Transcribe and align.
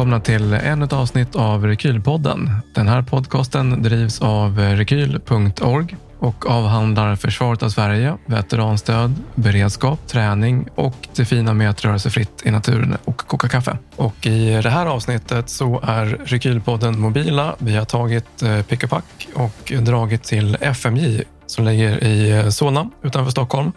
välkomna 0.00 0.20
till 0.20 0.52
ännu 0.52 0.84
ett 0.84 0.92
avsnitt 0.92 1.36
av 1.36 1.66
Rekylpodden. 1.66 2.50
Den 2.74 2.88
här 2.88 3.02
podcasten 3.02 3.82
drivs 3.82 4.20
av 4.22 4.58
rekyl.org 4.58 5.96
och 6.18 6.50
avhandlar 6.50 7.16
försvaret 7.16 7.62
av 7.62 7.68
Sverige, 7.68 8.16
veteranstöd, 8.26 9.14
beredskap, 9.34 10.06
träning 10.06 10.68
och 10.74 11.08
det 11.16 11.24
fina 11.24 11.54
med 11.54 11.70
att 11.70 11.84
röra 11.84 11.98
sig 11.98 12.10
fritt 12.10 12.42
i 12.44 12.50
naturen 12.50 12.96
och 13.04 13.16
koka 13.16 13.48
kaffe. 13.48 13.78
Och 13.96 14.26
i 14.26 14.60
det 14.62 14.70
här 14.70 14.86
avsnittet 14.86 15.48
så 15.48 15.80
är 15.82 16.06
Rekylpodden 16.06 17.00
mobila. 17.00 17.54
Vi 17.58 17.76
har 17.76 17.84
tagit 17.84 18.42
eh, 18.42 18.62
pick 18.62 18.84
och 18.84 18.90
pack 18.90 19.28
och 19.34 19.72
dragit 19.80 20.22
till 20.22 20.56
FMJ 20.60 21.22
som 21.46 21.64
ligger 21.64 22.04
i 22.04 22.30
eh, 22.30 22.48
Solna 22.48 22.90
utanför 23.02 23.30
Stockholm. 23.30 23.72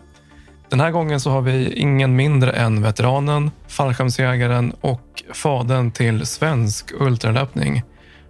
Den 0.69 0.79
här 0.79 0.91
gången 0.91 1.19
så 1.19 1.31
har 1.31 1.41
vi 1.41 1.73
ingen 1.73 2.15
mindre 2.15 2.51
än 2.51 2.81
veteranen, 2.81 3.51
fallskärmsjägaren 3.67 4.73
och 4.81 5.12
fadern 5.33 5.91
till 5.91 6.25
svensk 6.25 6.91
ultralöpning. 6.99 7.83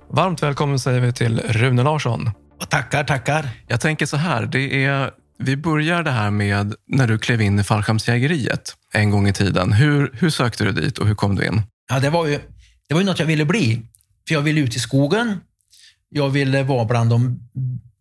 Varmt 0.09 0.43
välkommen 0.43 0.79
säger 0.79 0.99
vi 0.99 1.13
till 1.13 1.39
Rune 1.39 1.83
Larsson. 1.83 2.31
Tackar, 2.69 3.03
tackar. 3.03 3.49
Jag 3.67 3.81
tänker 3.81 4.05
så 4.05 4.17
här, 4.17 4.45
det 4.45 4.85
är, 4.85 5.11
vi 5.37 5.57
börjar 5.57 6.03
det 6.03 6.11
här 6.11 6.31
med 6.31 6.73
när 6.87 7.07
du 7.07 7.19
klev 7.19 7.41
in 7.41 7.59
i 7.59 7.63
fallskärmsjägeriet 7.63 8.75
en 8.93 9.11
gång 9.11 9.27
i 9.27 9.33
tiden. 9.33 9.73
Hur, 9.73 10.11
hur 10.13 10.29
sökte 10.29 10.63
du 10.63 10.71
dit 10.71 10.97
och 10.97 11.07
hur 11.07 11.15
kom 11.15 11.35
du 11.35 11.45
in? 11.45 11.61
Ja, 11.89 11.99
det, 11.99 12.09
var 12.09 12.27
ju, 12.27 12.39
det 12.87 12.93
var 12.93 13.01
ju 13.01 13.05
något 13.05 13.19
jag 13.19 13.25
ville 13.25 13.45
bli. 13.45 13.81
För 14.27 14.35
jag 14.35 14.41
ville 14.41 14.61
ut 14.61 14.75
i 14.75 14.79
skogen. 14.79 15.37
Jag 16.09 16.29
ville 16.29 16.63
vara 16.63 16.85
bland 16.85 17.09
de... 17.09 17.39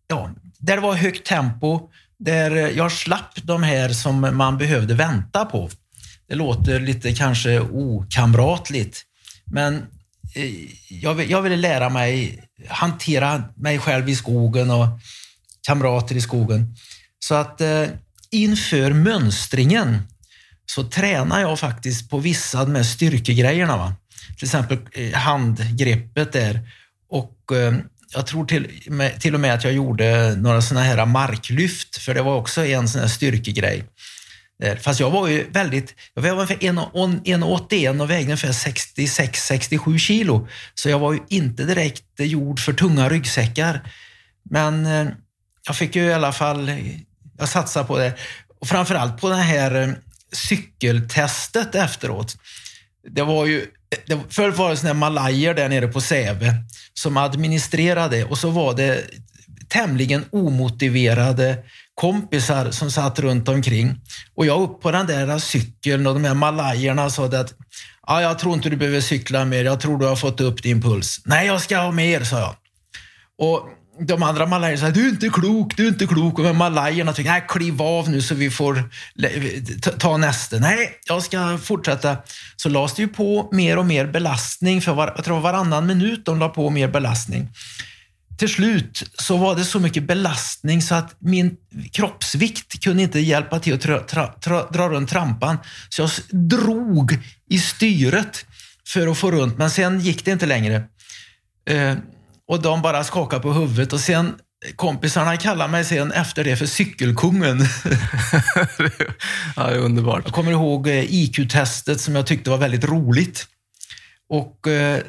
Ja, 0.07 0.29
där 0.59 0.75
det 0.75 0.81
var 0.81 0.93
högt 0.93 1.25
tempo, 1.25 1.89
där 2.19 2.51
jag 2.77 2.91
slapp 2.91 3.35
de 3.43 3.63
här 3.63 3.89
som 3.89 4.37
man 4.37 4.57
behövde 4.57 4.93
vänta 4.93 5.45
på. 5.45 5.69
Det 6.27 6.35
låter 6.35 6.79
lite 6.79 7.13
kanske 7.13 7.59
okamratligt, 7.59 9.01
men 9.45 9.75
eh, 10.35 10.51
jag, 10.89 11.19
jag, 11.19 11.31
jag 11.31 11.41
ville 11.41 11.55
lära 11.55 11.89
mig 11.89 12.43
hantera 12.67 13.43
mig 13.55 13.79
själv 13.79 14.09
i 14.09 14.15
skogen 14.15 14.71
och 14.71 14.87
kamrater 15.67 16.15
i 16.15 16.21
skogen. 16.21 16.75
Så 17.19 17.35
att 17.35 17.61
eh, 17.61 17.85
inför 18.31 18.93
mönstringen 18.93 20.01
så 20.65 20.83
tränar 20.83 21.41
jag 21.41 21.59
faktiskt 21.59 22.09
på 22.09 22.17
vissa 22.17 22.59
av 22.59 22.65
de 22.65 22.75
här 22.75 22.83
styrkegrejerna. 22.83 23.77
Va? 23.77 23.95
Till 24.37 24.45
exempel 24.45 24.77
eh, 24.91 25.13
handgreppet 25.13 26.31
där. 26.31 26.59
Och 27.09 27.57
eh, 27.57 27.73
jag 28.13 28.27
tror 28.27 28.45
till, 28.45 28.67
med, 28.87 29.21
till 29.21 29.33
och 29.33 29.39
med 29.39 29.53
att 29.53 29.63
jag 29.63 29.73
gjorde 29.73 30.35
några 30.35 30.61
sådana 30.61 30.85
här 30.85 31.05
marklyft, 31.05 31.97
för 31.97 32.13
det 32.13 32.21
var 32.21 32.35
också 32.35 32.65
en 32.65 32.87
sån 32.87 33.01
här 33.01 33.07
styrkegrej. 33.07 33.83
Eh, 34.63 34.77
fast 34.77 34.99
jag 34.99 35.11
var 35.11 35.27
ju 35.27 35.49
väldigt, 35.49 35.95
jag 36.13 36.21
var 36.21 36.29
ungefär 36.29 36.55
1,81 36.55 38.01
och 38.01 38.09
vägde 38.09 38.23
ungefär 38.23 38.51
66-67 38.51 39.97
kilo. 39.97 40.47
Så 40.73 40.89
jag 40.89 40.99
var 40.99 41.13
ju 41.13 41.19
inte 41.29 41.63
direkt 41.63 42.03
gjord 42.19 42.59
för 42.59 42.73
tunga 42.73 43.09
ryggsäckar. 43.09 43.81
Men 44.49 44.85
eh, 44.85 45.07
jag 45.67 45.75
fick 45.75 45.95
ju 45.95 46.03
i 46.03 46.13
alla 46.13 46.31
fall, 46.31 46.69
eh, 46.69 46.77
jag 47.37 47.49
satsade 47.49 47.87
på 47.87 47.97
det. 47.97 48.13
Och 48.59 48.67
framförallt 48.67 49.21
på 49.21 49.29
det 49.29 49.35
här 49.35 49.97
cykeltestet 50.31 51.75
efteråt. 51.75 52.37
Det 53.09 53.23
var 53.23 53.45
ju, 53.45 53.65
det, 54.05 54.19
förr 54.29 54.51
var 54.51 54.69
det 54.69 54.77
sådana 54.77 54.99
malajer 54.99 55.53
där 55.53 55.69
nere 55.69 55.87
på 55.87 56.01
Säve 56.01 56.55
som 56.93 57.17
administrerade 57.17 58.23
och 58.23 58.37
så 58.37 58.49
var 58.49 58.73
det 58.73 59.03
tämligen 59.67 60.25
omotiverade 60.31 61.57
kompisar 61.95 62.71
som 62.71 62.91
satt 62.91 63.19
runt 63.19 63.49
omkring. 63.49 63.95
Och 64.35 64.45
jag 64.45 64.61
upp 64.61 64.81
på 64.81 64.91
den 64.91 65.07
där 65.07 65.39
cykeln 65.39 66.07
och 66.07 66.13
de 66.13 66.23
här 66.23 66.33
malajerna 66.33 67.09
sa 67.09 67.25
att 67.25 67.53
ah, 68.01 68.21
jag 68.21 68.39
tror 68.39 68.53
inte 68.53 68.69
du 68.69 68.75
behöver 68.77 69.01
cykla 69.01 69.45
mer, 69.45 69.65
jag 69.65 69.79
tror 69.79 69.97
du 69.97 70.05
har 70.05 70.15
fått 70.15 70.41
upp 70.41 70.63
din 70.63 70.81
puls. 70.81 71.21
Nej, 71.25 71.47
jag 71.47 71.61
ska 71.61 71.77
ha 71.77 71.91
mer, 71.91 72.23
sa 72.23 72.39
jag. 72.39 72.55
Och 73.37 73.69
de 73.99 74.23
andra 74.23 74.45
malajerna 74.45 74.81
sa, 74.81 74.89
du 74.89 75.05
är 75.05 75.09
inte 75.09 75.29
klok, 75.29 75.77
du 75.77 75.83
är 75.83 75.87
inte 75.87 76.05
klok. 76.05 76.39
Och 76.39 76.55
malajerna 76.55 77.13
tyckte, 77.13 77.31
nej, 77.31 77.45
kliv 77.47 77.81
av 77.81 78.09
nu 78.09 78.21
så 78.21 78.35
vi 78.35 78.49
får 78.49 78.89
ta 79.99 80.17
nästa. 80.17 80.57
Nej, 80.57 80.89
jag 81.05 81.23
ska 81.23 81.57
fortsätta. 81.57 82.17
Så 82.55 82.69
lades 82.69 82.93
det 82.93 83.01
ju 83.01 83.07
på 83.07 83.49
mer 83.51 83.77
och 83.77 83.85
mer 83.85 84.05
belastning, 84.05 84.81
för 84.81 84.93
var, 84.93 85.13
jag 85.15 85.25
tror 85.25 85.39
varannan 85.39 85.87
minut 85.87 86.25
de 86.25 86.39
la 86.39 86.49
på 86.49 86.69
mer 86.69 86.87
belastning 86.87 87.49
till 88.43 88.53
slut 88.53 89.03
så 89.13 89.37
var 89.37 89.55
det 89.55 89.63
så 89.63 89.79
mycket 89.79 90.03
belastning 90.03 90.81
så 90.81 90.95
att 90.95 91.15
min 91.19 91.57
kroppsvikt 91.91 92.83
kunde 92.83 93.03
inte 93.03 93.19
hjälpa 93.19 93.59
till 93.59 93.73
att 93.73 93.81
tra, 93.81 93.99
tra, 93.99 94.27
tra, 94.27 94.69
dra 94.69 94.89
runt 94.89 95.09
trampan. 95.09 95.57
Så 95.89 96.01
jag 96.01 96.09
drog 96.49 97.17
i 97.49 97.59
styret 97.59 98.45
för 98.87 99.07
att 99.07 99.17
få 99.17 99.31
runt, 99.31 99.57
men 99.57 99.71
sen 99.71 99.99
gick 99.99 100.25
det 100.25 100.31
inte 100.31 100.45
längre. 100.45 100.83
Eh, 101.69 101.95
och 102.47 102.61
de 102.61 102.81
bara 102.81 103.03
skakade 103.03 103.41
på 103.41 103.53
huvudet 103.53 103.93
och 103.93 103.99
sen 103.99 104.33
kompisarna 104.75 105.37
kallade 105.37 105.71
mig 105.71 105.85
sen 105.85 106.11
efter 106.11 106.43
det 106.43 106.55
för 106.55 106.65
cykelkungen. 106.65 107.59
ja, 109.55 109.67
det 109.67 109.75
är 109.75 109.79
underbart. 109.79 110.21
Jag 110.25 110.33
kommer 110.33 110.51
ihåg 110.51 110.87
eh, 110.87 111.13
IQ-testet 111.13 112.01
som 112.01 112.15
jag 112.15 112.27
tyckte 112.27 112.49
var 112.49 112.57
väldigt 112.57 112.83
roligt. 112.83 113.47
Och 114.29 114.67
eh, 114.67 114.99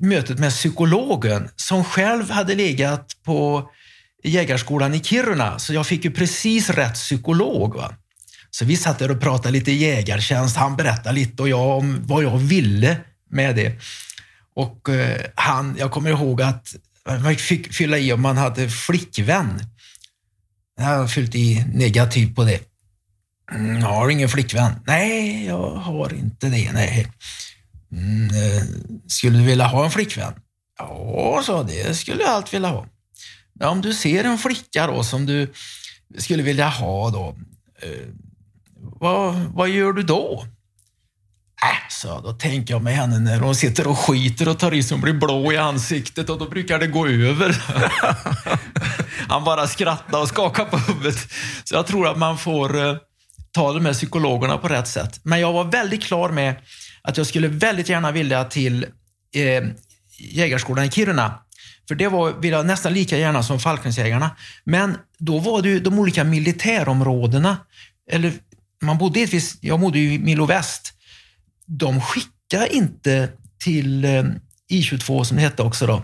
mötet 0.00 0.38
med 0.38 0.50
psykologen 0.50 1.48
som 1.56 1.84
själv 1.84 2.30
hade 2.30 2.54
legat 2.54 3.16
på 3.24 3.70
jägarskolan 4.24 4.94
i 4.94 5.00
Kiruna. 5.00 5.58
Så 5.58 5.74
jag 5.74 5.86
fick 5.86 6.04
ju 6.04 6.10
precis 6.10 6.70
rätt 6.70 6.94
psykolog. 6.94 7.74
Va? 7.74 7.94
Så 8.50 8.64
vi 8.64 8.76
satt 8.76 8.98
där 8.98 9.10
och 9.10 9.20
pratade 9.20 9.50
lite 9.50 9.72
jägartjänst. 9.72 10.56
Han 10.56 10.76
berättade 10.76 11.14
lite 11.14 11.42
och 11.42 11.48
jag 11.48 11.78
om 11.78 12.00
vad 12.06 12.24
jag 12.24 12.38
ville 12.38 12.96
med 13.30 13.56
det. 13.56 13.80
Och 14.54 14.88
eh, 14.88 15.20
han, 15.34 15.76
jag 15.78 15.90
kommer 15.90 16.10
ihåg 16.10 16.42
att 16.42 16.74
man 17.20 17.36
fick 17.36 17.74
fylla 17.74 17.98
i 17.98 18.12
om 18.12 18.22
man 18.22 18.36
hade 18.36 18.68
flickvän. 18.68 19.60
Jag 20.76 20.84
har 20.84 21.08
fyllt 21.08 21.34
i 21.34 21.64
negativt 21.74 22.36
på 22.36 22.44
det. 22.44 22.60
Jag 23.80 23.88
har 23.88 24.08
ingen 24.08 24.28
flickvän. 24.28 24.72
Nej, 24.86 25.46
jag 25.46 25.70
har 25.70 26.14
inte 26.14 26.48
det. 26.48 26.72
Nej. 26.72 27.06
Mm, 27.94 28.24
eh, 28.24 28.62
skulle 29.08 29.38
du 29.38 29.44
vilja 29.44 29.66
ha 29.66 29.84
en 29.84 29.90
flickvän? 29.90 30.34
Ja, 30.78 31.42
sa 31.44 31.62
det 31.62 31.94
skulle 31.94 32.22
jag 32.22 32.30
allt 32.30 32.54
vilja 32.54 32.68
ha. 32.68 32.86
Men 33.54 33.68
om 33.68 33.80
du 33.80 33.94
ser 33.94 34.24
en 34.24 34.38
flicka 34.38 34.86
då 34.86 35.04
som 35.04 35.26
du 35.26 35.52
skulle 36.18 36.42
vilja 36.42 36.68
ha 36.68 37.10
då, 37.10 37.36
eh, 37.82 38.08
vad, 39.00 39.34
vad 39.34 39.68
gör 39.68 39.92
du 39.92 40.02
då? 40.02 40.44
Äh, 41.62 41.88
så 41.90 42.20
då 42.20 42.32
tänker 42.32 42.74
jag 42.74 42.82
med 42.82 42.96
henne 42.96 43.18
när 43.18 43.40
hon 43.40 43.54
sitter 43.54 43.86
och 43.86 43.98
skiter 43.98 44.48
och 44.48 44.58
tar 44.58 44.74
i 44.74 44.82
som 44.82 45.00
blir 45.00 45.12
blå 45.12 45.52
i 45.52 45.56
ansiktet 45.56 46.30
och 46.30 46.38
då 46.38 46.48
brukar 46.48 46.78
det 46.78 46.86
gå 46.86 47.06
över. 47.06 47.62
Han 49.28 49.44
bara 49.44 49.66
skrattar 49.66 50.20
och 50.20 50.28
skakar 50.28 50.64
på 50.64 50.76
huvudet. 50.76 51.18
Så 51.64 51.74
jag 51.74 51.86
tror 51.86 52.08
att 52.08 52.18
man 52.18 52.38
får 52.38 52.88
eh, 52.88 52.96
ta 53.52 53.72
de 53.72 53.86
här 53.86 53.92
psykologerna 53.92 54.58
på 54.58 54.68
rätt 54.68 54.88
sätt. 54.88 55.20
Men 55.22 55.40
jag 55.40 55.52
var 55.52 55.64
väldigt 55.64 56.02
klar 56.02 56.28
med 56.28 56.56
att 57.08 57.16
jag 57.16 57.26
skulle 57.26 57.48
väldigt 57.48 57.88
gärna 57.88 58.12
vilja 58.12 58.44
till 58.44 58.86
eh, 59.34 59.64
Jägarskolan 60.18 60.84
i 60.84 60.90
Kiruna. 60.90 61.40
För 61.88 61.94
det 61.94 62.08
var, 62.08 62.32
vill 62.32 62.52
jag 62.52 62.66
nästan 62.66 62.92
lika 62.92 63.18
gärna 63.18 63.42
som 63.42 63.60
Falklandsjägarna. 63.60 64.30
Men 64.64 64.98
då 65.18 65.38
var 65.38 65.62
det 65.62 65.68
ju 65.68 65.80
de 65.80 65.98
olika 65.98 66.24
militärområdena, 66.24 67.56
eller 68.10 68.32
man 68.82 68.98
bodde 68.98 69.20
i 69.20 69.40
jag 69.60 69.80
bodde 69.80 69.98
i 69.98 70.18
Milo 70.18 70.46
Väst. 70.46 70.92
De 71.66 72.00
skickade 72.00 72.74
inte 72.74 73.28
till 73.58 74.04
eh, 74.04 74.24
I22 74.70 75.24
som 75.24 75.36
det 75.36 75.42
hette 75.42 75.62
också 75.62 75.86
då. 75.86 76.02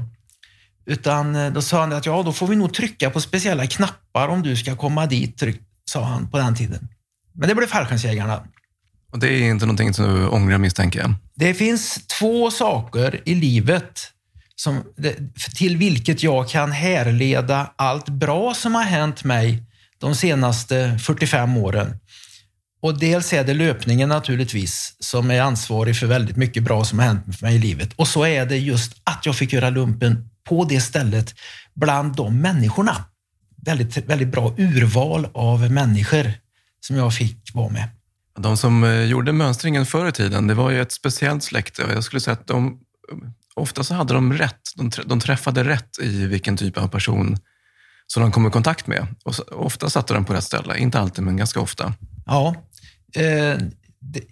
Utan 0.86 1.36
eh, 1.36 1.52
då 1.52 1.62
sa 1.62 1.80
han 1.80 1.92
att 1.92 2.06
ja, 2.06 2.22
då 2.22 2.32
får 2.32 2.46
vi 2.46 2.56
nog 2.56 2.74
trycka 2.74 3.10
på 3.10 3.20
speciella 3.20 3.66
knappar 3.66 4.28
om 4.28 4.42
du 4.42 4.56
ska 4.56 4.76
komma 4.76 5.06
dit, 5.06 5.38
tryck, 5.38 5.60
sa 5.84 6.04
han 6.04 6.30
på 6.30 6.38
den 6.38 6.54
tiden. 6.54 6.88
Men 7.32 7.48
det 7.48 7.54
blev 7.54 7.66
fallskärmsjägarna. 7.66 8.44
Och 9.10 9.18
det 9.18 9.28
är 9.28 9.50
inte 9.50 9.66
någonting 9.66 9.94
som 9.94 10.04
du 10.04 10.28
ångrar 10.28 10.58
misstänker 10.58 11.00
jag? 11.00 11.14
Det 11.34 11.54
finns 11.54 12.06
två 12.06 12.50
saker 12.50 13.20
i 13.24 13.34
livet 13.34 14.00
som, 14.56 14.82
till 15.56 15.76
vilket 15.76 16.22
jag 16.22 16.48
kan 16.48 16.72
härleda 16.72 17.72
allt 17.76 18.08
bra 18.08 18.54
som 18.54 18.74
har 18.74 18.82
hänt 18.82 19.24
mig 19.24 19.62
de 19.98 20.14
senaste 20.14 20.98
45 20.98 21.56
åren. 21.56 21.96
Och 22.82 22.98
dels 22.98 23.32
är 23.32 23.44
det 23.44 23.54
löpningen 23.54 24.08
naturligtvis, 24.08 24.96
som 25.00 25.30
är 25.30 25.40
ansvarig 25.40 25.96
för 25.96 26.06
väldigt 26.06 26.36
mycket 26.36 26.62
bra 26.62 26.84
som 26.84 26.98
har 26.98 27.06
hänt 27.06 27.36
för 27.38 27.46
mig 27.46 27.56
i 27.56 27.58
livet. 27.58 27.92
Och 27.96 28.08
så 28.08 28.24
är 28.24 28.46
det 28.46 28.58
just 28.58 28.92
att 29.04 29.26
jag 29.26 29.36
fick 29.36 29.52
göra 29.52 29.70
lumpen 29.70 30.30
på 30.44 30.64
det 30.64 30.80
stället 30.80 31.34
bland 31.74 32.16
de 32.16 32.40
människorna. 32.40 33.04
Väldigt, 33.66 33.96
väldigt 33.96 34.28
bra 34.28 34.54
urval 34.58 35.28
av 35.34 35.70
människor 35.70 36.32
som 36.80 36.96
jag 36.96 37.14
fick 37.14 37.54
vara 37.54 37.68
med. 37.68 37.88
De 38.42 38.56
som 38.56 38.84
eh, 38.84 39.04
gjorde 39.04 39.32
mönstringen 39.32 39.86
förr 39.86 40.08
i 40.08 40.12
tiden, 40.12 40.46
det 40.46 40.54
var 40.54 40.70
ju 40.70 40.82
ett 40.82 40.92
speciellt 40.92 41.44
släkte. 41.44 41.82
Jag 41.94 42.04
skulle 42.04 42.20
säga 42.20 42.32
att 42.32 42.46
de, 42.46 42.78
ofta 43.54 43.84
så 43.84 43.94
hade 43.94 44.14
de 44.14 44.32
rätt. 44.32 44.60
De, 45.06 45.20
träffade 45.20 45.64
rätt 45.64 45.98
i 46.00 46.26
vilken 46.26 46.56
typ 46.56 46.78
av 46.78 46.88
person 46.88 47.36
som 48.06 48.22
de 48.22 48.32
kom 48.32 48.46
i 48.46 48.50
kontakt 48.50 48.86
med. 48.86 49.06
Och 49.24 49.34
ofta 49.52 49.90
satte 49.90 50.14
de 50.14 50.24
på 50.24 50.34
rätt 50.34 50.44
ställe. 50.44 50.78
Inte 50.78 51.00
alltid, 51.00 51.24
men 51.24 51.36
ganska 51.36 51.60
ofta. 51.60 51.94
Ja. 52.26 52.54
Eh, 53.14 53.56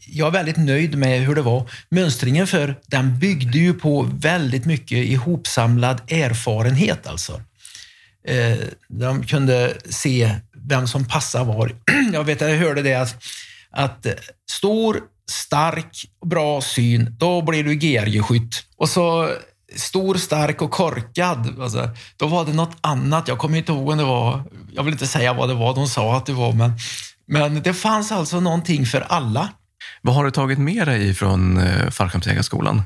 jag 0.06 0.28
är 0.28 0.30
väldigt 0.30 0.56
nöjd 0.56 0.98
med 0.98 1.20
hur 1.20 1.34
det 1.34 1.42
var. 1.42 1.70
Mönstringen 1.88 2.46
för 2.46 2.76
den 2.86 3.18
byggde 3.18 3.58
ju 3.58 3.74
på 3.74 4.10
väldigt 4.12 4.64
mycket 4.64 4.98
ihopsamlad 4.98 6.12
erfarenhet 6.12 7.06
alltså. 7.06 7.42
Eh, 8.28 8.58
de 8.88 9.22
kunde 9.22 9.76
se 9.90 10.34
vem 10.52 10.86
som 10.86 11.04
passar 11.04 11.44
var. 11.44 11.72
Jag 12.12 12.24
vet 12.24 12.40
jag 12.40 12.56
hörde 12.56 12.82
det 12.82 12.94
att, 12.94 13.24
att 13.70 14.06
eh, 14.06 14.12
stor, 14.50 15.00
stark, 15.30 16.04
bra 16.26 16.60
syn, 16.60 17.16
då 17.18 17.42
blir 17.42 17.64
du 17.64 17.74
GRG-skytt. 17.74 18.62
Och 18.76 18.88
så 18.88 19.22
eh, 19.22 19.30
stor, 19.76 20.14
stark 20.14 20.62
och 20.62 20.70
korkad. 20.70 21.60
Alltså, 21.60 21.90
då 22.16 22.26
var 22.26 22.44
det 22.44 22.52
något 22.52 22.76
annat. 22.80 23.28
Jag 23.28 23.38
kommer 23.38 23.58
inte 23.58 23.72
ihåg 23.72 23.88
om 23.88 23.98
det 23.98 24.04
var, 24.04 24.42
jag 24.72 24.82
vill 24.82 24.94
inte 24.94 25.06
säga 25.06 25.32
vad 25.32 25.48
det 25.48 25.54
var 25.54 25.74
de 25.74 25.86
sa 25.86 26.16
att 26.16 26.26
det 26.26 26.32
var, 26.32 26.52
men, 26.52 26.72
men 27.26 27.62
det 27.62 27.74
fanns 27.74 28.12
alltså 28.12 28.40
någonting 28.40 28.86
för 28.86 29.00
alla. 29.00 29.48
Vad 30.02 30.14
har 30.14 30.24
du 30.24 30.30
tagit 30.30 30.58
med 30.58 30.88
dig 30.88 31.14
från 31.14 31.58
eh, 31.58 31.90
Fallskärmsjägarskolan? 31.90 32.82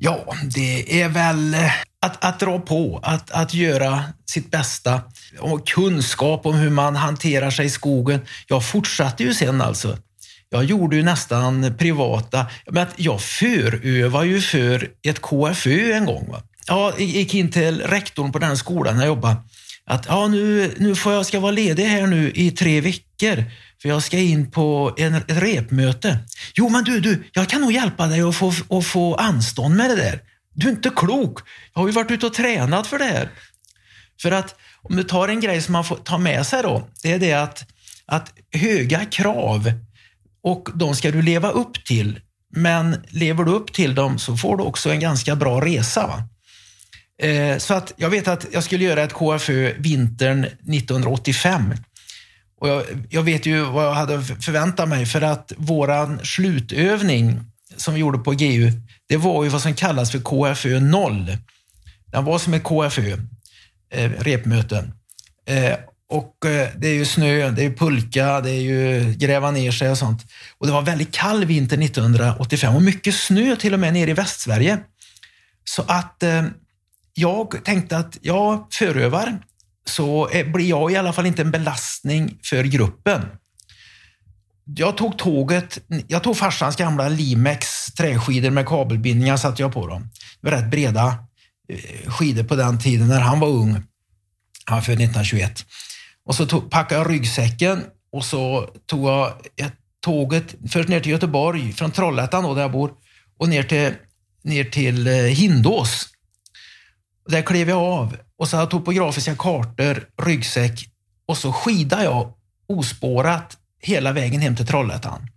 Ja, 0.00 0.34
det 0.54 1.02
är 1.02 1.08
väl 1.08 1.54
eh, 1.54 1.72
att, 2.02 2.24
att 2.24 2.40
dra 2.40 2.58
på, 2.58 3.00
att, 3.02 3.30
att 3.30 3.54
göra 3.54 4.04
sitt 4.26 4.50
bästa 4.50 5.00
och 5.38 5.68
kunskap 5.68 6.46
om 6.46 6.54
hur 6.54 6.70
man 6.70 6.96
hanterar 6.96 7.50
sig 7.50 7.66
i 7.66 7.70
skogen. 7.70 8.20
Jag 8.46 8.68
fortsatte 8.68 9.22
ju 9.22 9.34
sen 9.34 9.60
alltså. 9.60 9.98
Jag 10.50 10.64
gjorde 10.64 10.96
ju 10.96 11.02
nästan 11.02 11.74
privata, 11.78 12.46
men 12.70 12.86
jag 12.96 13.20
förövar 13.20 14.24
ju 14.24 14.40
för 14.40 14.90
ett 15.02 15.20
KFÖ 15.20 15.92
en 15.92 16.06
gång. 16.06 16.28
Va? 16.30 16.42
Jag 16.66 17.00
gick 17.00 17.34
in 17.34 17.50
till 17.50 17.80
rektorn 17.80 18.32
på 18.32 18.38
den 18.38 18.56
skolan 18.56 18.98
jag 18.98 19.06
jobbade. 19.06 19.36
Att 19.86 20.06
ja, 20.08 20.28
nu, 20.28 20.74
nu 20.78 20.94
får 20.94 21.12
jag, 21.12 21.26
ska 21.26 21.40
vara 21.40 21.52
ledig 21.52 21.84
här 21.84 22.06
nu 22.06 22.32
i 22.34 22.50
tre 22.50 22.80
veckor 22.80 23.44
för 23.82 23.88
jag 23.88 24.02
ska 24.02 24.18
in 24.18 24.50
på 24.50 24.94
en, 24.96 25.14
ett 25.14 25.24
repmöte. 25.26 26.18
Jo, 26.54 26.68
men 26.68 26.84
du, 26.84 27.00
du, 27.00 27.24
jag 27.32 27.48
kan 27.48 27.60
nog 27.60 27.72
hjälpa 27.72 28.06
dig 28.06 28.20
att 28.20 28.36
få, 28.36 28.52
att 28.70 28.86
få 28.86 29.14
anstånd 29.14 29.76
med 29.76 29.90
det 29.90 29.96
där. 29.96 30.20
Du 30.54 30.66
är 30.66 30.70
inte 30.70 30.90
klok. 30.96 31.38
Jag 31.74 31.80
har 31.80 31.88
ju 31.88 31.92
varit 31.92 32.10
ute 32.10 32.26
och 32.26 32.34
tränat 32.34 32.86
för 32.86 32.98
det 32.98 33.04
här. 33.04 33.30
För 34.22 34.30
att 34.30 34.54
om 34.82 34.96
du 34.96 35.02
tar 35.02 35.28
en 35.28 35.40
grej 35.40 35.62
som 35.62 35.72
man 35.72 35.84
får 35.84 35.96
ta 35.96 36.18
med 36.18 36.46
sig 36.46 36.62
då, 36.62 36.88
det 37.02 37.12
är 37.12 37.18
det 37.18 37.32
att, 37.32 37.64
att 38.06 38.32
höga 38.52 39.04
krav 39.04 39.72
och 40.42 40.68
de 40.74 40.96
ska 40.96 41.10
du 41.10 41.22
leva 41.22 41.50
upp 41.50 41.84
till. 41.84 42.20
Men 42.54 42.96
lever 43.08 43.44
du 43.44 43.52
upp 43.52 43.72
till 43.72 43.94
dem 43.94 44.18
så 44.18 44.36
får 44.36 44.56
du 44.56 44.62
också 44.62 44.90
en 44.90 45.00
ganska 45.00 45.36
bra 45.36 45.60
resa. 45.60 46.22
Eh, 47.22 47.58
så 47.58 47.74
att 47.74 47.92
jag 47.96 48.10
vet 48.10 48.28
att 48.28 48.46
jag 48.52 48.64
skulle 48.64 48.84
göra 48.84 49.02
ett 49.02 49.12
KFÖ 49.12 49.74
vintern 49.78 50.44
1985. 50.44 51.74
Och 52.60 52.68
jag, 52.68 52.82
jag, 53.10 53.22
vet 53.22 53.46
ju 53.46 53.62
vad 53.62 53.84
jag 53.84 53.94
hade 53.94 54.22
förväntat 54.22 54.88
mig 54.88 55.06
för 55.06 55.22
att 55.22 55.52
våran 55.56 56.20
slutövning 56.24 57.40
som 57.76 57.94
vi 57.94 58.00
gjorde 58.00 58.18
på 58.18 58.30
GU, 58.30 58.72
det 59.08 59.16
var 59.16 59.44
ju 59.44 59.50
vad 59.50 59.62
som 59.62 59.74
kallas 59.74 60.10
för 60.10 60.18
KFÖ 60.18 60.80
0. 60.80 61.36
Den 62.06 62.24
var 62.24 62.38
som 62.38 62.54
ett 62.54 62.62
KFÖ, 62.62 63.16
eh, 63.90 64.10
repmöten. 64.10 64.92
Eh, 65.46 65.74
och 66.10 66.46
eh, 66.46 66.68
det 66.76 66.88
är 66.88 66.94
ju 66.94 67.04
snö, 67.04 67.50
det 67.50 67.64
är 67.64 67.70
pulka, 67.70 68.40
det 68.40 68.50
är 68.50 68.60
ju 68.60 69.12
gräva 69.12 69.50
ner 69.50 69.70
sig 69.70 69.90
och 69.90 69.98
sånt. 69.98 70.26
Och 70.58 70.66
det 70.66 70.72
var 70.72 70.82
väldigt 70.82 71.12
kall 71.12 71.44
vinter 71.44 71.82
1985 71.82 72.74
och 72.74 72.82
mycket 72.82 73.14
snö 73.14 73.56
till 73.56 73.74
och 73.74 73.80
med 73.80 73.92
nere 73.92 74.10
i 74.10 74.14
Västsverige. 74.14 74.78
Så 75.64 75.84
att 75.88 76.22
eh, 76.22 76.44
jag 77.14 77.64
tänkte 77.64 77.96
att 77.96 78.18
jag 78.20 78.66
förövar 78.70 79.38
så 79.88 80.28
eh, 80.28 80.46
blir 80.46 80.68
jag 80.68 80.92
i 80.92 80.96
alla 80.96 81.12
fall 81.12 81.26
inte 81.26 81.42
en 81.42 81.50
belastning 81.50 82.38
för 82.44 82.64
gruppen. 82.64 83.22
Jag 84.64 84.96
tog 84.96 85.18
tåget, 85.18 85.78
jag 86.06 86.22
tog 86.22 86.36
farsans 86.36 86.76
gamla 86.76 87.08
Limex 87.08 87.86
träskidor 87.86 88.50
med 88.50 88.66
kabelbindningar 88.66 89.36
satte 89.36 89.62
jag 89.62 89.72
på 89.72 89.86
dem. 89.86 90.10
Det 90.40 90.50
var 90.50 90.58
rätt 90.58 90.70
breda 90.70 91.18
eh, 91.68 92.10
skidor 92.10 92.44
på 92.44 92.56
den 92.56 92.78
tiden 92.78 93.08
när 93.08 93.20
han 93.20 93.40
var 93.40 93.48
ung. 93.48 93.82
Han 94.64 94.76
var 94.76 94.82
född 94.82 94.94
1921. 94.94 95.66
Och 96.24 96.34
så 96.34 96.46
tog, 96.46 96.70
packade 96.70 97.00
jag 97.00 97.10
ryggsäcken 97.10 97.84
och 98.12 98.24
så 98.24 98.70
tog 98.86 99.08
jag 99.08 99.32
ett, 99.56 99.74
tåget 100.00 100.54
först 100.70 100.88
ner 100.88 101.00
till 101.00 101.12
Göteborg, 101.12 101.72
från 101.72 101.90
Trollhättan 101.90 102.44
då, 102.44 102.54
där 102.54 102.62
jag 102.62 102.72
bor, 102.72 102.92
och 103.38 103.48
ner 103.48 103.62
till, 103.62 103.92
ner 104.42 104.64
till 104.64 105.06
eh, 105.06 105.14
Hindås. 105.14 106.08
Där 107.28 107.42
klev 107.42 107.68
jag 107.68 107.78
av 107.78 108.16
och 108.38 108.48
så 108.48 108.56
har 108.56 108.62
jag 108.62 108.70
topografiska 108.70 109.36
kartor, 109.36 110.08
ryggsäck 110.22 110.88
och 111.26 111.38
så 111.38 111.52
skidade 111.52 112.04
jag 112.04 112.32
ospårat 112.68 113.56
hela 113.82 114.12
vägen 114.12 114.40
hem 114.40 114.56
till 114.56 114.66
Trollhättan. 114.66 115.28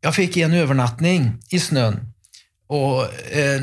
Jag 0.00 0.14
fick 0.14 0.36
en 0.36 0.52
övernattning 0.52 1.38
i 1.50 1.60
snön 1.60 2.12
och 2.68 3.02
eh, 3.32 3.60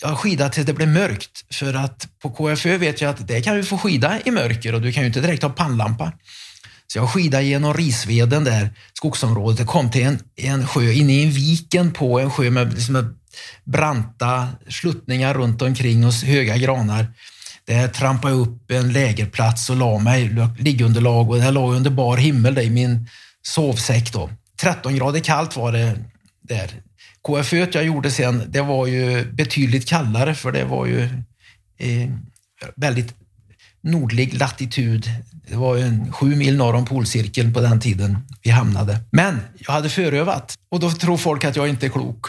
jag 0.00 0.18
skidade 0.18 0.50
tills 0.50 0.66
det 0.66 0.72
blev 0.72 0.88
mörkt. 0.88 1.54
För 1.54 1.74
att 1.74 2.08
på 2.22 2.30
KFÖ 2.30 2.78
vet 2.78 3.00
jag 3.00 3.10
att 3.10 3.28
det 3.28 3.40
kan 3.40 3.56
du 3.56 3.64
få 3.64 3.78
skida 3.78 4.20
i 4.24 4.30
mörker 4.30 4.74
och 4.74 4.80
du 4.80 4.92
kan 4.92 5.02
ju 5.02 5.06
inte 5.06 5.20
direkt 5.20 5.42
ha 5.42 5.50
pannlampa. 5.50 6.12
Så 6.86 6.98
jag 6.98 7.10
skidade 7.10 7.44
genom 7.44 7.74
Risveden 7.74 8.44
där, 8.44 8.74
skogsområdet. 8.92 9.58
Jag 9.58 9.68
kom 9.68 9.90
till 9.90 10.02
en, 10.02 10.18
en 10.36 10.66
sjö, 10.66 10.92
inne 10.92 11.12
i 11.12 11.24
en 11.24 11.30
viken 11.30 11.92
på 11.92 12.20
en 12.20 12.30
sjö 12.30 12.50
med 12.50 12.72
liksom 12.72 13.18
branta 13.64 14.48
sluttningar 14.68 15.34
runt 15.34 15.62
omkring 15.62 16.06
och 16.06 16.12
höga 16.12 16.56
granar. 16.56 17.06
Där 17.66 17.88
trampade 17.88 18.34
jag 18.34 18.40
upp 18.40 18.70
en 18.70 18.92
lägerplats 18.92 19.70
och 19.70 19.76
la 19.76 19.98
mig, 19.98 20.30
liggunderlag 20.58 21.30
och 21.30 21.38
jag 21.38 21.54
låg 21.54 21.74
under 21.74 21.90
bar 21.90 22.16
himmel 22.16 22.58
i 22.58 22.70
min 22.70 23.08
sovsäck. 23.42 24.12
Då. 24.12 24.30
13 24.60 24.96
grader 24.96 25.20
kallt 25.20 25.56
var 25.56 25.72
det 25.72 25.98
där. 26.42 26.70
KFÖ 27.26 27.66
jag 27.72 27.84
gjorde 27.84 28.10
sen, 28.10 28.42
det 28.48 28.62
var 28.62 28.86
ju 28.86 29.32
betydligt 29.32 29.88
kallare 29.88 30.34
för 30.34 30.52
det 30.52 30.64
var 30.64 30.86
ju 30.86 31.02
eh, 31.78 32.10
väldigt 32.76 33.14
nordlig 33.82 34.34
latitud. 34.34 35.10
Det 35.48 35.56
var 35.56 35.76
ju 35.76 35.82
en 35.82 36.12
sju 36.12 36.36
mil 36.36 36.56
norr 36.56 36.74
om 36.74 36.84
polcirkeln 36.84 37.54
på 37.54 37.60
den 37.60 37.80
tiden 37.80 38.18
vi 38.42 38.50
hamnade. 38.50 39.00
Men 39.10 39.40
jag 39.58 39.72
hade 39.72 39.90
förövat 39.90 40.54
och 40.70 40.80
då 40.80 40.90
tror 40.90 41.16
folk 41.16 41.44
att 41.44 41.56
jag 41.56 41.68
inte 41.68 41.86
är 41.86 41.90
klok. 41.90 42.26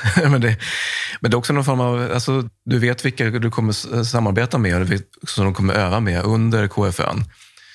men, 0.16 0.40
det, 0.40 0.56
men 1.20 1.30
det 1.30 1.34
är 1.34 1.38
också 1.38 1.52
någon 1.52 1.64
form 1.64 1.80
av, 1.80 2.10
alltså, 2.14 2.48
du 2.64 2.78
vet 2.78 3.04
vilka 3.04 3.24
du 3.24 3.50
kommer 3.50 4.02
samarbeta 4.04 4.58
med 4.58 5.02
och 5.22 5.28
som 5.28 5.44
de 5.44 5.54
kommer 5.54 5.74
öva 5.74 6.00
med 6.00 6.24
under 6.24 6.68
KFÖn. 6.68 7.24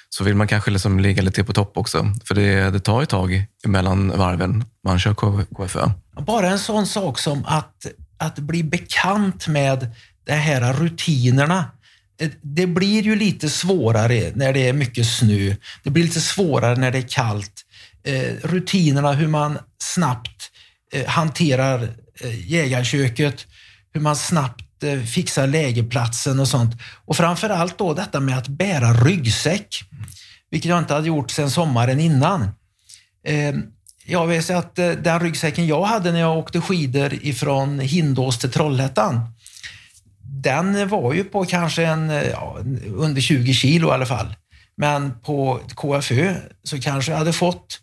Så 0.10 0.24
vill 0.24 0.36
man 0.36 0.48
kanske 0.48 0.72
liksom 0.72 1.00
ligga 1.00 1.22
lite 1.22 1.44
på 1.44 1.54
topp 1.54 1.78
också, 1.78 2.06
för 2.26 2.36
det, 2.36 2.70
det 2.70 2.80
tar 2.80 3.02
ett 3.02 3.10
tag 3.10 3.46
mellan 3.66 4.18
varven 4.18 4.66
man 4.84 5.00
kör 5.00 5.14
KFÖ. 5.56 5.90
Bara 6.20 6.50
en 6.50 6.60
sån 6.60 6.88
sak 6.88 7.20
som 7.20 7.46
att, 7.46 7.86
att 8.18 8.40
bli 8.40 8.64
bekant 8.64 9.48
med 9.48 9.92
de 10.26 10.34
här 10.34 10.74
rutinerna. 10.74 11.66
Eh, 12.22 12.30
det 12.42 12.68
blir 12.68 13.02
ju 13.02 13.16
lite 13.16 13.50
svårare 13.50 14.32
när 14.36 14.54
det 14.54 14.68
är 14.68 14.74
mycket 14.74 15.08
snö. 15.08 15.56
Det 15.84 15.90
blir 15.90 16.04
lite 16.04 16.22
svårare 16.22 16.76
när 16.76 16.92
det 16.92 16.98
är 16.98 17.08
kallt. 17.08 17.64
Eh, 18.04 18.34
rutinerna, 18.44 19.14
hur 19.14 19.28
man 19.28 19.58
snabbt 19.80 20.52
eh, 20.94 21.08
hanterar 21.08 21.90
Eh, 22.22 22.52
jägarköket, 22.52 23.48
hur 23.94 24.02
man 24.02 24.16
snabbt 24.16 24.84
eh, 24.84 25.00
fixar 25.00 25.48
lägerplatsen 25.48 26.40
och 26.40 26.48
sånt. 26.48 26.76
Och 27.06 27.18
framför 27.18 27.50
allt 27.50 27.78
då 27.78 27.94
detta 27.94 28.20
med 28.20 28.38
att 28.38 28.48
bära 28.48 28.94
ryggsäck, 28.94 29.84
vilket 30.52 30.70
jag 30.70 30.80
inte 30.80 30.94
hade 30.94 31.08
gjort 31.08 31.32
sedan 31.32 31.52
sommaren 31.52 32.00
innan. 32.00 32.42
Eh, 33.24 33.56
jag 34.06 34.28
vet 34.28 34.50
att 34.50 34.76
den 34.76 35.20
ryggsäcken 35.20 35.68
jag 35.68 35.84
hade 35.84 36.12
när 36.12 36.20
jag 36.20 36.38
åkte 36.38 36.62
skidor 36.62 37.14
ifrån 37.14 37.80
Hindås 37.80 38.38
till 38.40 38.52
Trollhättan, 38.52 39.34
den 40.22 40.90
var 40.90 41.14
ju 41.14 41.24
på 41.24 41.46
kanske 41.46 41.86
en, 41.86 42.10
ja, 42.10 42.58
under 42.96 43.22
20 43.22 43.54
kilo 43.54 43.90
i 43.90 43.92
alla 43.92 44.06
fall. 44.06 44.36
Men 44.78 45.20
på 45.20 45.60
KFÖ 45.76 46.36
så 46.64 46.82
kanske 46.82 47.12
jag 47.12 47.20
hade 47.20 47.34
fått 47.34 47.80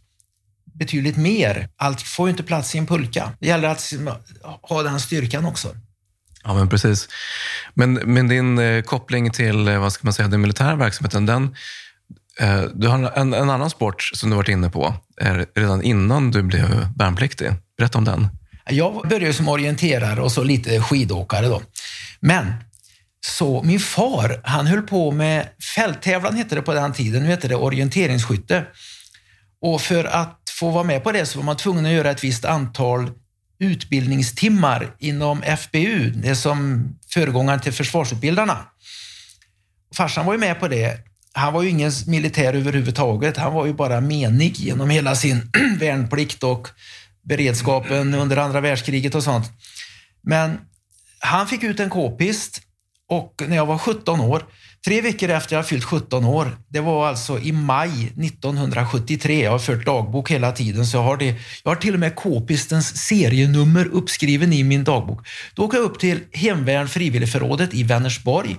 betydligt 0.74 1.16
mer. 1.16 1.68
Allt 1.76 2.02
får 2.02 2.28
ju 2.28 2.30
inte 2.30 2.42
plats 2.42 2.74
i 2.74 2.78
en 2.78 2.86
pulka. 2.86 3.32
Det 3.40 3.46
gäller 3.46 3.68
att 3.68 3.92
ha 4.62 4.82
den 4.82 5.00
styrkan 5.00 5.44
också. 5.44 5.68
Ja, 6.44 6.54
men 6.54 6.68
precis. 6.68 7.08
Men, 7.74 7.92
men 7.94 8.28
din 8.28 8.58
eh, 8.58 8.82
koppling 8.82 9.30
till 9.30 9.68
eh, 9.68 9.78
vad 9.78 9.92
ska 9.92 10.06
man 10.06 10.12
säga, 10.12 10.28
den 10.28 10.40
militära 10.40 10.76
verksamheten, 10.76 11.26
den, 11.26 11.56
eh, 12.40 12.62
du 12.74 12.88
har 12.88 13.12
en, 13.16 13.34
en, 13.34 13.50
annan 13.50 13.70
sport 13.70 14.02
som 14.02 14.30
du 14.30 14.36
varit 14.36 14.48
inne 14.48 14.70
på 14.70 14.94
eh, 15.20 15.34
redan 15.54 15.82
innan 15.82 16.30
du 16.30 16.42
blev 16.42 16.88
värnpliktig. 16.96 17.52
Berätta 17.78 17.98
om 17.98 18.04
den. 18.04 18.28
Jag 18.70 19.08
började 19.08 19.34
som 19.34 19.48
orienterare 19.48 20.20
och 20.20 20.32
så 20.32 20.42
lite 20.42 20.80
skidåkare. 20.80 21.46
Då. 21.46 21.62
Men 22.20 22.52
så 23.26 23.62
min 23.62 23.80
far, 23.80 24.40
han 24.44 24.66
höll 24.66 24.82
på 24.82 25.10
med 25.10 25.48
fälttävlan 25.76 26.36
hette 26.36 26.54
det 26.54 26.62
på 26.62 26.74
den 26.74 26.92
tiden. 26.92 27.22
Nu 27.22 27.28
heter 27.28 27.48
det 27.48 27.56
orienteringsskytte. 27.56 28.66
Och 29.64 29.80
för 29.80 30.04
att 30.04 30.40
få 30.50 30.71
vara 30.71 30.85
med 30.85 31.04
på 31.04 31.12
det 31.12 31.26
så 31.26 31.38
var 31.38 31.44
man 31.44 31.56
tvungen 31.56 31.87
att 31.87 31.92
göra 31.92 32.11
ett 32.11 32.25
visst 32.25 32.44
antal 32.44 33.11
utbildningstimmar 33.59 34.97
inom 34.99 35.42
FBU, 35.42 36.11
det 36.11 36.37
som 36.37 36.88
föregångaren 37.09 37.61
till 37.61 37.73
försvarsutbildarna. 37.73 38.59
Farsan 39.94 40.26
var 40.26 40.33
ju 40.33 40.38
med 40.38 40.61
på 40.61 40.68
det 40.68 40.99
han 41.37 41.52
var 41.52 41.62
ju 41.62 41.68
ingen 41.68 41.92
militär 42.06 42.54
överhuvudtaget. 42.54 43.37
Han 43.37 43.52
var 43.52 43.66
ju 43.66 43.75
bara 43.75 44.00
menig 44.00 44.56
genom 44.56 44.90
hela 44.90 45.14
sin 45.14 45.50
värnplikt 45.78 46.42
och 46.42 46.68
beredskapen 47.23 48.14
under 48.14 48.37
andra 48.37 48.61
världskriget 48.61 49.14
och 49.14 49.23
sånt. 49.23 49.50
Men 50.23 50.59
han 51.18 51.47
fick 51.47 51.62
ut 51.62 51.80
en 51.80 51.90
k-pist 51.90 52.61
och 53.09 53.42
när 53.49 53.56
jag 53.56 53.66
var 53.66 53.78
17 53.78 54.21
år, 54.21 54.44
tre 54.84 55.00
veckor 55.00 55.30
efter 55.30 55.56
jag 55.56 55.68
fyllt 55.68 55.84
17 55.84 56.24
år, 56.24 56.56
det 56.68 56.80
var 56.80 57.08
alltså 57.08 57.40
i 57.40 57.52
maj 57.52 58.04
1973, 58.06 59.42
jag 59.42 59.50
har 59.50 59.58
fört 59.58 59.86
dagbok 59.86 60.30
hela 60.30 60.52
tiden, 60.52 60.86
så 60.86 60.96
jag 60.96 61.02
har, 61.02 61.16
det, 61.16 61.34
jag 61.62 61.70
har 61.70 61.76
till 61.76 61.94
och 61.94 62.00
med 62.00 62.14
k-pistens 62.14 62.96
serienummer 62.96 63.86
uppskriven 63.86 64.52
i 64.52 64.64
min 64.64 64.84
dagbok. 64.84 65.26
Då 65.54 65.64
åker 65.64 65.78
jag 65.78 65.84
upp 65.84 65.98
till 65.98 66.20
Hemvärn 66.32 66.88
frivilligförrådet 66.88 67.74
i 67.74 67.82
Vänersborg, 67.82 68.56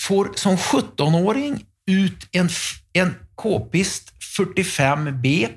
får 0.00 0.30
som 0.34 0.56
17-åring 0.56 1.64
ut 1.86 2.28
en, 2.32 2.48
en 2.92 3.14
k-pist 3.34 4.12
45B 4.38 5.48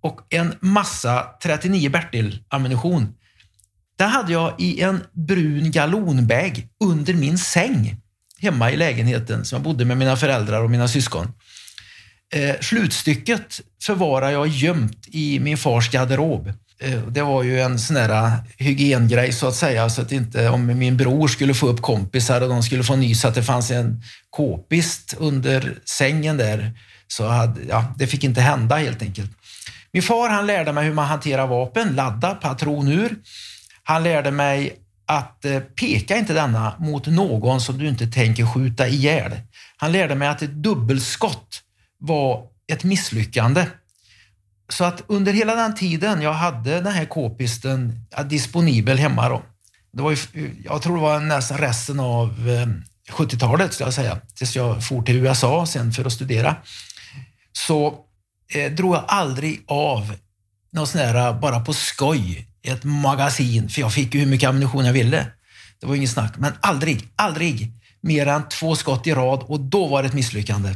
och 0.00 0.20
en 0.30 0.54
massa 0.60 1.26
39 1.42 1.90
Bertil-ammunition. 1.90 3.08
Det 3.98 4.04
hade 4.04 4.32
jag 4.32 4.60
i 4.60 4.80
en 4.80 5.00
brun 5.12 5.70
galonbag 5.70 6.68
under 6.84 7.14
min 7.14 7.38
säng 7.38 8.03
hemma 8.44 8.70
i 8.70 8.76
lägenheten 8.76 9.44
som 9.44 9.56
jag 9.56 9.62
bodde 9.62 9.84
med 9.84 9.98
mina 9.98 10.16
föräldrar 10.16 10.62
och 10.62 10.70
mina 10.70 10.88
syskon. 10.88 11.32
Eh, 12.34 12.56
slutstycket 12.60 13.60
förvarar 13.82 14.30
jag 14.30 14.48
gömt 14.48 15.08
i 15.08 15.40
min 15.40 15.56
fars 15.56 15.90
garderob. 15.90 16.52
Eh, 16.80 16.98
det 17.08 17.22
var 17.22 17.42
ju 17.42 17.60
en 17.60 17.78
sån 17.78 17.94
där 17.94 18.08
eh, 18.08 18.32
hygiengrej 18.56 19.32
så 19.32 19.48
att 19.48 19.54
säga, 19.54 19.90
så 19.90 20.02
att 20.02 20.12
inte 20.12 20.48
om 20.48 20.66
min 20.66 20.96
bror 20.96 21.28
skulle 21.28 21.54
få 21.54 21.66
upp 21.66 21.82
kompisar 21.82 22.40
och 22.40 22.48
de 22.48 22.62
skulle 22.62 22.84
få 22.84 22.96
nys 22.96 23.24
att 23.24 23.34
det 23.34 23.42
fanns 23.42 23.70
en 23.70 24.02
k-pist 24.30 25.14
under 25.18 25.78
sängen 25.84 26.36
där, 26.36 26.72
så 27.08 27.26
hade, 27.26 27.60
ja, 27.68 27.94
det 27.98 28.06
fick 28.06 28.24
inte 28.24 28.40
hända 28.40 28.76
helt 28.76 29.02
enkelt. 29.02 29.30
Min 29.92 30.02
far 30.02 30.28
han 30.28 30.46
lärde 30.46 30.72
mig 30.72 30.84
hur 30.84 30.94
man 30.94 31.06
hanterar 31.06 31.46
vapen, 31.46 31.96
ladda, 31.96 32.34
patron 32.34 32.88
ur. 32.88 33.16
Han 33.82 34.02
lärde 34.02 34.30
mig 34.30 34.76
att 35.06 35.44
eh, 35.44 35.60
peka 35.60 36.16
inte 36.16 36.34
denna 36.34 36.76
mot 36.78 37.06
någon 37.06 37.60
som 37.60 37.78
du 37.78 37.88
inte 37.88 38.06
tänker 38.06 38.46
skjuta 38.46 38.88
ihjäl. 38.88 39.32
Han 39.76 39.92
lärde 39.92 40.14
mig 40.14 40.28
att 40.28 40.42
ett 40.42 40.54
dubbelskott 40.54 41.60
var 41.98 42.46
ett 42.72 42.84
misslyckande. 42.84 43.66
Så 44.68 44.84
att 44.84 45.02
under 45.06 45.32
hela 45.32 45.54
den 45.54 45.74
tiden 45.74 46.22
jag 46.22 46.32
hade 46.32 46.80
den 46.80 46.92
här 46.92 47.04
k-pisten 47.04 48.06
disponibel 48.28 48.98
hemma 48.98 49.28
då, 49.28 49.42
det 49.92 50.02
var 50.02 50.10
ju, 50.10 50.50
jag 50.64 50.82
tror 50.82 50.96
det 50.96 51.02
var 51.02 51.20
nästan 51.20 51.58
resten 51.58 52.00
av 52.00 52.48
eh, 52.48 52.66
70-talet, 53.12 53.72
ska 53.72 53.84
jag 53.84 53.94
säga, 53.94 54.20
tills 54.34 54.56
jag 54.56 54.86
for 54.86 55.02
till 55.02 55.16
USA 55.16 55.66
sen 55.66 55.92
för 55.92 56.04
att 56.04 56.12
studera, 56.12 56.56
så 57.52 57.98
eh, 58.54 58.72
drog 58.72 58.94
jag 58.94 59.04
aldrig 59.08 59.64
av 59.66 60.14
något 60.72 60.88
sån 60.88 61.00
här 61.00 61.28
eh, 61.28 61.40
bara 61.40 61.60
på 61.60 61.72
skoj 61.72 62.48
ett 62.64 62.84
magasin, 62.84 63.68
för 63.68 63.80
jag 63.80 63.92
fick 63.92 64.14
ju 64.14 64.20
hur 64.20 64.26
mycket 64.26 64.48
ammunition 64.48 64.84
jag 64.84 64.92
ville. 64.92 65.26
Det 65.80 65.86
var 65.86 65.94
inget 65.94 66.10
snack, 66.10 66.34
men 66.38 66.52
aldrig, 66.60 67.08
aldrig 67.16 67.72
mer 68.00 68.26
än 68.26 68.48
två 68.48 68.76
skott 68.76 69.06
i 69.06 69.14
rad 69.14 69.42
och 69.42 69.60
då 69.60 69.86
var 69.86 70.02
det 70.02 70.08
ett 70.08 70.14
misslyckande. 70.14 70.74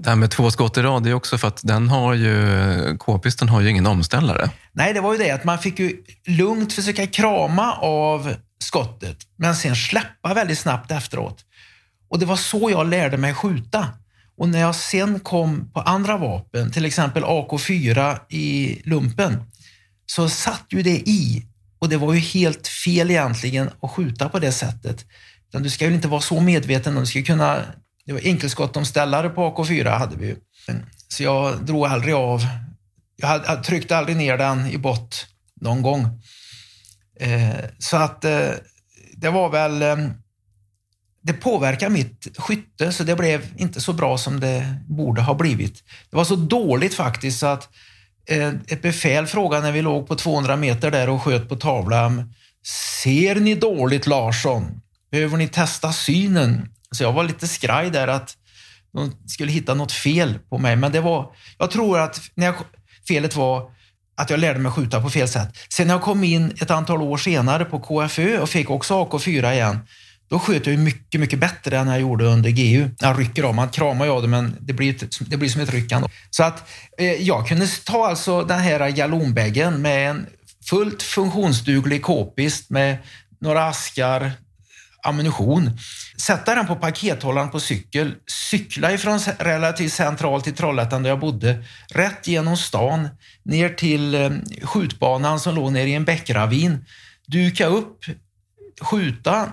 Det 0.00 0.08
här 0.08 0.16
med 0.16 0.30
två 0.30 0.50
skott 0.50 0.78
i 0.78 0.82
rad, 0.82 1.02
det 1.02 1.10
är 1.10 1.14
också 1.14 1.38
för 1.38 1.48
att 1.48 1.60
den 1.64 1.88
har 1.88 2.14
ju, 2.14 2.96
k-pisten 2.98 3.48
har 3.48 3.60
ju 3.60 3.70
ingen 3.70 3.86
omställare. 3.86 4.50
Nej, 4.72 4.94
det 4.94 5.00
var 5.00 5.12
ju 5.12 5.18
det 5.18 5.30
att 5.30 5.44
man 5.44 5.58
fick 5.58 5.78
ju 5.78 6.02
lugnt 6.26 6.72
försöka 6.72 7.06
krama 7.06 7.72
av 7.72 8.34
skottet, 8.58 9.16
men 9.36 9.56
sen 9.56 9.76
släppa 9.76 10.34
väldigt 10.34 10.58
snabbt 10.58 10.90
efteråt. 10.90 11.44
Och 12.10 12.18
det 12.18 12.26
var 12.26 12.36
så 12.36 12.70
jag 12.70 12.86
lärde 12.86 13.16
mig 13.16 13.34
skjuta. 13.34 13.88
Och 14.38 14.48
när 14.48 14.60
jag 14.60 14.74
sen 14.74 15.20
kom 15.20 15.70
på 15.72 15.80
andra 15.80 16.16
vapen, 16.16 16.70
till 16.70 16.84
exempel 16.84 17.24
AK4 17.24 18.18
i 18.28 18.80
lumpen, 18.84 19.42
så 20.10 20.28
satt 20.28 20.66
ju 20.70 20.82
det 20.82 21.08
i. 21.08 21.46
Och 21.78 21.88
det 21.88 21.96
var 21.96 22.14
ju 22.14 22.20
helt 22.20 22.68
fel 22.68 23.10
egentligen 23.10 23.70
att 23.82 23.90
skjuta 23.90 24.28
på 24.28 24.38
det 24.38 24.52
sättet. 24.52 25.04
Utan 25.48 25.62
du 25.62 25.70
ska 25.70 25.86
ju 25.86 25.94
inte 25.94 26.08
vara 26.08 26.20
så 26.20 26.40
medveten. 26.40 26.94
Du 26.94 27.06
ska 27.06 27.22
kunna, 27.22 27.62
det 28.06 28.12
var 28.12 28.20
enkelskottomställare 28.20 29.28
på 29.28 29.40
AK4 29.40 29.98
hade 29.98 30.16
vi 30.16 30.26
ju. 30.26 30.36
Så 31.08 31.22
jag 31.22 31.64
drog 31.64 31.86
aldrig 31.86 32.14
av. 32.14 32.42
Jag, 33.16 33.28
hade, 33.28 33.44
jag 33.46 33.64
tryckte 33.64 33.96
aldrig 33.96 34.16
ner 34.16 34.38
den 34.38 34.66
i 34.66 34.78
bott 34.78 35.26
någon 35.60 35.82
gång. 35.82 36.22
Eh, 37.20 37.64
så 37.78 37.96
att 37.96 38.24
eh, 38.24 38.50
det 39.12 39.30
var 39.30 39.48
väl 39.48 39.82
eh, 39.82 39.96
det 41.22 41.32
påverkade 41.32 41.92
mitt 41.92 42.38
skytte 42.38 42.92
så 42.92 43.04
det 43.04 43.16
blev 43.16 43.46
inte 43.56 43.80
så 43.80 43.92
bra 43.92 44.18
som 44.18 44.40
det 44.40 44.74
borde 44.88 45.22
ha 45.22 45.34
blivit. 45.34 45.82
Det 46.10 46.16
var 46.16 46.24
så 46.24 46.36
dåligt 46.36 46.94
faktiskt 46.94 47.38
så 47.38 47.46
att 47.46 47.68
Eh, 48.28 48.48
ett 48.48 48.82
befäl 48.82 49.26
frågade 49.26 49.62
när 49.62 49.72
vi 49.72 49.82
låg 49.82 50.08
på 50.08 50.14
200 50.14 50.56
meter 50.56 50.90
där 50.90 51.08
och 51.08 51.22
sköt 51.22 51.48
på 51.48 51.56
tavlan. 51.56 52.34
Ser 53.02 53.34
ni 53.34 53.54
dåligt 53.54 54.06
Larsson? 54.06 54.80
Behöver 55.10 55.36
ni 55.36 55.48
testa 55.48 55.92
synen? 55.92 56.68
Så 56.90 57.02
jag 57.02 57.12
var 57.12 57.24
lite 57.24 57.48
skraj 57.48 57.90
där 57.90 58.08
att 58.08 58.36
de 58.92 59.12
skulle 59.26 59.52
hitta 59.52 59.74
något 59.74 59.92
fel 59.92 60.38
på 60.50 60.58
mig. 60.58 60.76
Men 60.76 60.92
det 60.92 61.00
var, 61.00 61.32
jag 61.58 61.70
tror 61.70 61.98
att 61.98 62.20
när 62.34 62.46
jag, 62.46 62.54
felet 63.08 63.36
var 63.36 63.70
att 64.16 64.30
jag 64.30 64.40
lärde 64.40 64.58
mig 64.58 64.72
skjuta 64.72 65.00
på 65.00 65.10
fel 65.10 65.28
sätt. 65.28 65.56
Sen 65.68 65.86
när 65.86 65.94
jag 65.94 66.02
kom 66.02 66.24
in 66.24 66.52
ett 66.60 66.70
antal 66.70 67.02
år 67.02 67.16
senare 67.16 67.64
på 67.64 67.80
KFÖ 67.80 68.38
och 68.38 68.48
fick 68.48 68.70
också 68.70 69.04
AK4 69.04 69.52
igen, 69.52 69.80
då 70.28 70.38
sköt 70.38 70.66
jag 70.66 70.78
mycket, 70.78 71.20
mycket 71.20 71.38
bättre 71.38 71.78
än 71.78 71.88
jag 71.88 72.00
gjorde 72.00 72.24
under 72.24 72.50
GU. 72.50 72.90
Jag 72.98 73.20
rycker 73.20 73.42
av, 73.42 73.54
man 73.54 73.68
kramar 73.68 74.04
ju 74.04 74.10
av 74.10 74.22
det 74.22 74.28
men 74.28 74.56
det 74.60 74.72
blir, 74.72 74.96
det 75.20 75.36
blir 75.36 75.48
som 75.48 75.60
ett 75.60 75.72
ryckande. 75.72 76.08
Så 76.30 76.42
att 76.42 76.68
eh, 76.98 77.12
jag 77.12 77.48
kunde 77.48 77.66
ta 77.66 78.06
alltså 78.06 78.42
den 78.42 78.58
här 78.58 78.90
galonbäggen 78.90 79.82
med 79.82 80.10
en 80.10 80.26
fullt 80.68 81.02
funktionsduglig 81.02 82.02
k-pist 82.02 82.70
med 82.70 82.98
några 83.40 83.68
askar 83.68 84.32
ammunition, 85.02 85.70
sätta 86.16 86.54
den 86.54 86.66
på 86.66 86.76
pakethållaren 86.76 87.50
på 87.50 87.60
cykel, 87.60 88.14
cykla 88.50 88.92
ifrån 88.92 89.18
relativt 89.38 89.92
centralt 89.92 90.44
till 90.44 90.54
Trollhättan 90.54 91.02
där 91.02 91.10
jag 91.10 91.20
bodde, 91.20 91.64
rätt 91.90 92.26
genom 92.26 92.56
stan, 92.56 93.08
ner 93.42 93.68
till 93.68 94.14
eh, 94.14 94.30
skjutbanan 94.62 95.40
som 95.40 95.54
låg 95.54 95.72
nere 95.72 95.88
i 95.88 95.94
en 95.94 96.04
bäckravin, 96.04 96.84
duka 97.26 97.66
upp, 97.66 97.98
skjuta, 98.80 99.52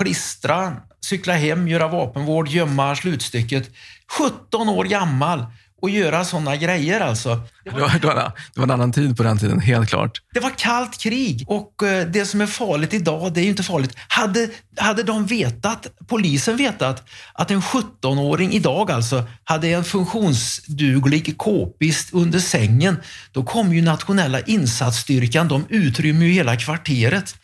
klistra, 0.00 0.76
cykla 1.00 1.34
hem, 1.34 1.68
göra 1.68 1.88
vapenvård, 1.88 2.48
gömma 2.48 2.96
slutstycket. 2.96 3.70
17 4.18 4.68
år 4.68 4.84
gammal 4.84 5.46
och 5.82 5.90
göra 5.90 6.24
sådana 6.24 6.56
grejer 6.56 7.00
alltså. 7.00 7.40
Det 7.64 7.70
var, 7.70 7.98
det, 8.00 8.06
var, 8.06 8.14
det 8.14 8.60
var 8.60 8.64
en 8.64 8.70
annan 8.70 8.92
tid 8.92 9.16
på 9.16 9.22
den 9.22 9.38
tiden, 9.38 9.60
helt 9.60 9.88
klart. 9.88 10.22
Det 10.34 10.40
var 10.40 10.50
kallt 10.50 10.98
krig 10.98 11.44
och 11.46 11.82
eh, 11.82 12.06
det 12.06 12.26
som 12.26 12.40
är 12.40 12.46
farligt 12.46 12.94
idag, 12.94 13.32
det 13.32 13.40
är 13.40 13.42
ju 13.42 13.50
inte 13.50 13.62
farligt. 13.62 13.96
Hade, 14.08 14.48
hade 14.76 15.02
de 15.02 15.26
vetat, 15.26 15.86
polisen 16.06 16.56
vetat, 16.56 17.08
att 17.34 17.50
en 17.50 17.60
17-åring 17.60 18.52
idag 18.52 18.90
alltså 18.90 19.24
hade 19.44 19.68
en 19.68 19.84
funktionsduglig 19.84 21.38
k-pist 21.38 22.14
under 22.14 22.38
sängen, 22.38 22.96
då 23.32 23.44
kommer 23.44 23.74
ju 23.74 23.82
nationella 23.82 24.40
insatsstyrkan, 24.40 25.48
de 25.48 25.64
utrymmer 25.68 26.26
ju 26.26 26.32
hela 26.32 26.56
kvarteret. 26.56 27.36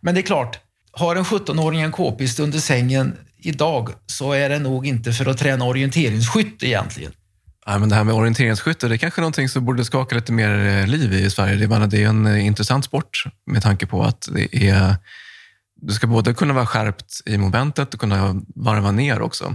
Men 0.00 0.14
det 0.14 0.20
är 0.20 0.22
klart, 0.22 0.58
har 0.98 1.16
en 1.16 1.24
17-åring 1.24 1.80
en 1.80 1.92
k-pist 1.92 2.40
under 2.40 2.58
sängen 2.58 3.16
idag 3.38 3.90
så 4.06 4.32
är 4.32 4.48
det 4.48 4.58
nog 4.58 4.86
inte 4.86 5.12
för 5.12 5.26
att 5.26 5.38
träna 5.38 5.64
orienteringsskytt 5.64 6.62
egentligen. 6.62 7.12
Ja, 7.66 7.78
men 7.78 7.88
det 7.88 7.94
här 7.94 8.04
med 8.04 8.14
orienteringsskytte, 8.14 8.88
det 8.88 8.94
är 8.94 8.98
kanske 8.98 9.20
någonting 9.20 9.48
som 9.48 9.64
borde 9.64 9.84
skaka 9.84 10.14
lite 10.14 10.32
mer 10.32 10.66
eh, 10.66 10.86
liv 10.86 11.12
i 11.12 11.30
Sverige. 11.30 11.86
Det 11.86 12.02
är 12.02 12.08
en 12.08 12.26
eh, 12.26 12.46
intressant 12.46 12.84
sport 12.84 13.24
med 13.46 13.62
tanke 13.62 13.86
på 13.86 14.02
att 14.02 14.28
det 14.32 14.68
är, 14.68 14.96
du 15.82 15.92
ska 15.92 16.06
både 16.06 16.34
kunna 16.34 16.54
vara 16.54 16.66
skärpt 16.66 17.22
i 17.26 17.38
momentet 17.38 17.94
och 17.94 18.00
kunna 18.00 18.42
varva 18.54 18.90
ner 18.90 19.20
också. 19.20 19.54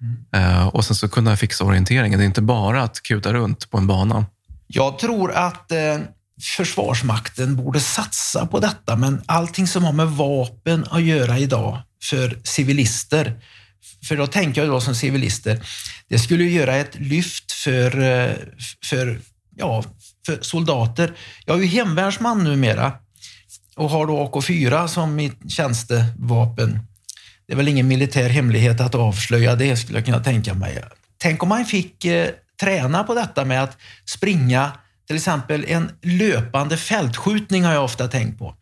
Mm. 0.00 0.50
Uh, 0.50 0.66
och 0.66 0.84
sen 0.84 0.96
så 0.96 1.08
kunna 1.08 1.36
fixa 1.36 1.64
orienteringen. 1.64 2.18
Det 2.18 2.24
är 2.24 2.26
inte 2.26 2.42
bara 2.42 2.82
att 2.82 3.02
kuta 3.02 3.32
runt 3.32 3.70
på 3.70 3.78
en 3.78 3.86
bana. 3.86 4.26
Jag 4.66 4.98
tror 4.98 5.32
att 5.32 5.72
eh, 5.72 5.98
Försvarsmakten 6.42 7.56
borde 7.56 7.80
satsa 7.80 8.46
på 8.46 8.60
detta, 8.60 8.96
men 8.96 9.22
allting 9.26 9.66
som 9.66 9.84
har 9.84 9.92
med 9.92 10.08
vapen 10.08 10.84
att 10.90 11.02
göra 11.02 11.38
idag 11.38 11.82
för 12.02 12.38
civilister, 12.44 13.40
för 14.08 14.16
då 14.16 14.26
tänker 14.26 14.60
jag 14.60 14.70
då 14.70 14.80
som 14.80 14.94
civilister, 14.94 15.62
det 16.08 16.18
skulle 16.18 16.44
göra 16.44 16.76
ett 16.76 16.94
lyft 16.94 17.52
för, 17.52 17.90
för, 18.84 19.20
ja, 19.56 19.84
för 20.26 20.38
soldater. 20.40 21.12
Jag 21.44 21.58
är 21.58 21.62
ju 21.62 21.66
hemvärnsman 21.66 22.44
numera 22.44 22.92
och 23.76 23.90
har 23.90 24.06
då 24.06 24.30
AK4 24.32 24.86
som 24.86 25.14
mitt 25.14 25.50
tjänstevapen. 25.50 26.78
Det 27.46 27.52
är 27.52 27.56
väl 27.56 27.68
ingen 27.68 27.88
militär 27.88 28.28
hemlighet 28.28 28.80
att 28.80 28.94
avslöja 28.94 29.54
det, 29.54 29.76
skulle 29.76 29.98
jag 29.98 30.04
kunna 30.04 30.24
tänka 30.24 30.54
mig. 30.54 30.84
Tänk 31.18 31.42
om 31.42 31.48
man 31.48 31.64
fick 31.64 32.04
eh, 32.04 32.28
träna 32.60 33.04
på 33.04 33.14
detta 33.14 33.44
med 33.44 33.62
att 33.62 33.76
springa 34.04 34.72
till 35.12 35.16
exempel 35.16 35.64
en 35.68 35.90
löpande 36.02 36.76
fältskjutning 36.76 37.64
har 37.64 37.72
jag 37.72 37.84
ofta 37.84 38.08
tänkt 38.08 38.38
på. 38.38 38.54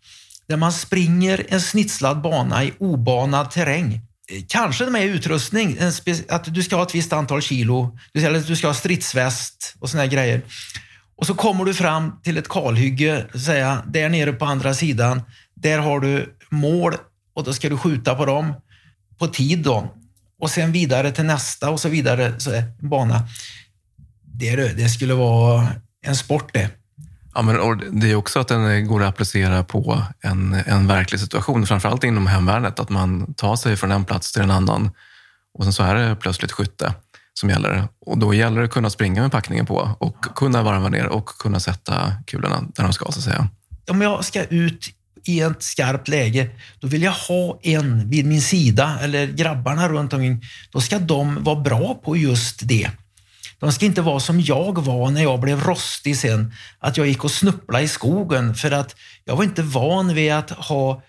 Där 0.49 0.57
man 0.57 0.73
springer 0.73 1.47
en 1.49 1.61
snitslad 1.61 2.23
bana 2.23 2.65
i 2.65 2.73
obanad 2.79 3.51
terräng. 3.51 3.95
Eh, 3.95 4.43
kanske 4.49 4.87
med 4.87 5.05
utrustning, 5.05 5.79
att 6.29 6.55
du 6.55 6.63
ska 6.63 6.77
ha 6.77 6.83
ett 6.83 6.95
visst 6.95 7.13
antal 7.13 7.43
kilo, 7.43 7.99
eller 8.15 8.41
du 8.41 8.57
ska 8.57 8.67
ha 8.67 8.75
stridsväst 8.75 9.77
och 9.81 9.91
såna 9.91 10.03
här 10.03 10.11
grejer. 10.11 10.43
Och 11.17 11.27
så 11.27 11.35
kommer 11.35 11.65
du 11.65 11.75
fram 11.75 12.21
till 12.23 12.39
ett 12.39 12.49
kalhygge, 12.49 13.27
säga, 13.39 13.83
där 13.87 14.09
nere 14.09 14.33
på 14.33 14.45
andra 14.45 14.75
sidan, 14.75 15.23
där 15.55 15.79
har 15.79 16.01
du 16.01 16.37
mål 16.51 16.95
och 17.35 17.45
då 17.45 17.53
ska 17.53 17.69
du 17.69 17.79
skjuta 17.79 18.15
på 18.15 18.27
dem 18.27 18.55
på 19.19 19.27
tid 19.27 19.59
då. 19.59 19.95
Och 20.41 20.51
sen 20.51 20.73
vidare 20.73 21.13
till 21.13 21.25
nästa 21.25 21.71
och 21.71 21.81
så 21.81 21.89
vidare, 21.89 22.41
så 22.41 22.51
är 22.51 22.65
bana. 22.81 23.29
Det, 24.25 24.57
det 24.57 24.89
skulle 24.89 25.15
vara 25.15 25.69
en 26.03 26.17
sport 26.17 26.51
det. 26.53 26.71
Ja, 27.35 27.43
men 27.43 27.81
det 28.01 28.11
är 28.11 28.15
också 28.15 28.41
att 28.41 28.49
den 28.49 28.87
går 28.87 29.03
att 29.03 29.09
applicera 29.09 29.65
på 29.65 30.03
en, 30.21 30.55
en 30.67 30.87
verklig 30.87 31.21
situation, 31.21 31.67
framförallt 31.67 32.05
inom 32.05 32.27
hemvärnet, 32.27 32.81
att 32.81 32.91
man 32.91 33.35
tar 33.35 33.57
sig 33.57 33.77
från 33.77 33.93
en 33.93 34.05
plats 34.05 34.33
till 34.33 34.43
en 34.43 34.51
annan 34.51 34.91
och 35.59 35.65
sen 35.65 35.73
så 35.73 35.83
är 35.83 35.95
det 35.95 36.17
plötsligt 36.17 36.53
skytte 36.53 36.95
som 37.35 37.51
gäller. 37.51 37.89
Och 38.07 38.19
då 38.19 38.35
gäller 38.35 38.59
det 38.59 38.65
att 38.65 38.71
kunna 38.71 38.91
springa 38.91 39.23
med 39.23 39.33
packningen 39.33 39.67
på 39.67 39.97
och 39.99 40.23
kunna 40.37 40.63
varva 40.63 40.89
ner 40.89 41.07
och 41.07 41.27
kunna 41.27 41.61
sätta 41.61 42.13
kulorna 42.27 42.65
där 42.75 42.83
de 42.83 42.93
ska, 42.93 43.13
så 43.13 43.19
att 43.19 43.25
säga. 43.25 43.49
Om 43.91 44.01
jag 44.01 44.25
ska 44.25 44.45
ut 44.45 44.89
i 45.25 45.41
ett 45.41 45.63
skarpt 45.63 46.09
läge, 46.09 46.51
då 46.81 46.89
vill 46.89 47.03
jag 47.03 47.13
ha 47.13 47.61
en 47.63 48.11
vid 48.11 48.27
min 48.27 48.43
sida, 48.43 48.99
eller 49.03 49.27
grabbarna 49.27 49.89
runt 49.89 50.13
omkring. 50.13 50.43
Då 50.71 50.81
ska 50.81 50.99
de 50.99 51.45
vara 51.45 51.61
bra 51.61 51.95
på 51.95 52.17
just 52.17 52.69
det. 52.69 52.91
De 53.61 53.73
ska 53.73 53.87
inte 53.87 54.03
vara 54.03 54.21
som 54.21 54.41
jag 54.41 54.85
var 54.85 55.11
när 55.11 55.23
jag 55.23 55.41
blev 55.41 55.61
rostig 55.61 56.17
sen, 56.17 56.55
att 56.79 56.97
jag 56.97 57.07
gick 57.07 57.25
och 57.25 57.31
snubblade 57.31 57.85
i 57.85 57.89
skogen 57.89 58.55
för 58.55 58.71
att 58.71 58.97
jag 59.25 59.37
var 59.37 59.45
inte 59.45 59.63
van 59.63 60.15
vid 60.15 60.33
att 60.33 60.51
ha 60.51 61.03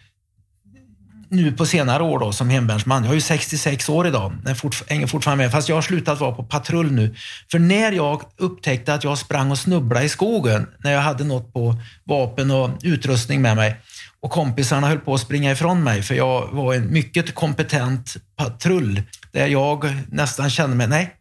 nu 1.32 1.52
på 1.52 1.66
senare 1.66 2.04
år 2.04 2.20
då, 2.20 2.32
som 2.32 2.50
hemvärnsman. 2.50 3.04
Jag 3.04 3.12
är 3.12 3.16
ju 3.16 3.22
66 3.22 3.90
år 3.90 4.08
idag, 4.08 4.38
jag 4.46 4.74
hänger 4.88 5.08
fortfarande 5.08 5.44
med, 5.44 5.52
fast 5.52 5.70
jag 5.70 5.76
har 5.76 5.82
slutat 5.82 6.20
vara 6.20 6.32
på 6.32 6.44
patrull 6.44 6.92
nu. 6.92 7.16
För 7.52 7.60
när 7.60 7.92
jag 7.92 8.22
upptäckte 8.38 8.94
att 8.94 9.04
jag 9.04 9.18
sprang 9.18 9.52
och 9.52 9.58
snubblade 9.58 10.06
i 10.06 10.10
skogen, 10.10 10.68
när 10.84 10.92
jag 10.92 11.02
hade 11.02 11.24
något 11.24 11.54
på 11.54 11.76
vapen 12.04 12.52
och 12.52 12.70
utrustning 12.84 13.42
med 13.42 13.56
mig 13.56 13.76
och 14.22 14.32
kompisarna 14.32 14.88
höll 14.88 15.00
på 15.00 15.14
att 15.14 15.22
springa 15.22 15.52
ifrån 15.52 15.84
mig, 15.84 16.02
för 16.02 16.16
jag 16.16 16.48
var 16.52 16.74
en 16.74 16.94
mycket 16.94 17.36
kompetent 17.36 18.16
patrull, 18.38 19.02
där 19.32 19.48
jag 19.48 19.86
nästan 20.08 20.50
kände 20.50 20.76
mig, 20.76 20.88
nej, 20.88 21.16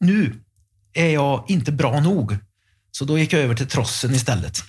nu 0.00 0.40
är 0.92 1.10
jag 1.10 1.44
inte 1.48 1.72
bra 1.72 2.00
nog. 2.00 2.38
Så 2.90 3.04
då 3.04 3.18
gick 3.18 3.32
jag 3.32 3.42
över 3.42 3.54
till 3.54 3.68
trossen 3.68 4.14
istället. 4.14 4.64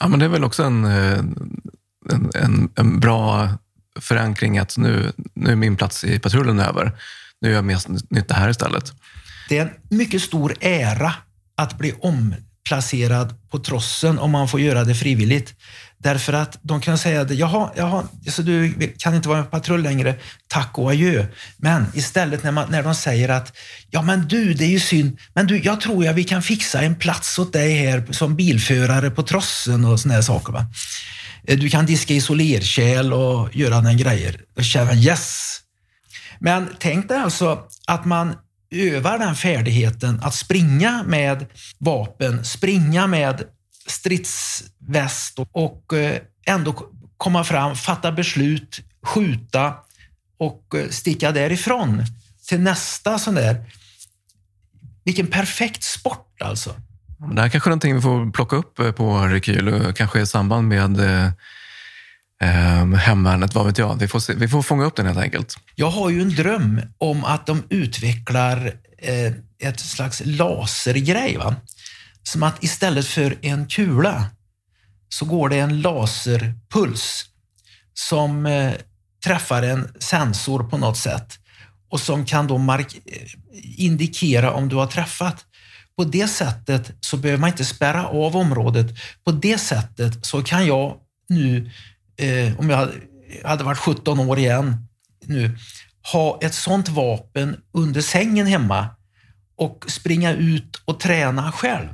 Ja, 0.00 0.08
men 0.08 0.18
det 0.18 0.24
är 0.24 0.28
väl 0.28 0.44
också 0.44 0.62
en, 0.62 0.84
eh, 0.84 1.18
en, 2.10 2.30
en, 2.34 2.68
en 2.74 3.00
bra 3.00 3.48
förankring 4.00 4.58
att 4.58 4.76
nu, 4.76 5.12
nu 5.34 5.50
är 5.50 5.56
min 5.56 5.76
plats 5.76 6.04
i 6.04 6.18
patrullen 6.18 6.60
över. 6.60 6.92
Nu 7.40 7.48
gör 7.48 7.54
jag 7.54 7.64
mest 7.64 7.88
nytta 8.10 8.34
här 8.34 8.50
istället. 8.50 8.92
Det 9.48 9.58
är 9.58 9.62
en 9.62 9.96
mycket 9.96 10.22
stor 10.22 10.54
ära 10.60 11.14
att 11.56 11.78
bli 11.78 11.94
omplacerad 12.00 13.34
på 13.50 13.58
trossen 13.58 14.18
om 14.18 14.30
man 14.30 14.48
får 14.48 14.60
göra 14.60 14.84
det 14.84 14.94
frivilligt. 14.94 15.54
Därför 16.06 16.32
att 16.32 16.58
de 16.62 16.80
kan 16.80 16.98
säga 16.98 17.20
att 17.20 17.30
jaha, 17.30 17.70
jaha 17.76 18.04
så 18.28 18.42
du 18.42 18.74
kan 18.98 19.14
inte 19.14 19.28
vara 19.28 19.38
en 19.38 19.46
patrull 19.46 19.82
längre, 19.82 20.14
tack 20.48 20.78
och 20.78 20.90
adjö. 20.90 21.26
Men 21.56 21.86
istället 21.94 22.42
när, 22.42 22.52
man, 22.52 22.70
när 22.70 22.82
de 22.82 22.94
säger 22.94 23.28
att 23.28 23.56
ja 23.90 24.02
men 24.02 24.28
du, 24.28 24.54
det 24.54 24.64
är 24.64 24.68
ju 24.68 24.80
synd, 24.80 25.18
men 25.34 25.46
du, 25.46 25.58
jag 25.58 25.80
tror 25.80 26.04
jag 26.04 26.14
vi 26.14 26.24
kan 26.24 26.42
fixa 26.42 26.80
en 26.80 26.94
plats 26.94 27.38
åt 27.38 27.52
dig 27.52 27.74
här 27.74 28.12
som 28.12 28.36
bilförare 28.36 29.10
på 29.10 29.22
trossen 29.22 29.84
och 29.84 30.00
såna 30.00 30.14
här 30.14 30.22
saker. 30.22 30.52
Va? 30.52 30.66
Eh, 31.46 31.58
du 31.58 31.68
kan 31.68 31.86
diska 31.86 32.14
isolerkärl 32.14 33.12
och 33.12 33.56
göra 33.56 33.80
den 33.80 33.96
grejer. 33.96 34.40
Då 34.56 34.62
känner 34.62 34.86
man 34.86 34.98
yes! 34.98 35.60
Men 36.38 36.68
tänk 36.78 37.08
dig 37.08 37.18
alltså 37.18 37.62
att 37.86 38.04
man 38.04 38.34
övar 38.70 39.18
den 39.18 39.36
färdigheten 39.36 40.20
att 40.22 40.34
springa 40.34 41.04
med 41.06 41.46
vapen, 41.78 42.44
springa 42.44 43.06
med 43.06 43.42
stridsväst 43.86 45.38
och 45.52 45.92
eh, 45.92 46.20
ändå 46.46 46.74
komma 47.16 47.44
fram, 47.44 47.76
fatta 47.76 48.12
beslut, 48.12 48.80
skjuta 49.02 49.74
och 50.38 50.74
eh, 50.74 50.88
sticka 50.88 51.32
därifrån 51.32 52.04
till 52.48 52.60
nästa 52.60 53.18
sån 53.18 53.34
där. 53.34 53.64
Vilken 55.04 55.26
perfekt 55.26 55.82
sport 55.82 56.42
alltså. 56.42 56.74
Det 57.34 57.40
här 57.40 57.48
kanske 57.48 57.68
är 57.68 57.70
någonting 57.70 57.94
vi 57.94 58.00
får 58.00 58.32
plocka 58.32 58.56
upp 58.56 58.78
eh, 58.78 58.92
på 58.92 59.18
Rekyl, 59.18 59.92
kanske 59.96 60.20
i 60.20 60.26
samband 60.26 60.68
med 60.68 61.00
eh, 62.42 62.94
hemvärnet, 62.96 63.54
vad 63.54 63.66
vet 63.66 63.78
jag. 63.78 63.98
Vi 63.98 64.08
får, 64.08 64.20
se, 64.20 64.34
vi 64.34 64.48
får 64.48 64.62
fånga 64.62 64.84
upp 64.84 64.96
den 64.96 65.06
helt 65.06 65.18
enkelt. 65.18 65.56
Jag 65.74 65.90
har 65.90 66.10
ju 66.10 66.22
en 66.22 66.34
dröm 66.34 66.80
om 66.98 67.24
att 67.24 67.46
de 67.46 67.62
utvecklar 67.68 68.72
eh, 68.98 69.32
ett 69.58 69.80
slags 69.80 70.22
lasergrej. 70.24 71.36
Va? 71.36 71.56
Som 72.26 72.42
att 72.42 72.64
istället 72.64 73.06
för 73.06 73.38
en 73.42 73.66
kula 73.66 74.30
så 75.08 75.24
går 75.24 75.48
det 75.48 75.58
en 75.58 75.80
laserpuls 75.80 77.24
som 77.94 78.46
eh, 78.46 78.72
träffar 79.24 79.62
en 79.62 79.88
sensor 79.98 80.62
på 80.62 80.78
något 80.78 80.96
sätt 80.96 81.38
och 81.90 82.00
som 82.00 82.24
kan 82.24 82.46
då 82.46 82.58
mark 82.58 82.96
indikera 83.76 84.52
om 84.52 84.68
du 84.68 84.76
har 84.76 84.86
träffat. 84.86 85.44
På 85.96 86.04
det 86.04 86.28
sättet 86.28 86.92
så 87.00 87.16
behöver 87.16 87.40
man 87.40 87.50
inte 87.50 87.64
spärra 87.64 88.06
av 88.06 88.36
området. 88.36 88.86
På 89.24 89.32
det 89.32 89.58
sättet 89.58 90.26
så 90.26 90.42
kan 90.42 90.66
jag 90.66 90.96
nu, 91.28 91.70
eh, 92.16 92.60
om 92.60 92.70
jag 92.70 92.90
hade 93.44 93.64
varit 93.64 93.78
17 93.78 94.20
år 94.20 94.38
igen 94.38 94.86
nu, 95.24 95.58
ha 96.12 96.38
ett 96.42 96.54
sånt 96.54 96.88
vapen 96.88 97.56
under 97.72 98.00
sängen 98.00 98.46
hemma 98.46 98.88
och 99.56 99.84
springa 99.88 100.32
ut 100.32 100.82
och 100.84 101.00
träna 101.00 101.52
själv. 101.52 101.88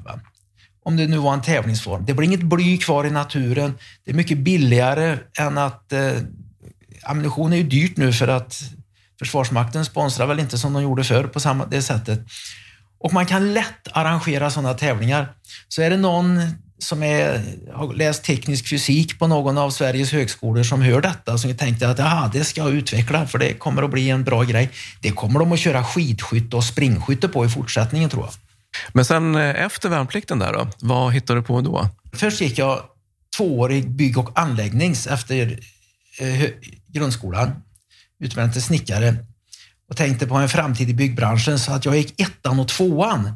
Om 0.84 0.96
det 0.96 1.06
nu 1.06 1.16
var 1.16 1.34
en 1.34 1.42
tävlingsform. 1.42 2.04
Det 2.06 2.14
blir 2.14 2.26
inget 2.28 2.42
bly 2.42 2.78
kvar 2.78 3.04
i 3.04 3.10
naturen. 3.10 3.78
Det 4.04 4.10
är 4.10 4.14
mycket 4.14 4.38
billigare 4.38 5.18
än 5.38 5.58
att... 5.58 5.92
Eh, 5.92 6.12
ammunition 7.04 7.52
är 7.52 7.56
ju 7.56 7.62
dyrt 7.62 7.96
nu 7.96 8.12
för 8.12 8.28
att 8.28 8.62
Försvarsmakten 9.22 9.84
sponsrar 9.84 10.26
väl 10.26 10.40
inte 10.40 10.58
som 10.58 10.72
de 10.72 10.82
gjorde 10.82 11.04
förr 11.04 11.24
på 11.24 11.40
samma 11.40 11.66
det 11.66 11.82
sättet. 11.82 12.20
Och 12.98 13.12
man 13.12 13.26
kan 13.26 13.54
lätt 13.54 13.88
arrangera 13.92 14.50
sådana 14.50 14.74
tävlingar. 14.74 15.32
Så 15.68 15.82
är 15.82 15.90
det 15.90 15.96
någon 15.96 16.40
som 16.82 17.02
är, 17.02 17.42
har 17.72 17.94
läst 17.94 18.24
teknisk 18.24 18.68
fysik 18.68 19.18
på 19.18 19.26
någon 19.26 19.58
av 19.58 19.70
Sveriges 19.70 20.12
högskolor 20.12 20.62
som 20.62 20.82
hör 20.82 21.00
detta 21.00 21.38
som 21.38 21.56
tänkte 21.56 21.88
att 21.88 22.00
Aha, 22.00 22.30
det 22.32 22.44
ska 22.44 22.60
jag 22.60 22.72
utveckla 22.72 23.26
för 23.26 23.38
det 23.38 23.52
kommer 23.52 23.82
att 23.82 23.90
bli 23.90 24.10
en 24.10 24.24
bra 24.24 24.42
grej. 24.42 24.70
Det 25.00 25.10
kommer 25.10 25.40
de 25.40 25.52
att 25.52 25.58
köra 25.58 25.84
skidskytte 25.84 26.56
och 26.56 26.64
springskytte 26.64 27.28
på 27.28 27.44
i 27.44 27.48
fortsättningen 27.48 28.10
tror 28.10 28.24
jag. 28.24 28.32
Men 28.92 29.04
sen 29.04 29.34
eh, 29.34 29.64
efter 29.64 29.88
värnplikten 29.88 30.38
där 30.38 30.52
då, 30.52 30.68
vad 30.80 31.12
hittade 31.12 31.40
du 31.40 31.44
på 31.44 31.60
då? 31.60 31.88
Först 32.12 32.40
gick 32.40 32.58
jag 32.58 32.82
tvåårig 33.36 33.90
bygg 33.90 34.18
och 34.18 34.38
anläggnings 34.38 35.06
efter 35.06 35.58
eh, 36.20 36.50
grundskolan, 36.86 37.50
utbildad 38.20 38.52
till 38.52 38.62
snickare 38.62 39.16
och 39.88 39.96
tänkte 39.96 40.26
på 40.26 40.34
en 40.34 40.48
framtid 40.48 40.90
i 40.90 40.94
byggbranschen 40.94 41.58
så 41.58 41.72
att 41.72 41.84
jag 41.84 41.96
gick 41.96 42.20
ettan 42.20 42.60
och 42.60 42.68
tvåan. 42.68 43.32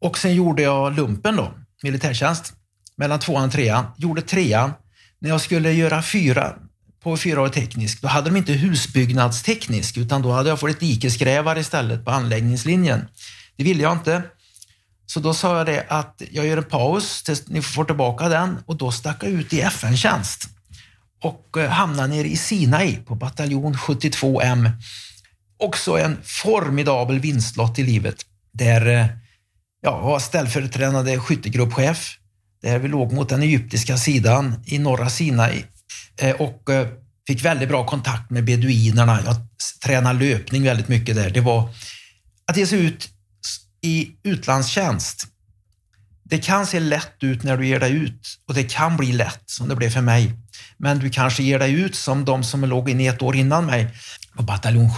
Och 0.00 0.18
sen 0.18 0.34
gjorde 0.34 0.62
jag 0.62 0.96
lumpen 0.96 1.36
då, 1.36 1.52
militärtjänst, 1.82 2.52
mellan 2.96 3.18
tvåan 3.20 3.44
och 3.44 3.52
trean. 3.52 3.86
Gjorde 3.96 4.22
trean. 4.22 4.72
När 5.20 5.30
jag 5.30 5.40
skulle 5.40 5.72
göra 5.72 6.02
fyra 6.02 6.54
på 7.02 7.16
fyraårig 7.16 7.52
teknisk, 7.52 8.02
då 8.02 8.08
hade 8.08 8.30
de 8.30 8.36
inte 8.36 8.52
husbyggnadsteknisk 8.52 9.96
utan 9.96 10.22
då 10.22 10.32
hade 10.32 10.48
jag 10.48 10.60
fått 10.60 10.70
ett 10.70 10.80
dikesgrävare 10.80 11.60
istället 11.60 12.04
på 12.04 12.10
anläggningslinjen. 12.10 13.04
Det 13.56 13.64
ville 13.64 13.82
jag 13.82 13.92
inte. 13.92 14.22
Så 15.06 15.20
då 15.20 15.34
sa 15.34 15.56
jag 15.56 15.66
det 15.66 15.86
att 15.88 16.22
jag 16.30 16.46
gör 16.46 16.56
en 16.56 16.64
paus 16.64 17.22
tills 17.22 17.48
ni 17.48 17.62
får 17.62 17.84
tillbaka 17.84 18.28
den 18.28 18.58
och 18.66 18.76
då 18.76 18.92
stack 18.92 19.24
jag 19.24 19.30
ut 19.30 19.52
i 19.52 19.60
FN-tjänst 19.60 20.48
och 21.22 21.56
eh, 21.56 21.70
hamnade 21.70 22.08
nere 22.08 22.28
i 22.28 22.36
Sinai 22.36 22.96
på 22.96 23.14
bataljon 23.14 23.74
72M 23.74 24.70
också 25.58 25.98
en 25.98 26.18
formidabel 26.22 27.18
vinstlott 27.18 27.78
i 27.78 27.82
livet. 27.82 28.26
Där 28.52 28.86
eh, 28.86 29.06
ja, 29.88 29.98
jag 29.98 30.02
var 30.02 30.18
ställföreträdande 30.18 31.18
skyttegruppchef, 31.18 32.16
där 32.62 32.78
vi 32.78 32.88
låg 32.88 33.12
mot 33.12 33.28
den 33.28 33.42
egyptiska 33.42 33.96
sidan 33.96 34.62
i 34.66 34.78
norra 34.78 35.10
Sinai 35.10 35.64
eh, 36.16 36.36
och 36.36 36.70
eh, 36.70 36.88
fick 37.26 37.44
väldigt 37.44 37.68
bra 37.68 37.86
kontakt 37.86 38.30
med 38.30 38.44
beduinerna. 38.44 39.20
Jag 39.24 39.36
tränade 39.84 40.18
löpning 40.18 40.64
väldigt 40.64 40.88
mycket 40.88 41.16
där. 41.16 41.30
Det 41.30 41.40
var 41.40 41.68
att 42.46 42.56
ge 42.56 42.66
sig 42.66 42.84
ut 42.84 43.08
i 43.82 44.10
utlandstjänst. 44.22 45.26
Det 46.24 46.38
kan 46.38 46.66
se 46.66 46.80
lätt 46.80 47.22
ut 47.22 47.42
när 47.42 47.56
du 47.56 47.66
ger 47.66 47.80
dig 47.80 47.92
ut 47.92 48.38
och 48.48 48.54
det 48.54 48.64
kan 48.64 48.96
bli 48.96 49.12
lätt 49.12 49.42
som 49.46 49.68
det 49.68 49.76
blev 49.76 49.90
för 49.90 50.00
mig. 50.00 50.32
Men 50.76 50.98
du 50.98 51.10
kanske 51.10 51.42
ger 51.42 51.58
dig 51.58 51.72
ut 51.72 51.94
som 51.94 52.24
de 52.24 52.44
som 52.44 52.64
låg 52.64 52.90
inne 52.90 53.08
ett 53.08 53.22
år 53.22 53.36
innan 53.36 53.66
mig 53.66 53.88
på 54.36 54.42
bataljon 54.42 54.90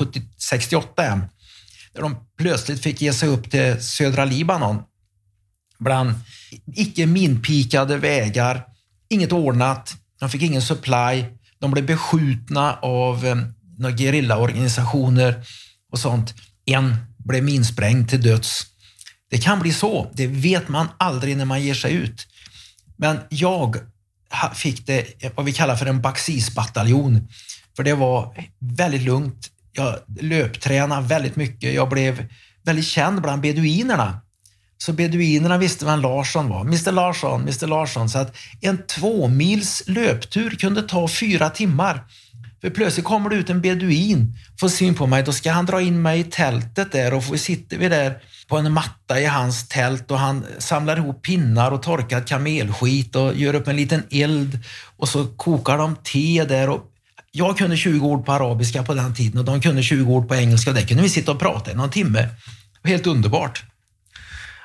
68M, 0.52 1.28
där 1.94 2.02
de 2.02 2.16
plötsligt 2.38 2.82
fick 2.82 3.00
ge 3.00 3.12
sig 3.12 3.28
upp 3.28 3.50
till 3.50 3.82
södra 3.82 4.24
Libanon 4.24 4.82
bland 5.78 6.14
icke 6.74 7.06
minpikade 7.06 7.96
vägar, 7.96 8.64
inget 9.08 9.32
ordnat, 9.32 9.94
de 10.20 10.30
fick 10.30 10.42
ingen 10.42 10.62
supply, 10.62 11.24
de 11.58 11.70
blev 11.70 11.86
beskjutna 11.86 12.78
av 12.82 13.26
eh, 13.26 13.36
några 13.78 13.96
gerillaorganisationer 13.96 15.44
och 15.92 15.98
sånt. 15.98 16.34
En 16.64 16.96
blev 17.18 17.44
minsprängd 17.44 18.08
till 18.08 18.22
döds. 18.22 18.66
Det 19.30 19.38
kan 19.38 19.60
bli 19.60 19.72
så. 19.72 20.10
Det 20.14 20.26
vet 20.26 20.68
man 20.68 20.88
aldrig 20.98 21.36
när 21.36 21.44
man 21.44 21.62
ger 21.62 21.74
sig 21.74 21.92
ut. 21.92 22.26
Men 22.96 23.18
jag 23.28 23.76
fick 24.54 24.86
det 24.86 25.06
vad 25.36 25.46
vi 25.46 25.52
kallar 25.52 25.76
för 25.76 25.86
en 25.86 26.02
baxisbataljon. 26.02 27.28
För 27.76 27.82
det 27.82 27.94
var 27.94 28.48
väldigt 28.58 29.02
lugnt. 29.02 29.50
Jag 29.72 29.96
löptränade 30.20 31.06
väldigt 31.06 31.36
mycket. 31.36 31.74
Jag 31.74 31.88
blev 31.88 32.26
väldigt 32.64 32.86
känd 32.86 33.22
bland 33.22 33.42
beduinerna. 33.42 34.20
Så 34.78 34.92
beduinerna 34.92 35.58
visste 35.58 35.84
vem 35.84 36.00
Larsson 36.00 36.48
var. 36.48 36.60
Mr 36.60 36.92
Larsson, 36.92 37.40
Mr 37.40 37.66
Larsson. 37.66 38.08
Så 38.08 38.18
att 38.18 38.36
en 38.60 38.86
två 38.86 39.28
mils 39.28 39.82
löptur 39.86 40.50
kunde 40.50 40.82
ta 40.82 41.08
fyra 41.08 41.50
timmar. 41.50 42.04
För 42.60 42.70
plötsligt 42.70 43.06
kommer 43.06 43.30
det 43.30 43.36
ut 43.36 43.50
en 43.50 43.60
beduin, 43.60 44.36
får 44.60 44.68
syn 44.68 44.94
på 44.94 45.06
mig, 45.06 45.22
då 45.22 45.32
ska 45.32 45.52
han 45.52 45.66
dra 45.66 45.80
in 45.80 46.02
mig 46.02 46.20
i 46.20 46.24
tältet 46.24 46.92
där 46.92 47.14
och 47.14 47.40
sitter 47.40 47.78
vi 47.78 47.88
där 47.88 48.22
på 48.48 48.56
en 48.56 48.72
matta 48.72 49.20
i 49.20 49.26
hans 49.26 49.68
tält 49.68 50.10
och 50.10 50.18
han 50.18 50.46
samlar 50.58 50.96
ihop 50.96 51.22
pinnar 51.22 51.70
och 51.70 51.82
torkad 51.82 52.28
kamelskit 52.28 53.16
och 53.16 53.34
gör 53.34 53.54
upp 53.54 53.68
en 53.68 53.76
liten 53.76 54.02
eld 54.10 54.58
och 54.96 55.08
så 55.08 55.26
kokar 55.26 55.78
de 55.78 55.96
te 55.96 56.44
där. 56.44 56.68
Och 56.68 56.89
jag 57.32 57.58
kunde 57.58 57.76
20 57.76 58.06
ord 58.06 58.26
på 58.26 58.32
arabiska 58.32 58.82
på 58.82 58.94
den 58.94 59.14
tiden 59.14 59.38
och 59.38 59.44
de 59.44 59.60
kunde 59.60 59.82
20 59.82 60.12
ord 60.12 60.28
på 60.28 60.34
engelska. 60.34 60.72
Där 60.72 60.82
kunde 60.82 61.02
vi 61.02 61.08
sitta 61.08 61.32
och 61.32 61.38
prata 61.38 61.72
i 61.72 61.74
någon 61.74 61.90
timme. 61.90 62.28
Helt 62.84 63.06
underbart. 63.06 63.64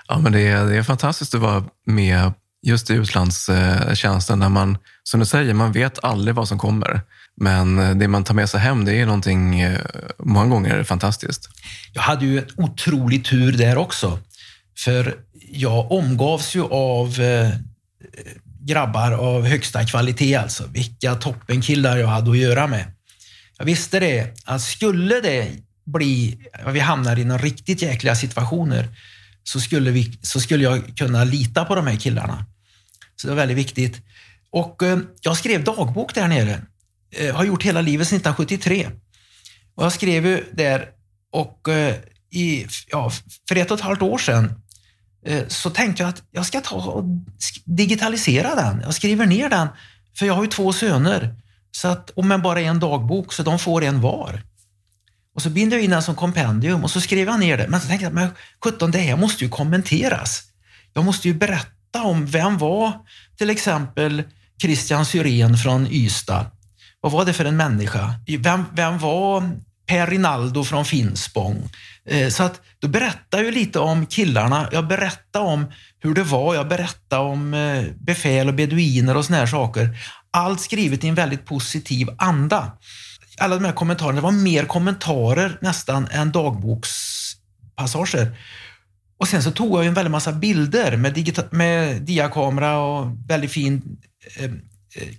Ja, 0.08 0.19
men 0.19 0.32
det 0.32 0.47
är, 0.47 0.65
det 0.65 0.78
är 0.78 0.84
fantastiskt 0.84 1.36
att 1.36 1.41
vara 1.41 1.63
med 1.86 2.32
just 2.65 2.89
i 2.89 2.93
utlandstjänsten 2.93 4.39
när 4.39 4.49
man, 4.49 4.78
som 5.04 5.19
du 5.19 5.25
säger, 5.25 5.54
man 5.54 5.71
vet 5.71 6.04
aldrig 6.04 6.36
vad 6.36 6.47
som 6.47 6.60
kommer. 6.60 7.01
Men 7.38 7.99
det 7.99 8.08
man 8.08 8.23
tar 8.23 8.34
med 8.34 8.49
sig 8.49 8.60
hem, 8.60 8.86
det 8.86 8.93
är 8.93 9.06
någonting 9.06 9.60
eh, 9.60 9.80
många 10.19 10.49
gånger 10.49 10.84
fantastiskt. 10.84 11.49
Jag 11.93 12.01
hade 12.01 12.25
ju 12.25 12.38
en 12.38 12.45
otrolig 12.58 13.25
tur 13.25 13.51
där 13.51 13.78
också. 13.78 14.19
För 14.78 15.15
jag 15.51 15.91
omgavs 15.91 16.56
ju 16.56 16.63
av 16.63 17.19
eh, 17.19 17.49
grabbar 18.65 19.12
av 19.12 19.45
högsta 19.45 19.86
kvalitet 19.86 20.36
alltså. 20.36 20.67
Vilka 20.67 21.15
toppenkillar 21.15 21.97
jag 21.97 22.08
hade 22.08 22.32
att 22.32 22.38
göra 22.38 22.67
med. 22.67 22.86
Jag 23.58 23.65
visste 23.65 23.99
det, 23.99 24.34
att 24.45 24.62
skulle 24.62 25.21
det 25.21 25.51
bli, 25.86 26.38
vi 26.67 26.80
hamnar 26.80 27.19
i 27.19 27.23
några 27.23 27.41
riktigt 27.41 27.82
jäkliga 27.82 28.15
situationer, 28.15 28.88
så 29.43 29.60
skulle, 29.60 29.91
vi, 29.91 30.19
så 30.21 30.39
skulle 30.39 30.63
jag 30.63 30.97
kunna 30.97 31.23
lita 31.23 31.65
på 31.65 31.75
de 31.75 31.88
här 31.88 31.95
killarna. 31.95 32.45
Så 33.15 33.28
det 33.28 33.34
var 33.34 33.38
väldigt 33.38 33.58
viktigt. 33.58 34.01
Och 34.51 34.84
eh, 34.84 34.99
jag 35.21 35.38
skrev 35.38 35.63
dagbok 35.63 36.15
där 36.15 36.28
nere. 36.28 36.62
Eh, 37.12 37.36
har 37.36 37.43
gjort 37.43 37.63
hela 37.63 37.82
livet 37.82 38.08
sedan 38.08 38.17
1973. 38.17 38.89
Och 39.75 39.86
jag 39.86 39.93
skrev 39.93 40.25
ju 40.25 40.43
där 40.54 40.86
och 41.32 41.69
eh, 41.69 41.95
i, 42.32 42.67
ja, 42.88 43.12
för 43.47 43.56
ett 43.56 43.71
och 43.71 43.78
ett 43.78 43.84
halvt 43.84 44.01
år 44.01 44.17
sedan 44.17 44.62
Eh, 45.26 45.48
så 45.48 45.70
tänkte 45.70 46.04
jag 46.04 46.10
att 46.10 46.24
jag 46.32 46.46
ska 46.46 46.62
ta 46.62 46.76
och 46.76 47.04
digitalisera 47.64 48.56
den. 48.56 48.82
Jag 48.82 48.94
skriver 48.94 49.26
ner 49.26 49.50
den, 49.50 49.68
för 50.18 50.26
jag 50.26 50.34
har 50.34 50.44
ju 50.44 50.50
två 50.50 50.74
söner. 50.74 51.36
Så 51.72 51.88
att, 51.88 52.10
och 52.10 52.26
men 52.26 52.42
bara 52.42 52.62
en 52.62 52.80
dagbok, 52.80 53.34
så 53.34 53.44
de 53.44 53.60
får 53.60 53.84
en 53.84 54.02
var. 54.02 54.42
Och 55.36 55.42
så 55.42 55.50
binder 55.50 55.78
jag 55.78 55.84
in 55.84 55.92
den 55.92 56.04
som 56.04 56.16
kompendium 56.16 56.84
och 56.84 56.92
så 56.92 57.02
skriver 57.02 57.32
jag 57.32 57.40
ner 57.40 57.58
det. 57.58 57.68
Men 57.68 57.82
så 57.82 57.88
tänkte 57.88 58.06
jag, 58.06 58.14
men 58.14 58.30
17, 58.64 58.92
det 58.92 59.00
här 59.00 59.18
måste 59.18 59.44
ju 59.44 59.50
kommenteras. 59.50 60.44
Jag 60.94 61.06
måste 61.06 61.28
ju 61.28 61.34
berätta 61.34 62.04
om 62.04 62.26
vem 62.26 62.58
var 62.58 62.94
till 63.38 63.50
exempel 63.50 64.24
Christian 64.62 65.06
Syrén 65.06 65.58
från 65.58 65.88
Ystad? 65.88 66.46
Vad 67.02 67.12
var 67.12 67.26
det 67.26 67.34
för 67.34 67.46
en 67.46 67.58
människa? 67.58 68.14
Vem, 68.40 68.66
vem 68.74 69.00
var 69.00 69.52
Per 69.86 70.08
Rinaldo 70.08 70.64
från 70.64 70.86
Finspång? 70.86 71.70
Eh, 72.10 72.30
så 72.30 72.44
att 72.44 72.62
då 72.80 72.88
berättar 72.88 73.44
jag 73.44 73.54
lite 73.54 73.80
om 73.80 74.06
killarna. 74.06 74.70
Jag 74.72 74.88
berättar 74.88 75.41
om 75.41 75.65
hur 76.00 76.13
det 76.13 76.24
var. 76.24 76.56
Jag 76.56 76.68
berättar 76.68 77.20
om 77.20 77.54
eh, 77.54 77.84
befäl 77.98 78.48
och 78.48 78.54
beduiner 78.54 79.18
och 79.18 79.26
såna 79.26 79.38
här 79.38 79.46
saker. 79.46 79.98
Allt 80.32 80.62
skrivet 80.62 81.04
i 81.04 81.08
en 81.08 81.15
väldigt 81.15 81.46
positiv 81.46 82.10
anda 82.18 82.72
alla 83.38 83.56
de 83.56 83.65
här 83.65 83.74
kommentarerna, 83.74 84.15
det 84.15 84.22
var 84.22 84.32
mer 84.32 84.65
kommentarer 84.65 85.58
nästan 85.62 86.08
än 86.12 86.32
dagbokspassager. 86.32 88.38
Och 89.18 89.28
sen 89.28 89.44
så 89.44 89.52
tog 89.52 89.80
jag 89.80 89.86
en 89.86 89.94
väldig 89.94 90.12
massa 90.12 90.32
bilder 90.32 90.98
med, 90.98 91.48
med 91.52 92.02
diakamera 92.02 92.80
och 92.80 93.12
väldigt 93.28 93.52
fin 93.52 93.98
eh, 94.38 94.46
eh 94.46 94.52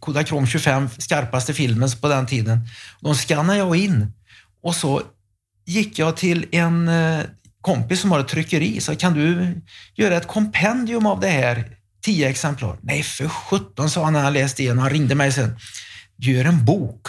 Kodachrome 0.01 0.46
25, 0.46 0.88
skarpaste 0.99 1.55
filmen 1.55 1.88
på 2.01 2.09
den 2.09 2.27
tiden. 2.27 2.68
De 3.01 3.14
skannade 3.14 3.59
jag 3.59 3.77
in 3.77 4.12
och 4.62 4.75
så 4.75 5.03
gick 5.66 5.98
jag 5.98 6.16
till 6.16 6.46
en 6.52 6.88
eh, 6.88 7.20
kompis 7.61 8.00
som 8.00 8.11
har 8.12 8.20
ett 8.20 8.29
tryckeri. 8.29 8.81
Så 8.81 8.96
kan 8.96 9.14
du 9.14 9.55
göra 9.94 10.16
ett 10.16 10.26
kompendium 10.26 11.07
av 11.07 11.20
det 11.20 11.29
här? 11.29 11.76
Tio 12.02 12.29
exemplar. 12.29 12.79
Nej, 12.83 13.02
för 13.02 13.29
sjutton, 13.29 13.90
sa 13.90 14.05
han 14.05 14.12
när 14.12 14.22
han 14.22 14.33
läste 14.33 14.62
igenom. 14.62 14.79
Han 14.79 14.90
ringde 14.90 15.14
mig 15.14 15.33
sen. 15.33 15.59
Gör 16.16 16.44
en 16.44 16.64
bok. 16.64 17.07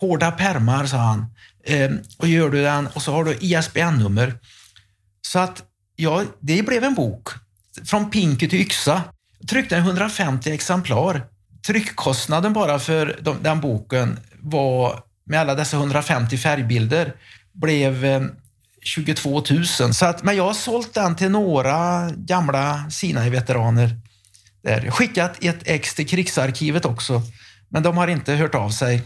Hårda 0.00 0.30
permar, 0.30 0.86
sa 0.86 0.96
han. 0.96 1.26
Ehm, 1.66 1.98
och 2.18 2.28
gör 2.28 2.50
du 2.50 2.62
den 2.62 2.86
och 2.86 3.02
så 3.02 3.12
har 3.12 3.24
du 3.24 3.38
ISBN-nummer. 3.40 4.34
Så 5.22 5.38
att, 5.38 5.62
ja, 5.96 6.24
det 6.40 6.62
blev 6.62 6.84
en 6.84 6.94
bok. 6.94 7.28
Från 7.84 8.10
pinke 8.10 8.48
till 8.48 8.60
yxa. 8.60 9.02
Tryckte 9.48 9.76
150 9.76 10.50
exemplar. 10.50 11.26
Tryckkostnaden 11.66 12.52
bara 12.52 12.78
för 12.78 13.18
de, 13.22 13.36
den 13.42 13.60
boken 13.60 14.18
var, 14.40 15.02
med 15.26 15.40
alla 15.40 15.54
dessa 15.54 15.76
150 15.76 16.38
färgbilder, 16.38 17.14
blev 17.54 18.04
eh, 18.04 18.22
22 18.82 19.42
000. 19.50 19.64
Så 19.66 20.06
att, 20.06 20.22
men 20.22 20.36
jag 20.36 20.44
har 20.44 20.54
sålt 20.54 20.94
den 20.94 21.16
till 21.16 21.30
några 21.30 22.10
gamla 22.10 22.90
Sinai-veteraner. 22.90 24.00
Skickat 24.90 25.44
ett 25.44 25.58
ex 25.64 25.94
till 25.94 26.08
krigsarkivet 26.08 26.84
också, 26.84 27.22
men 27.68 27.82
de 27.82 27.96
har 27.96 28.08
inte 28.08 28.32
hört 28.32 28.54
av 28.54 28.70
sig. 28.70 29.02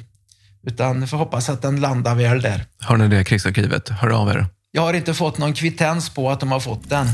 Utan 0.66 1.08
får 1.08 1.16
hoppas 1.16 1.48
att 1.48 1.62
den 1.62 1.80
landar 1.80 2.14
väl 2.14 2.42
där. 2.42 2.64
Har 2.80 2.96
ni 2.96 3.08
det 3.08 3.24
krigsarkivet? 3.24 3.88
Hör 3.88 4.10
av 4.10 4.28
er. 4.28 4.46
Jag 4.70 4.82
har 4.82 4.94
inte 4.94 5.14
fått 5.14 5.38
någon 5.38 5.52
kvittens 5.52 6.10
på 6.10 6.30
att 6.30 6.40
de 6.40 6.52
har 6.52 6.60
fått 6.60 6.88
den. 6.88 7.06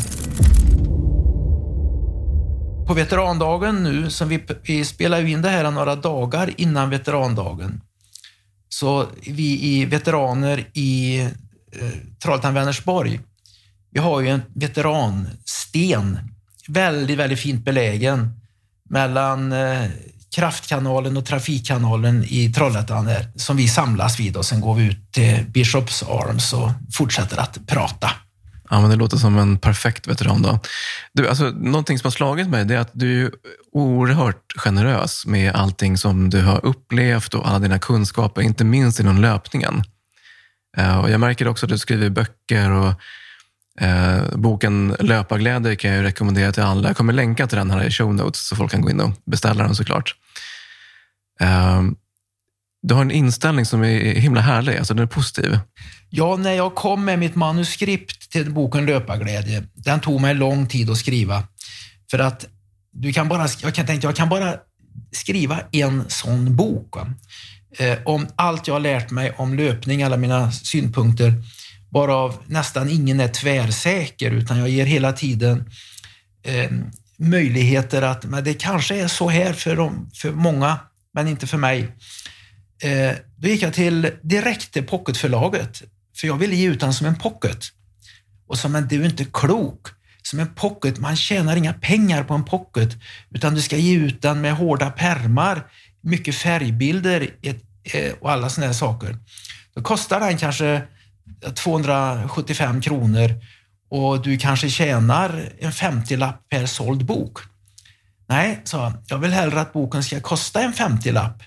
På 2.86 2.94
veterandagen 2.94 3.82
nu, 3.82 4.10
som 4.10 4.28
vi, 4.28 4.44
vi 4.62 4.84
spelar 4.84 5.26
in 5.26 5.42
det 5.42 5.48
här 5.48 5.70
några 5.70 5.96
dagar 5.96 6.50
innan 6.56 6.90
veterandagen, 6.90 7.80
så 8.74 9.06
vi 9.26 9.62
i 9.62 9.84
veteraner 9.84 10.66
i 10.72 11.20
eh, 11.20 11.88
Trollhättan-Vänersborg, 12.22 13.20
vi 13.90 14.00
har 14.00 14.20
ju 14.20 14.28
en 14.28 14.42
veteransten, 14.54 16.18
väldigt, 16.68 17.18
väldigt 17.18 17.40
fint 17.40 17.64
belägen 17.64 18.40
mellan 18.90 19.52
eh, 19.52 19.86
kraftkanalen 20.34 21.16
och 21.16 21.26
trafikkanalen 21.26 22.24
i 22.28 22.52
Trollhättan 22.52 23.04
där, 23.04 23.28
som 23.36 23.56
vi 23.56 23.68
samlas 23.68 24.20
vid 24.20 24.36
och 24.36 24.44
sen 24.44 24.60
går 24.60 24.74
vi 24.74 24.84
ut 24.84 25.12
till 25.12 25.44
Bishops 25.48 26.02
Arms 26.02 26.52
och 26.52 26.70
fortsätter 26.92 27.36
att 27.36 27.66
prata. 27.66 28.10
Ja, 28.74 28.80
men 28.80 28.90
det 28.90 28.96
låter 28.96 29.16
som 29.16 29.38
en 29.38 29.58
perfekt 29.58 30.08
veteran. 30.08 30.42
Då. 30.42 30.58
Du, 31.12 31.28
alltså, 31.28 31.44
någonting 31.44 31.98
som 31.98 32.06
har 32.06 32.10
slagit 32.10 32.48
mig 32.48 32.72
är 32.72 32.78
att 32.78 32.90
du 32.92 33.26
är 33.26 33.32
oerhört 33.72 34.52
generös 34.56 35.26
med 35.26 35.54
allting 35.54 35.98
som 35.98 36.30
du 36.30 36.42
har 36.42 36.64
upplevt 36.64 37.34
och 37.34 37.48
alla 37.48 37.58
dina 37.58 37.78
kunskaper, 37.78 38.42
inte 38.42 38.64
minst 38.64 39.00
inom 39.00 39.20
löpningen. 39.20 39.82
Eh, 40.76 40.98
och 40.98 41.10
jag 41.10 41.20
märker 41.20 41.48
också 41.48 41.66
att 41.66 41.70
du 41.70 41.78
skriver 41.78 42.10
böcker 42.10 42.70
och 42.70 42.92
eh, 43.80 44.22
boken 44.34 44.96
Löparglädje 45.00 45.76
kan 45.76 45.90
jag 45.90 46.04
rekommendera 46.04 46.52
till 46.52 46.62
alla. 46.62 46.88
Jag 46.88 46.96
kommer 46.96 47.12
länka 47.12 47.46
till 47.46 47.58
den 47.58 47.70
här 47.70 47.84
i 47.84 47.90
show 47.90 48.14
notes 48.14 48.48
så 48.48 48.56
folk 48.56 48.70
kan 48.70 48.80
gå 48.80 48.90
in 48.90 49.00
och 49.00 49.12
beställa 49.24 49.64
den 49.64 49.74
såklart. 49.74 50.14
Ehm, 51.40 51.96
du 52.86 52.94
har 52.94 53.02
en 53.02 53.10
inställning 53.10 53.66
som 53.66 53.84
är 53.84 54.14
himla 54.14 54.40
härlig, 54.40 54.76
alltså 54.76 54.94
den 54.94 55.02
är 55.02 55.06
positiv. 55.06 55.58
Ja, 56.10 56.36
när 56.36 56.52
jag 56.52 56.74
kom 56.74 57.04
med 57.04 57.18
mitt 57.18 57.34
manuskript 57.34 58.30
till 58.30 58.50
boken 58.50 58.86
Löparglädje, 58.86 59.62
den 59.74 60.00
tog 60.00 60.20
mig 60.20 60.34
lång 60.34 60.66
tid 60.66 60.90
att 60.90 60.98
skriva. 60.98 61.42
För 62.10 62.18
att 62.18 62.46
du 62.92 63.12
kan 63.12 63.28
bara, 63.28 63.48
jag 63.62 63.74
kan 63.74 63.86
tänka, 63.86 64.06
jag 64.06 64.16
kan 64.16 64.28
bara 64.28 64.54
skriva 65.12 65.60
en 65.72 66.04
sån 66.08 66.56
bok. 66.56 66.96
Eh, 67.78 67.98
om 68.04 68.26
allt 68.36 68.66
jag 68.66 68.74
har 68.74 68.80
lärt 68.80 69.10
mig 69.10 69.32
om 69.36 69.54
löpning, 69.54 70.02
alla 70.02 70.16
mina 70.16 70.52
synpunkter, 70.52 71.34
varav 71.90 72.36
nästan 72.46 72.90
ingen 72.90 73.20
är 73.20 73.28
tvärsäker, 73.28 74.30
utan 74.30 74.58
jag 74.58 74.68
ger 74.68 74.86
hela 74.86 75.12
tiden 75.12 75.70
eh, 76.42 76.70
möjligheter 77.18 78.02
att, 78.02 78.24
men 78.24 78.44
det 78.44 78.54
kanske 78.54 79.00
är 79.00 79.08
så 79.08 79.28
här 79.28 79.52
för, 79.52 79.76
dem, 79.76 80.10
för 80.14 80.32
många 80.32 80.78
men 81.14 81.28
inte 81.28 81.46
för 81.46 81.58
mig. 81.58 81.92
Eh, 82.82 83.16
då 83.36 83.48
gick 83.48 83.62
jag 83.62 83.74
till 83.74 84.10
direkt 84.22 84.72
till 84.72 84.86
pocketförlaget, 84.86 85.82
för 86.16 86.26
jag 86.26 86.36
ville 86.36 86.56
ge 86.56 86.68
ut 86.68 86.80
den 86.80 86.94
som 86.94 87.06
en 87.06 87.16
pocket. 87.16 87.58
Och 88.46 88.58
sa, 88.58 88.68
men 88.68 88.88
du 88.88 89.00
är 89.00 89.04
inte 89.04 89.24
klok. 89.24 89.86
Som 90.22 90.40
en 90.40 90.54
pocket, 90.54 90.98
man 90.98 91.16
tjänar 91.16 91.56
inga 91.56 91.72
pengar 91.72 92.24
på 92.24 92.34
en 92.34 92.44
pocket, 92.44 92.96
utan 93.30 93.54
du 93.54 93.62
ska 93.62 93.76
ge 93.76 93.96
ut 93.96 94.22
den 94.22 94.40
med 94.40 94.56
hårda 94.56 94.90
permar, 94.90 95.66
mycket 96.00 96.34
färgbilder 96.34 97.28
eh, 97.42 98.12
och 98.20 98.32
alla 98.32 98.50
sådana 98.50 98.74
saker. 98.74 99.16
Då 99.74 99.82
kostar 99.82 100.20
den 100.20 100.38
kanske 100.38 100.82
275 101.54 102.80
kronor 102.80 103.30
och 103.90 104.22
du 104.22 104.38
kanske 104.38 104.70
tjänar 104.70 105.52
en 105.58 105.72
50-lapp 105.72 106.48
per 106.48 106.66
såld 106.66 107.04
bok. 107.04 107.38
Nej, 108.28 108.60
sa 108.64 108.84
han, 108.84 108.98
jag 109.06 109.18
vill 109.18 109.32
hellre 109.32 109.60
att 109.60 109.72
boken 109.72 110.04
ska 110.04 110.20
kosta 110.20 110.60
en 110.60 110.72
50-lapp. 110.72 111.42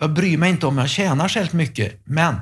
Jag 0.00 0.12
bryr 0.12 0.38
mig 0.38 0.50
inte 0.50 0.66
om 0.66 0.78
jag 0.78 0.88
tjänar 0.88 1.28
särskilt 1.28 1.52
mycket, 1.52 2.00
men 2.04 2.36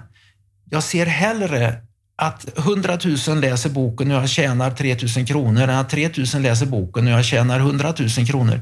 jag 0.70 0.82
ser 0.82 1.06
hellre 1.06 1.82
att 2.16 2.58
100 2.58 2.98
000 3.28 3.40
läser 3.40 3.70
boken 3.70 4.10
och 4.10 4.16
jag 4.16 4.28
tjänar 4.28 4.70
3 4.70 4.96
000 5.16 5.26
kronor 5.26 5.62
än 5.62 5.70
att 5.70 5.90
3 5.90 6.10
000 6.34 6.42
läser 6.42 6.66
boken 6.66 7.06
och 7.06 7.12
jag 7.12 7.24
tjänar 7.24 7.60
100 7.60 7.94
000 7.98 8.26
kronor. 8.26 8.60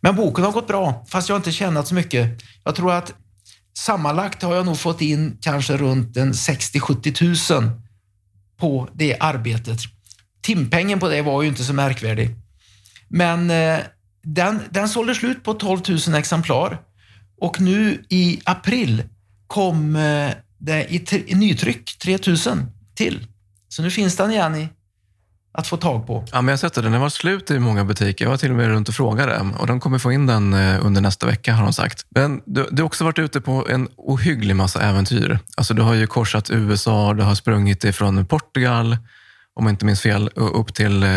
Men 0.00 0.16
boken 0.16 0.44
har 0.44 0.52
gått 0.52 0.66
bra, 0.66 1.06
fast 1.08 1.28
jag 1.28 1.34
har 1.34 1.40
inte 1.40 1.52
tjänat 1.52 1.88
så 1.88 1.94
mycket. 1.94 2.42
Jag 2.64 2.74
tror 2.74 2.92
att 2.92 3.12
sammanlagt 3.78 4.42
har 4.42 4.54
jag 4.54 4.66
nog 4.66 4.78
fått 4.78 5.00
in 5.00 5.38
kanske 5.40 5.76
runt 5.76 6.16
60-70 6.16 7.60
000 7.60 7.70
på 8.60 8.88
det 8.92 9.16
arbetet. 9.20 9.78
Timpengen 10.42 11.00
på 11.00 11.08
det 11.08 11.22
var 11.22 11.42
ju 11.42 11.48
inte 11.48 11.64
så 11.64 11.72
märkvärdig. 11.72 12.30
Men 13.08 13.50
eh, 13.50 13.78
den, 14.22 14.60
den 14.70 14.88
sålde 14.88 15.14
slut 15.14 15.44
på 15.44 15.54
12 15.54 15.80
000 16.08 16.14
exemplar 16.14 16.78
och 17.40 17.60
nu 17.60 18.04
i 18.08 18.40
april 18.44 19.02
kom 19.46 19.96
eh, 19.96 20.30
det 20.58 20.94
i, 20.94 21.24
i 21.26 21.34
nytryck 21.34 21.98
3000 21.98 22.66
till. 22.94 23.26
Så 23.68 23.82
nu 23.82 23.90
finns 23.90 24.16
den 24.16 24.30
igen 24.30 24.54
i, 24.56 24.68
att 25.52 25.66
få 25.66 25.76
tag 25.76 26.06
på. 26.06 26.24
Ja, 26.32 26.42
men 26.42 26.48
jag 26.48 26.52
har 26.52 26.56
sett 26.56 26.74
det. 26.74 26.82
Den 26.82 26.92
har 26.92 27.00
varit 27.00 27.12
slut 27.12 27.50
i 27.50 27.58
många 27.58 27.84
butiker. 27.84 28.24
Jag 28.24 28.30
var 28.30 28.38
till 28.38 28.50
och 28.50 28.56
med 28.56 28.68
runt 28.68 28.88
och 28.88 28.94
frågade 28.94 29.50
och 29.58 29.66
de 29.66 29.80
kommer 29.80 29.98
få 29.98 30.12
in 30.12 30.26
den 30.26 30.54
eh, 30.54 30.86
under 30.86 31.00
nästa 31.00 31.26
vecka 31.26 31.54
har 31.54 31.62
de 31.62 31.72
sagt. 31.72 32.06
Men 32.08 32.42
du, 32.46 32.68
du 32.70 32.82
har 32.82 32.86
också 32.86 33.04
varit 33.04 33.18
ute 33.18 33.40
på 33.40 33.66
en 33.68 33.88
ohygglig 33.96 34.56
massa 34.56 34.82
äventyr. 34.82 35.38
Alltså, 35.56 35.74
du 35.74 35.82
har 35.82 35.94
ju 35.94 36.06
korsat 36.06 36.50
USA, 36.50 37.14
du 37.14 37.22
har 37.22 37.34
sprungit 37.34 37.84
ifrån 37.84 38.26
Portugal, 38.26 38.96
om 39.54 39.66
jag 39.66 39.72
inte 39.72 39.84
minns 39.84 40.00
fel, 40.00 40.30
upp 40.34 40.74
till, 40.74 41.02
eh, 41.02 41.10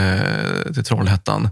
till 0.73 0.84
Trollhättan. 0.84 1.49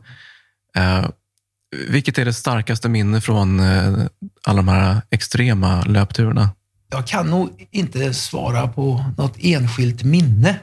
Vilket 1.75 2.17
är 2.17 2.25
det 2.25 2.33
starkaste 2.33 2.89
minne 2.89 3.21
från 3.21 3.59
eh, 3.59 4.05
alla 4.43 4.57
de 4.57 4.67
här 4.67 5.01
extrema 5.09 5.81
löpturerna? 5.81 6.49
Jag 6.89 7.07
kan 7.07 7.27
nog 7.27 7.67
inte 7.71 8.13
svara 8.13 8.67
på 8.67 9.05
något 9.17 9.35
enskilt 9.39 10.03
minne. 10.03 10.59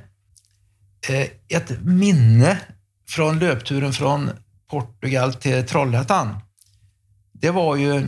Eh, 1.09 1.27
ett 1.59 1.83
minne 1.83 2.59
från 3.09 3.39
löpturen 3.39 3.93
från 3.93 4.31
Portugal 4.71 5.35
till 5.35 5.67
Trollhättan, 5.67 6.41
det 7.33 7.51
var 7.51 7.77
ju 7.77 8.07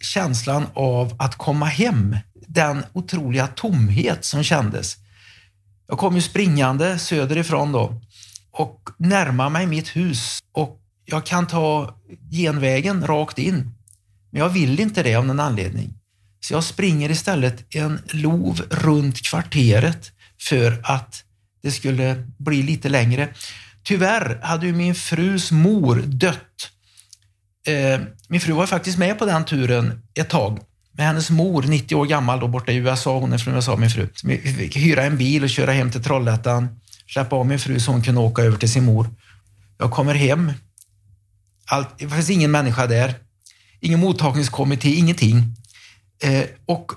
känslan 0.00 0.66
av 0.74 1.16
att 1.18 1.36
komma 1.36 1.66
hem. 1.66 2.16
Den 2.46 2.84
otroliga 2.92 3.46
tomhet 3.46 4.24
som 4.24 4.42
kändes. 4.42 4.96
Jag 5.88 5.98
kom 5.98 6.14
ju 6.14 6.22
springande 6.22 6.98
söderifrån 6.98 7.72
då 7.72 8.00
och 8.52 8.90
närmade 8.98 9.50
mig 9.50 9.66
mitt 9.66 9.96
hus 9.96 10.38
och 10.52 10.80
jag 11.04 11.26
kan 11.26 11.46
ta 11.46 11.96
genvägen 12.30 13.06
rakt 13.06 13.38
in. 13.38 13.74
Men 14.30 14.40
jag 14.40 14.48
vill 14.48 14.80
inte 14.80 15.02
det 15.02 15.14
av 15.14 15.26
någon 15.26 15.40
anledning. 15.40 15.94
Så 16.40 16.54
jag 16.54 16.64
springer 16.64 17.10
istället 17.10 17.74
en 17.74 18.00
lov 18.10 18.62
runt 18.70 19.22
kvarteret 19.22 20.12
för 20.40 20.80
att 20.84 21.24
det 21.62 21.70
skulle 21.70 22.26
bli 22.38 22.62
lite 22.62 22.88
längre. 22.88 23.28
Tyvärr 23.82 24.40
hade 24.42 24.66
ju 24.66 24.72
min 24.72 24.94
frus 24.94 25.52
mor 25.52 26.02
dött. 26.06 26.70
Eh, 27.66 28.00
min 28.28 28.40
fru 28.40 28.52
var 28.52 28.66
faktiskt 28.66 28.98
med 28.98 29.18
på 29.18 29.26
den 29.26 29.44
turen 29.44 30.02
ett 30.14 30.30
tag. 30.30 30.58
Med 30.92 31.06
hennes 31.06 31.30
mor, 31.30 31.62
90 31.62 31.94
år 31.94 32.06
gammal, 32.06 32.40
då 32.40 32.48
borta 32.48 32.72
i 32.72 32.76
USA. 32.76 33.18
Hon 33.18 33.32
är 33.32 33.38
från 33.38 33.54
USA, 33.54 33.76
min 33.76 33.90
fru. 33.90 34.08
Så 34.14 34.28
vi 34.28 34.38
fick 34.38 34.76
hyra 34.76 35.04
en 35.04 35.16
bil 35.16 35.42
och 35.42 35.50
köra 35.50 35.72
hem 35.72 35.90
till 35.90 36.02
Trollhättan. 36.02 36.80
Släppa 37.08 37.36
av 37.36 37.46
min 37.46 37.58
fru 37.58 37.80
så 37.80 37.92
hon 37.92 38.02
kunde 38.02 38.20
åka 38.20 38.42
över 38.42 38.58
till 38.58 38.72
sin 38.72 38.84
mor. 38.84 39.10
Jag 39.78 39.90
kommer 39.90 40.14
hem. 40.14 40.52
Allt, 41.66 41.98
det 41.98 42.08
finns 42.08 42.30
ingen 42.30 42.50
människa 42.50 42.86
där. 42.86 43.14
Ingen 43.80 44.00
mottagningskommitté, 44.00 44.94
ingenting. 44.94 45.56
Eh, 46.22 46.44
och 46.66 46.92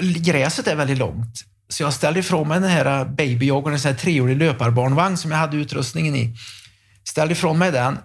eh, 0.00 0.06
gräset 0.06 0.66
är 0.66 0.76
väldigt 0.76 0.98
långt. 0.98 1.44
Så 1.68 1.82
jag 1.82 1.92
ställde 1.92 2.20
ifrån 2.20 2.48
mig 2.48 2.60
den 2.60 2.70
här 2.70 3.00
eh, 3.00 3.08
babyjoggen, 3.08 3.72
en 3.72 3.80
sån 3.80 3.90
här 3.90 3.98
treårig 3.98 4.36
löparbarnvagn 4.36 5.16
som 5.16 5.30
jag 5.30 5.38
hade 5.38 5.56
utrustningen 5.56 6.16
i. 6.16 6.36
Ställde 7.04 7.32
ifrån 7.32 7.58
mig 7.58 7.72
den, 7.72 7.98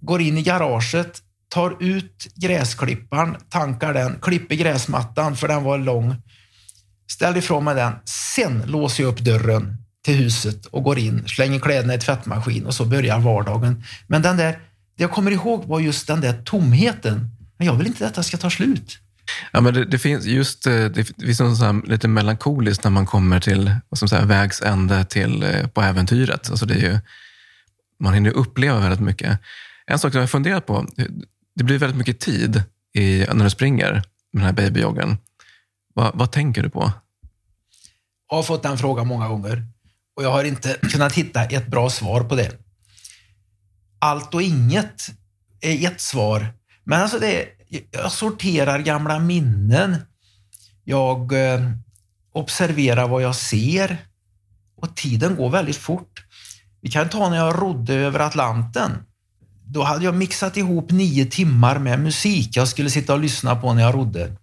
går 0.00 0.20
in 0.20 0.38
i 0.38 0.42
garaget, 0.42 1.22
tar 1.48 1.82
ut 1.82 2.26
gräsklipparen, 2.34 3.36
tankar 3.48 3.94
den, 3.94 4.18
klipper 4.22 4.54
gräsmattan 4.54 5.36
för 5.36 5.48
den 5.48 5.62
var 5.62 5.78
lång. 5.78 6.16
Ställde 7.10 7.38
ifrån 7.38 7.64
mig 7.64 7.74
den. 7.74 7.92
Sen 8.04 8.62
låser 8.66 9.02
jag 9.02 9.12
upp 9.12 9.20
dörren 9.20 9.76
till 10.04 10.14
huset 10.14 10.66
och 10.66 10.82
går 10.82 10.98
in, 10.98 11.28
slänger 11.28 11.58
kläderna 11.60 11.94
i 11.94 11.98
tvättmaskin 11.98 12.66
och 12.66 12.74
så 12.74 12.84
börjar 12.84 13.18
vardagen. 13.18 13.84
Men 14.06 14.22
den 14.22 14.36
där, 14.36 14.58
det 14.96 15.02
jag 15.02 15.10
kommer 15.10 15.30
ihåg 15.30 15.64
var 15.64 15.80
just 15.80 16.06
den 16.06 16.20
där 16.20 16.42
tomheten. 16.42 17.30
Men 17.56 17.66
jag 17.66 17.74
vill 17.74 17.86
inte 17.86 18.06
att 18.06 18.10
detta 18.14 18.22
ska 18.22 18.36
ta 18.36 18.50
slut. 18.50 18.98
Ja, 19.52 19.60
men 19.60 19.74
det, 19.74 19.84
det 19.84 19.98
finns 19.98 20.26
just 20.26 20.66
eh, 20.66 20.84
det, 20.84 21.04
finns 21.04 21.40
något 21.40 21.58
så 21.58 21.82
lite 21.86 22.08
melankoliskt 22.08 22.84
när 22.84 22.90
man 22.90 23.06
kommer 23.06 23.40
till 23.40 23.74
vad 23.88 23.98
som 23.98 24.08
säger, 24.08 24.26
vägs 24.26 24.62
ände 24.62 25.04
till, 25.04 25.42
eh, 25.42 25.66
på 25.66 25.82
äventyret. 25.82 26.50
Alltså 26.50 26.66
det 26.66 26.74
är 26.74 26.92
ju, 26.92 26.98
man 28.00 28.14
hinner 28.14 28.30
uppleva 28.30 28.80
väldigt 28.80 29.00
mycket. 29.00 29.38
En 29.86 29.98
sak 29.98 30.12
som 30.12 30.20
jag 30.20 30.30
funderat 30.30 30.66
på, 30.66 30.86
det 31.54 31.64
blir 31.64 31.78
väldigt 31.78 31.98
mycket 31.98 32.20
tid 32.20 32.62
i, 32.94 33.26
när 33.32 33.44
du 33.44 33.50
springer 33.50 33.92
med 33.92 34.02
den 34.32 34.42
här 34.42 34.52
babyjoggen. 34.52 35.16
Va, 35.94 36.10
vad 36.14 36.32
tänker 36.32 36.62
du 36.62 36.70
på? 36.70 36.92
Jag 38.30 38.36
har 38.36 38.42
fått 38.42 38.62
den 38.62 38.78
frågan 38.78 39.06
många 39.06 39.28
gånger 39.28 39.66
och 40.16 40.24
jag 40.24 40.32
har 40.32 40.44
inte 40.44 40.76
kunnat 40.82 41.12
hitta 41.12 41.44
ett 41.44 41.66
bra 41.66 41.90
svar 41.90 42.20
på 42.20 42.34
det. 42.34 42.61
Allt 44.04 44.34
och 44.34 44.42
inget 44.42 45.10
är 45.60 45.86
ett 45.86 46.00
svar, 46.00 46.46
men 46.84 47.02
alltså 47.02 47.18
det, 47.18 47.48
jag 47.90 48.12
sorterar 48.12 48.78
gamla 48.78 49.18
minnen. 49.18 49.96
Jag 50.84 51.32
eh, 51.32 51.60
observerar 52.32 53.08
vad 53.08 53.22
jag 53.22 53.36
ser 53.36 53.96
och 54.76 54.96
tiden 54.96 55.36
går 55.36 55.50
väldigt 55.50 55.76
fort. 55.76 56.24
Vi 56.80 56.90
kan 56.90 57.08
ta 57.08 57.28
när 57.28 57.36
jag 57.36 57.62
rodde 57.62 57.94
över 57.94 58.20
Atlanten. 58.20 58.90
Då 59.66 59.82
hade 59.82 60.04
jag 60.04 60.14
mixat 60.14 60.56
ihop 60.56 60.90
nio 60.90 61.26
timmar 61.26 61.78
med 61.78 62.00
musik 62.00 62.56
jag 62.56 62.68
skulle 62.68 62.90
sitta 62.90 63.12
och 63.12 63.20
lyssna 63.20 63.56
på 63.56 63.74
när 63.74 63.82
jag 63.82 63.94
rodde. 63.94 64.36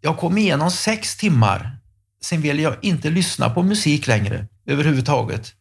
Jag 0.00 0.18
kom 0.18 0.38
igenom 0.38 0.70
sex 0.70 1.16
timmar. 1.16 1.78
Sen 2.22 2.40
ville 2.40 2.62
jag 2.62 2.76
inte 2.82 3.10
lyssna 3.10 3.50
på 3.50 3.62
musik 3.62 4.06
längre 4.06 4.46
överhuvudtaget. 4.66 5.52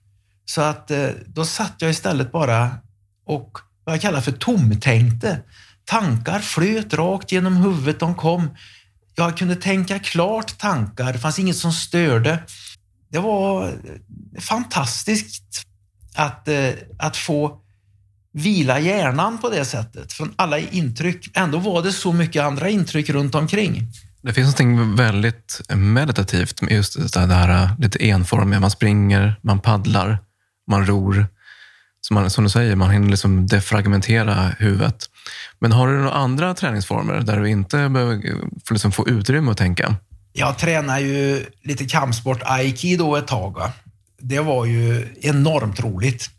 Så 0.45 0.61
att 0.61 0.91
eh, 0.91 1.09
då 1.25 1.45
satt 1.45 1.75
jag 1.77 1.91
istället 1.91 2.31
bara 2.31 2.69
och 3.25 3.57
vad 3.83 3.95
jag 3.95 4.01
kallar 4.01 4.21
för 4.21 4.31
tomtänkte. 4.31 5.39
Tankar 5.85 6.39
flöt 6.39 6.93
rakt 6.93 7.31
genom 7.31 7.57
huvudet, 7.57 7.99
de 7.99 8.15
kom. 8.15 8.49
Jag 9.15 9.37
kunde 9.37 9.55
tänka 9.55 9.99
klart 9.99 10.57
tankar, 10.57 11.13
det 11.13 11.19
fanns 11.19 11.39
inget 11.39 11.57
som 11.57 11.73
störde. 11.73 12.43
Det 13.09 13.19
var 13.19 13.73
fantastiskt 14.39 15.67
att, 16.15 16.47
eh, 16.47 16.69
att 16.99 17.17
få 17.17 17.57
vila 18.33 18.79
hjärnan 18.79 19.37
på 19.37 19.49
det 19.49 19.65
sättet 19.65 20.13
från 20.13 20.33
alla 20.35 20.59
intryck. 20.59 21.31
Ändå 21.33 21.57
var 21.57 21.83
det 21.83 21.91
så 21.91 22.13
mycket 22.13 22.43
andra 22.43 22.69
intryck 22.69 23.09
runt 23.09 23.35
omkring. 23.35 23.87
Det 24.21 24.33
finns 24.33 24.59
något 24.59 24.99
väldigt 24.99 25.61
meditativt 25.75 26.61
med 26.61 26.71
just 26.71 27.13
det 27.13 27.19
här 27.19 27.63
eh, 27.63 27.79
lite 27.79 28.09
enformiga. 28.09 28.59
Man 28.59 28.71
springer, 28.71 29.39
man 29.41 29.59
paddlar, 29.59 30.19
man 30.67 30.85
ror. 30.85 31.27
Som, 32.01 32.15
man, 32.15 32.29
som 32.29 32.43
du 32.43 32.49
säger, 32.49 32.75
man 32.75 32.91
hinner 32.91 33.09
liksom 33.09 33.47
defragmentera 33.47 34.55
huvudet. 34.59 35.05
Men 35.59 35.71
har 35.71 35.87
du 35.87 35.97
några 35.97 36.11
andra 36.11 36.53
träningsformer 36.53 37.21
där 37.21 37.39
du 37.39 37.49
inte 37.49 37.89
behöver 37.89 38.13
eh, 38.13 38.35
liksom 38.71 38.91
få 38.91 39.09
utrymme 39.09 39.51
att 39.51 39.57
tänka? 39.57 39.95
Jag 40.33 40.57
tränade 40.57 41.01
ju 41.01 41.45
lite 41.63 41.85
kampsport 41.85 42.41
aikido 42.43 43.15
ett 43.15 43.27
tag. 43.27 43.55
Va? 43.55 43.71
Det 44.19 44.39
var 44.39 44.65
ju 44.65 45.07
enormt 45.21 45.79
roligt. 45.79 46.29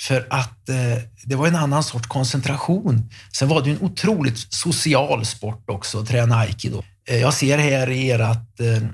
För 0.00 0.26
att 0.30 0.68
eh, 0.68 1.02
det 1.24 1.34
var 1.34 1.46
en 1.46 1.56
annan 1.56 1.84
sorts 1.84 2.08
koncentration. 2.08 3.10
Sen 3.32 3.48
var 3.48 3.62
det 3.62 3.70
en 3.70 3.82
otroligt 3.82 4.38
social 4.38 5.26
sport 5.26 5.70
också 5.70 6.00
att 6.00 6.08
träna 6.08 6.36
aikido. 6.36 6.82
Eh, 7.08 7.20
jag 7.20 7.34
ser 7.34 7.58
här 7.58 7.90
i 7.90 8.10
ert, 8.10 8.60
eh, 8.60 8.88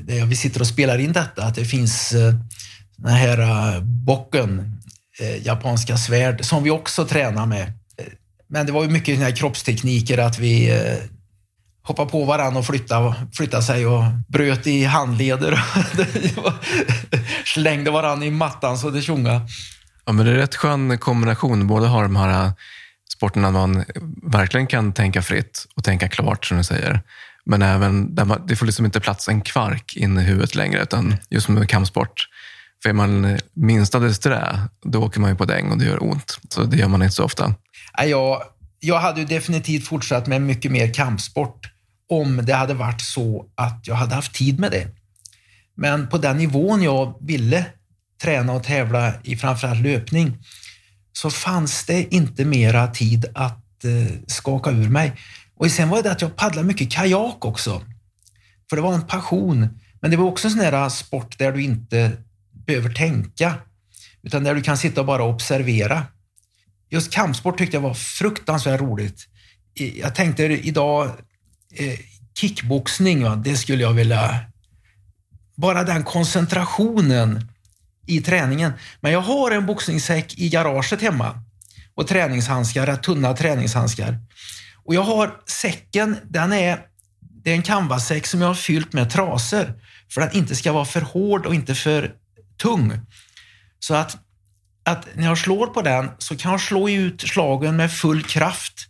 där 0.00 0.26
vi 0.26 0.36
sitter 0.36 0.60
och 0.60 0.66
spelar 0.66 0.98
in 0.98 1.12
detta, 1.12 1.44
att 1.44 1.54
det 1.54 1.64
finns 1.64 2.12
eh, 2.12 2.34
den 2.96 3.14
här 3.14 3.38
eh, 3.40 3.82
bocken, 3.82 4.80
Eh, 5.18 5.46
japanska 5.46 5.96
svärd, 5.96 6.44
som 6.44 6.62
vi 6.62 6.70
också 6.70 7.06
tränar 7.06 7.46
med. 7.46 7.62
Eh, 7.98 8.06
men 8.48 8.66
det 8.66 8.72
var 8.72 8.82
ju 8.82 8.90
mycket 8.90 9.18
här 9.18 9.36
kroppstekniker, 9.36 10.18
att 10.18 10.38
vi 10.38 10.70
eh, 10.70 10.96
hoppade 11.82 12.10
på 12.10 12.24
varandra 12.24 12.58
och 12.58 12.66
flyttade, 12.66 13.14
flyttade 13.32 13.62
sig 13.62 13.86
och 13.86 14.02
bröt 14.28 14.66
i 14.66 14.84
handleder. 14.84 15.64
Slängde 17.44 17.90
varandra 17.90 18.26
i 18.26 18.30
mattan 18.30 18.78
så 18.78 18.90
det 18.90 19.02
tjongade. 19.02 19.40
Ja, 20.04 20.12
men 20.12 20.26
det 20.26 20.32
är 20.32 20.36
rätt 20.36 20.54
skön 20.54 20.98
kombination. 20.98 21.66
Både 21.66 21.86
har 21.86 22.02
de 22.02 22.16
här 22.16 22.46
eh, 22.46 22.52
sporterna 23.16 23.50
man 23.50 23.84
verkligen 24.22 24.66
kan 24.66 24.92
tänka 24.92 25.22
fritt 25.22 25.66
och 25.76 25.84
tänka 25.84 26.08
klart, 26.08 26.44
som 26.44 26.56
du 26.56 26.64
säger. 26.64 27.00
Men 27.46 27.62
även 27.62 28.14
där 28.14 28.24
man, 28.24 28.46
det 28.46 28.56
får 28.56 28.66
liksom 28.66 28.84
inte 28.84 29.00
plats 29.00 29.28
en 29.28 29.40
kvark 29.40 29.96
in 29.96 30.18
i 30.18 30.22
huvudet 30.22 30.54
längre, 30.54 30.82
utan 30.82 31.16
just 31.30 31.48
med 31.48 31.68
kampsport. 31.68 32.28
För 32.84 32.88
är 32.88 32.94
man 32.94 33.24
eh, 33.24 33.38
minsta 33.54 33.98
disträ, 33.98 34.58
då 34.82 35.02
åker 35.04 35.20
man 35.20 35.30
ju 35.30 35.36
på 35.36 35.44
däng 35.44 35.70
och 35.70 35.78
det 35.78 35.84
gör 35.84 36.02
ont. 36.02 36.38
Så 36.48 36.64
det 36.64 36.76
gör 36.76 36.88
man 36.88 37.02
inte 37.02 37.14
så 37.14 37.24
ofta. 37.24 37.54
Jag, 38.06 38.42
jag 38.80 38.98
hade 38.98 39.20
ju 39.20 39.26
definitivt 39.26 39.86
fortsatt 39.86 40.26
med 40.26 40.42
mycket 40.42 40.72
mer 40.72 40.94
kampsport 40.94 41.66
om 42.08 42.40
det 42.44 42.54
hade 42.54 42.74
varit 42.74 43.00
så 43.00 43.46
att 43.54 43.80
jag 43.86 43.94
hade 43.94 44.14
haft 44.14 44.34
tid 44.34 44.60
med 44.60 44.70
det. 44.70 44.88
Men 45.74 46.08
på 46.08 46.18
den 46.18 46.38
nivån 46.38 46.82
jag 46.82 47.14
ville 47.20 47.66
träna 48.22 48.52
och 48.52 48.64
tävla 48.64 49.12
i 49.22 49.36
framförallt 49.36 49.80
löpning 49.80 50.38
så 51.12 51.30
fanns 51.30 51.86
det 51.86 52.14
inte 52.14 52.44
mera 52.44 52.86
tid 52.86 53.26
att 53.34 53.84
eh, 53.84 54.16
skaka 54.26 54.70
ur 54.70 54.88
mig. 54.88 55.12
Och 55.56 55.70
sen 55.70 55.88
var 55.88 56.02
det 56.02 56.12
att 56.12 56.22
jag 56.22 56.36
paddlade 56.36 56.68
mycket 56.68 56.92
kajak 56.92 57.44
också. 57.44 57.82
För 58.70 58.76
det 58.76 58.82
var 58.82 58.94
en 58.94 59.06
passion. 59.06 59.68
Men 60.00 60.10
det 60.10 60.16
var 60.16 60.24
också 60.24 60.48
en 60.48 60.52
sån 60.52 60.60
där 60.60 60.88
sport 60.88 61.38
där 61.38 61.52
du 61.52 61.62
inte 61.62 62.12
behöver 62.66 62.90
tänka, 62.90 63.54
utan 64.22 64.44
där 64.44 64.54
du 64.54 64.62
kan 64.62 64.78
sitta 64.78 65.00
och 65.00 65.06
bara 65.06 65.22
observera. 65.22 66.06
Just 66.90 67.12
kampsport 67.12 67.58
tyckte 67.58 67.76
jag 67.76 67.82
var 67.82 67.94
fruktansvärt 67.94 68.80
roligt. 68.80 69.28
Jag 69.74 70.14
tänkte 70.14 70.44
idag, 70.44 71.06
eh, 71.74 71.98
kickboxning, 72.38 73.24
va? 73.24 73.36
det 73.36 73.56
skulle 73.56 73.82
jag 73.82 73.92
vilja... 73.92 74.40
Bara 75.56 75.84
den 75.84 76.02
koncentrationen 76.04 77.48
i 78.06 78.20
träningen. 78.20 78.72
Men 79.00 79.12
jag 79.12 79.20
har 79.20 79.50
en 79.50 79.66
boxningssäck 79.66 80.38
i 80.38 80.48
garaget 80.48 81.02
hemma 81.02 81.38
och 81.94 82.06
träningshandskar, 82.06 82.86
rätt 82.86 83.02
tunna 83.02 83.36
träningshandskar. 83.36 84.18
Och 84.84 84.94
jag 84.94 85.02
har 85.02 85.36
säcken, 85.46 86.16
den 86.24 86.52
är, 86.52 86.80
det 87.20 87.50
är 87.50 87.54
en 87.54 87.62
canvassäck 87.62 88.26
som 88.26 88.40
jag 88.40 88.48
har 88.48 88.54
fyllt 88.54 88.92
med 88.92 89.10
trasor 89.10 89.74
för 90.10 90.20
att 90.20 90.30
den 90.30 90.40
inte 90.40 90.56
ska 90.56 90.72
vara 90.72 90.84
för 90.84 91.00
hård 91.00 91.46
och 91.46 91.54
inte 91.54 91.74
för 91.74 92.14
tung. 92.56 93.00
Så 93.78 93.94
att, 93.94 94.16
att 94.84 95.06
när 95.14 95.24
jag 95.24 95.38
slår 95.38 95.66
på 95.66 95.82
den 95.82 96.10
så 96.18 96.36
kan 96.36 96.50
jag 96.50 96.60
slå 96.60 96.88
ut 96.88 97.20
slagen 97.20 97.76
med 97.76 97.92
full 97.92 98.22
kraft 98.22 98.88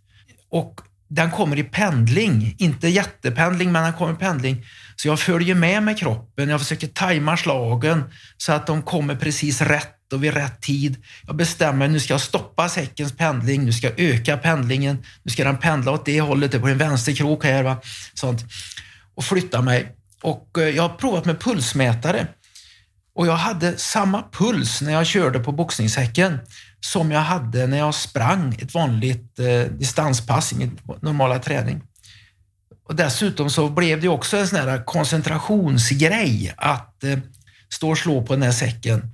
och 0.50 0.81
den 1.09 1.31
kommer 1.31 1.59
i 1.59 1.62
pendling, 1.62 2.55
inte 2.59 2.88
jättependling, 2.88 3.72
men 3.72 3.83
den 3.83 3.92
kommer 3.92 4.12
i 4.12 4.16
pendling. 4.16 4.64
Så 4.96 5.09
jag 5.09 5.20
följer 5.20 5.55
med 5.55 5.83
med 5.83 5.98
kroppen, 5.98 6.48
jag 6.48 6.61
försöker 6.61 6.87
tajma 6.87 7.37
slagen 7.37 8.05
så 8.37 8.53
att 8.53 8.66
de 8.66 8.83
kommer 8.83 9.16
precis 9.16 9.61
rätt 9.61 10.12
och 10.12 10.24
vid 10.24 10.35
rätt 10.35 10.61
tid. 10.61 10.96
Jag 11.27 11.37
bestämmer, 11.37 11.88
nu 11.88 12.00
ska 12.00 12.14
jag 12.14 12.20
stoppa 12.20 12.68
säckens 12.68 13.16
pendling, 13.16 13.64
nu 13.64 13.72
ska 13.72 13.87
jag 13.87 14.00
öka 14.00 14.37
pendlingen, 14.37 15.05
nu 15.22 15.31
ska 15.33 15.44
den 15.44 15.57
pendla 15.57 15.92
åt 15.92 16.05
det 16.05 16.20
hållet, 16.20 16.50
det 16.50 16.57
är 16.57 16.61
på 16.61 16.68
en 16.68 16.79
vänsterkrok 16.79 17.44
här. 17.44 17.62
Va? 17.62 17.81
Sånt. 18.14 18.44
Och 19.14 19.24
flytta 19.24 19.62
mig. 19.62 19.96
Och 20.22 20.59
eh, 20.59 20.68
jag 20.68 20.83
har 20.83 20.96
provat 20.96 21.24
med 21.24 21.40
pulsmätare. 21.40 22.27
Och 23.14 23.27
jag 23.27 23.37
hade 23.37 23.79
samma 23.79 24.24
puls 24.33 24.81
när 24.83 24.92
jag 24.92 25.07
körde 25.07 25.38
på 25.38 25.53
boxningshäcken 25.53 26.38
som 26.81 27.11
jag 27.11 27.20
hade 27.20 27.66
när 27.66 27.79
jag 27.79 27.94
sprang 27.94 28.55
ett 28.59 28.74
vanligt 28.74 29.38
eh, 29.38 29.72
distanspass 29.79 30.53
i 30.53 30.57
min 30.57 30.79
normala 31.00 31.38
träning. 31.38 31.83
Och 32.88 32.94
dessutom 32.94 33.50
så 33.50 33.68
blev 33.68 34.00
det 34.00 34.09
också 34.09 34.37
en 34.37 34.48
sån 34.48 34.59
här 34.59 34.85
koncentrationsgrej 34.85 36.55
att 36.57 37.05
eh, 37.05 37.18
stå 37.72 37.90
och 37.90 37.98
slå 37.98 38.22
på 38.22 38.33
den 38.33 38.42
här 38.42 38.53
säcken. 38.53 39.11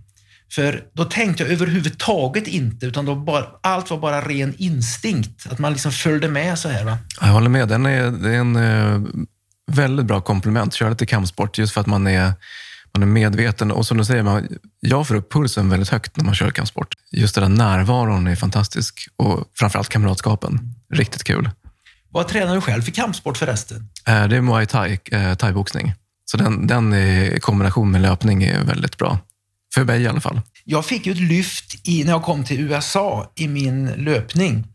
För 0.53 0.85
då 0.93 1.05
tänkte 1.05 1.43
jag 1.43 1.53
överhuvudtaget 1.53 2.47
inte, 2.47 2.87
utan 2.87 3.05
då 3.05 3.15
bara, 3.15 3.45
allt 3.63 3.91
var 3.91 3.99
bara 3.99 4.21
ren 4.21 4.55
instinkt. 4.59 5.47
Att 5.51 5.59
man 5.59 5.73
liksom 5.73 5.93
följde 5.93 6.29
med 6.29 6.59
så 6.59 6.69
här. 6.69 6.85
Va? 6.85 6.99
Jag 7.21 7.29
håller 7.29 7.49
med. 7.49 7.69
Den 7.69 7.87
är, 7.87 8.11
det 8.11 8.35
är 8.35 8.39
en 8.39 8.57
eh, 8.57 9.01
väldigt 9.73 10.07
bra 10.07 10.21
komplement. 10.21 10.75
Köra 10.75 10.91
lite 10.91 11.07
kampsport 11.07 11.59
just 11.59 11.75
för 11.75 11.81
att 11.81 11.87
man 11.87 12.07
är 12.07 12.33
man 12.95 13.03
är 13.03 13.07
medveten 13.07 13.71
och 13.71 13.87
som 13.87 13.97
du 13.97 14.05
säger, 14.05 14.23
man, 14.23 14.49
jag 14.81 15.09
får 15.09 15.15
upp 15.15 15.33
pulsen 15.33 15.69
väldigt 15.69 15.89
högt 15.89 16.17
när 16.17 16.25
man 16.25 16.35
kör 16.35 16.51
kampsport. 16.51 16.95
Just 17.13 17.35
den 17.35 17.57
där 17.57 17.65
närvaron 17.65 18.27
är 18.27 18.37
fantastisk 18.37 19.09
och 19.17 19.45
framförallt 19.55 19.89
kamratskapen. 19.89 20.75
Riktigt 20.95 21.25
kul. 21.25 21.51
Vad 22.11 22.29
tränar 22.29 22.55
du 22.55 22.61
själv 22.61 22.83
för 22.83 22.91
kampsport 22.91 23.37
förresten? 23.37 23.89
Eh, 24.07 24.29
det 24.29 24.37
är 24.37 24.41
muay 24.41 24.67
thai, 24.67 24.99
eh, 25.13 25.35
thaiboxning. 25.35 25.95
Så 26.25 26.37
den, 26.37 26.67
den 26.67 26.95
i 26.95 27.39
kombination 27.41 27.91
med 27.91 28.01
löpning 28.01 28.43
är 28.43 28.65
väldigt 28.65 28.97
bra. 28.99 29.19
För 29.75 29.85
mig 29.85 30.03
i 30.03 30.09
alla 30.09 30.21
fall. 30.21 30.41
Jag 30.65 30.87
fick 30.87 31.07
ju 31.07 31.13
ett 31.13 31.21
lyft 31.21 31.89
i, 31.89 32.05
när 32.05 32.13
jag 32.13 32.23
kom 32.23 32.45
till 32.45 32.61
USA 32.61 33.33
i 33.37 33.49
min 33.49 33.87
löpning. 33.87 34.67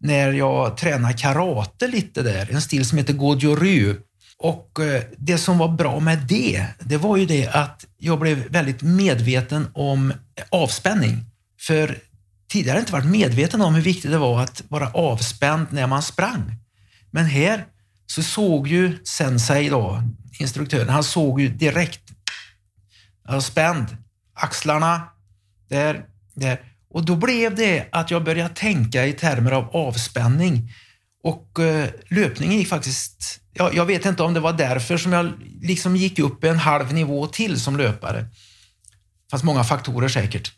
När 0.00 0.32
jag 0.32 0.76
tränade 0.76 1.14
karate 1.14 1.86
lite 1.86 2.22
där, 2.22 2.48
en 2.50 2.62
stil 2.62 2.84
som 2.84 2.98
heter 2.98 3.12
Goju 3.12 3.56
Ryu. 3.56 3.96
Och 4.42 4.80
eh, 4.80 5.02
det 5.18 5.38
som 5.38 5.58
var 5.58 5.68
bra 5.68 6.00
med 6.00 6.18
det, 6.18 6.66
det 6.78 6.96
var 6.96 7.16
ju 7.16 7.26
det 7.26 7.48
att 7.48 7.86
jag 7.98 8.18
blev 8.18 8.48
väldigt 8.48 8.82
medveten 8.82 9.68
om 9.74 10.12
avspänning. 10.50 11.24
För 11.60 11.98
tidigare 12.50 12.74
har 12.74 12.78
jag 12.78 12.82
inte 12.82 12.92
varit 12.92 13.10
medveten 13.10 13.60
om 13.60 13.74
hur 13.74 13.82
viktigt 13.82 14.10
det 14.10 14.18
var 14.18 14.42
att 14.42 14.62
vara 14.68 14.90
avspänd 14.90 15.66
när 15.70 15.86
man 15.86 16.02
sprang. 16.02 16.54
Men 17.10 17.24
här 17.24 17.64
så 18.06 18.22
såg 18.22 18.68
ju 18.68 19.04
Sensei, 19.04 19.68
då, 19.68 20.02
instruktören, 20.38 20.88
han 20.88 21.04
såg 21.04 21.40
ju 21.40 21.48
direkt. 21.48 22.02
Jag 23.24 23.32
var 23.32 23.40
spänd. 23.40 23.86
Axlarna, 24.34 25.02
där, 25.68 26.04
där. 26.34 26.60
Och 26.90 27.04
då 27.04 27.16
blev 27.16 27.54
det 27.54 27.86
att 27.92 28.10
jag 28.10 28.24
började 28.24 28.54
tänka 28.54 29.06
i 29.06 29.12
termer 29.12 29.52
av 29.52 29.76
avspänning. 29.76 30.72
Och 31.22 31.58
eh, 31.58 31.88
löpningen 32.08 32.58
gick 32.58 32.68
faktiskt 32.68 33.40
jag, 33.52 33.74
jag 33.74 33.86
vet 33.86 34.06
inte 34.06 34.22
om 34.22 34.34
det 34.34 34.40
var 34.40 34.52
därför 34.52 34.96
som 34.96 35.12
jag 35.12 35.32
liksom 35.62 35.96
gick 35.96 36.18
upp 36.18 36.44
en 36.44 36.58
halv 36.58 36.92
nivå 36.92 37.26
till 37.26 37.60
som 37.60 37.76
löpare. 37.76 38.18
Det 38.20 39.30
fanns 39.30 39.42
många 39.42 39.64
faktorer 39.64 40.08
säkert. 40.08 40.52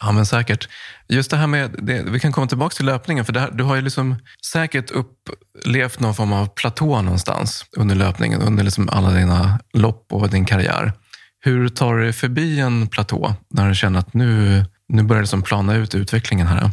Ja, 0.00 0.12
men 0.12 0.26
säkert. 0.26 0.68
Just 1.08 1.30
det 1.30 1.36
här 1.36 1.46
med, 1.46 1.74
det, 1.82 2.02
vi 2.02 2.20
kan 2.20 2.32
komma 2.32 2.46
tillbaka 2.46 2.74
till 2.74 2.86
löpningen, 2.86 3.24
för 3.24 3.32
här, 3.32 3.50
du 3.50 3.64
har 3.64 3.76
ju 3.76 3.82
liksom 3.82 4.16
säkert 4.46 4.90
upplevt 4.90 6.00
någon 6.00 6.14
form 6.14 6.32
av 6.32 6.46
platå 6.46 7.02
någonstans 7.02 7.64
under 7.76 7.94
löpningen, 7.94 8.42
under 8.42 8.64
liksom 8.64 8.88
alla 8.88 9.10
dina 9.10 9.60
lopp 9.72 10.06
och 10.12 10.30
din 10.30 10.44
karriär. 10.44 10.92
Hur 11.40 11.68
tar 11.68 11.94
du 11.94 12.12
förbi 12.12 12.60
en 12.60 12.86
platå 12.86 13.34
när 13.50 13.68
du 13.68 13.74
känner 13.74 13.98
att 13.98 14.14
nu, 14.14 14.64
nu 14.88 15.02
börjar 15.02 15.22
det 15.22 15.28
som 15.28 15.42
plana 15.42 15.74
ut 15.74 15.94
utvecklingen 15.94 16.46
här? 16.46 16.70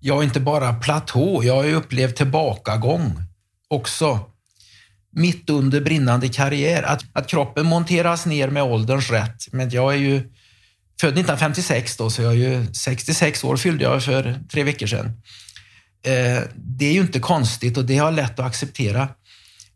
Ja, 0.00 0.22
inte 0.22 0.40
bara 0.40 0.72
platå. 0.74 1.44
Jag 1.44 1.54
har 1.54 1.64
ju 1.64 1.74
upplevt 1.74 2.16
tillbakagång 2.16 3.22
också 3.68 4.30
mitt 5.12 5.50
under 5.50 5.80
brinnande 5.80 6.28
karriär. 6.28 6.82
Att, 6.82 7.04
att 7.12 7.26
kroppen 7.26 7.66
monteras 7.66 8.26
ner 8.26 8.48
med 8.48 8.62
ålderns 8.62 9.10
rätt. 9.10 9.52
Men 9.52 9.70
jag 9.70 9.94
är 9.94 9.98
ju 9.98 10.18
född 11.00 11.12
1956 11.12 11.96
då, 11.96 12.10
så 12.10 12.22
jag 12.22 12.32
är 12.32 12.36
ju 12.36 12.66
66 12.74 13.44
år 13.44 13.56
fyllde 13.56 13.84
jag 13.84 14.04
för 14.04 14.40
tre 14.52 14.62
veckor 14.62 14.86
sedan. 14.86 15.06
Eh, 16.02 16.42
det 16.54 16.86
är 16.86 16.92
ju 16.92 17.00
inte 17.00 17.20
konstigt 17.20 17.76
och 17.76 17.84
det 17.84 17.96
har 17.96 18.06
jag 18.06 18.14
lätt 18.14 18.38
att 18.38 18.46
acceptera. 18.46 19.08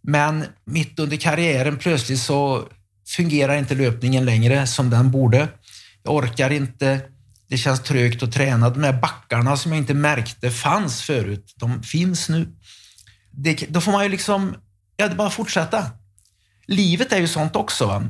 Men 0.01 0.45
mitt 0.65 0.99
under 0.99 1.17
karriären 1.17 1.79
plötsligt 1.79 2.21
så 2.21 2.69
fungerar 3.17 3.57
inte 3.57 3.75
löpningen 3.75 4.25
längre 4.25 4.67
som 4.67 4.91
den 4.91 5.11
borde. 5.11 5.49
Jag 6.03 6.15
orkar 6.15 6.51
inte. 6.51 7.01
Det 7.55 7.59
känns 7.59 7.83
trögt 7.83 8.23
att 8.23 8.33
träna. 8.33 8.71
De 8.71 8.83
här 8.83 8.93
backarna 8.93 9.57
som 9.57 9.73
jag 9.73 9.79
inte 9.79 9.95
märkte 9.95 10.51
fanns 10.51 11.03
förut, 11.03 11.55
de 11.57 11.83
finns 11.83 12.29
nu. 12.29 12.49
Det, 13.31 13.67
då 13.69 13.81
får 13.81 13.93
man 13.93 14.03
ju 14.03 14.09
liksom 14.09 14.57
Ja, 14.97 15.09
det 15.09 15.15
är 15.15 15.17
bara 15.17 15.29
att 15.29 15.35
fortsätta. 15.35 15.91
Livet 16.67 17.13
är 17.13 17.19
ju 17.19 17.29
sånt 17.29 17.57
också. 17.57 18.09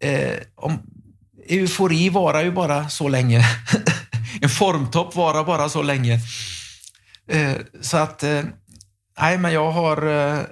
Eh, 0.00 0.36
om, 0.54 0.82
eufori 1.48 2.08
varar 2.08 2.42
ju 2.42 2.52
bara 2.52 2.88
så 2.88 3.08
länge. 3.08 3.44
en 4.40 4.48
formtopp 4.48 5.16
varar 5.16 5.44
bara 5.44 5.68
så 5.68 5.82
länge. 5.82 6.20
Eh, 7.30 7.54
så 7.80 7.96
att, 7.96 8.22
eh, 8.22 8.42
nej 9.20 9.38
men 9.38 9.52
jag 9.52 9.72
har, 9.72 10.06
eh, 10.06 10.42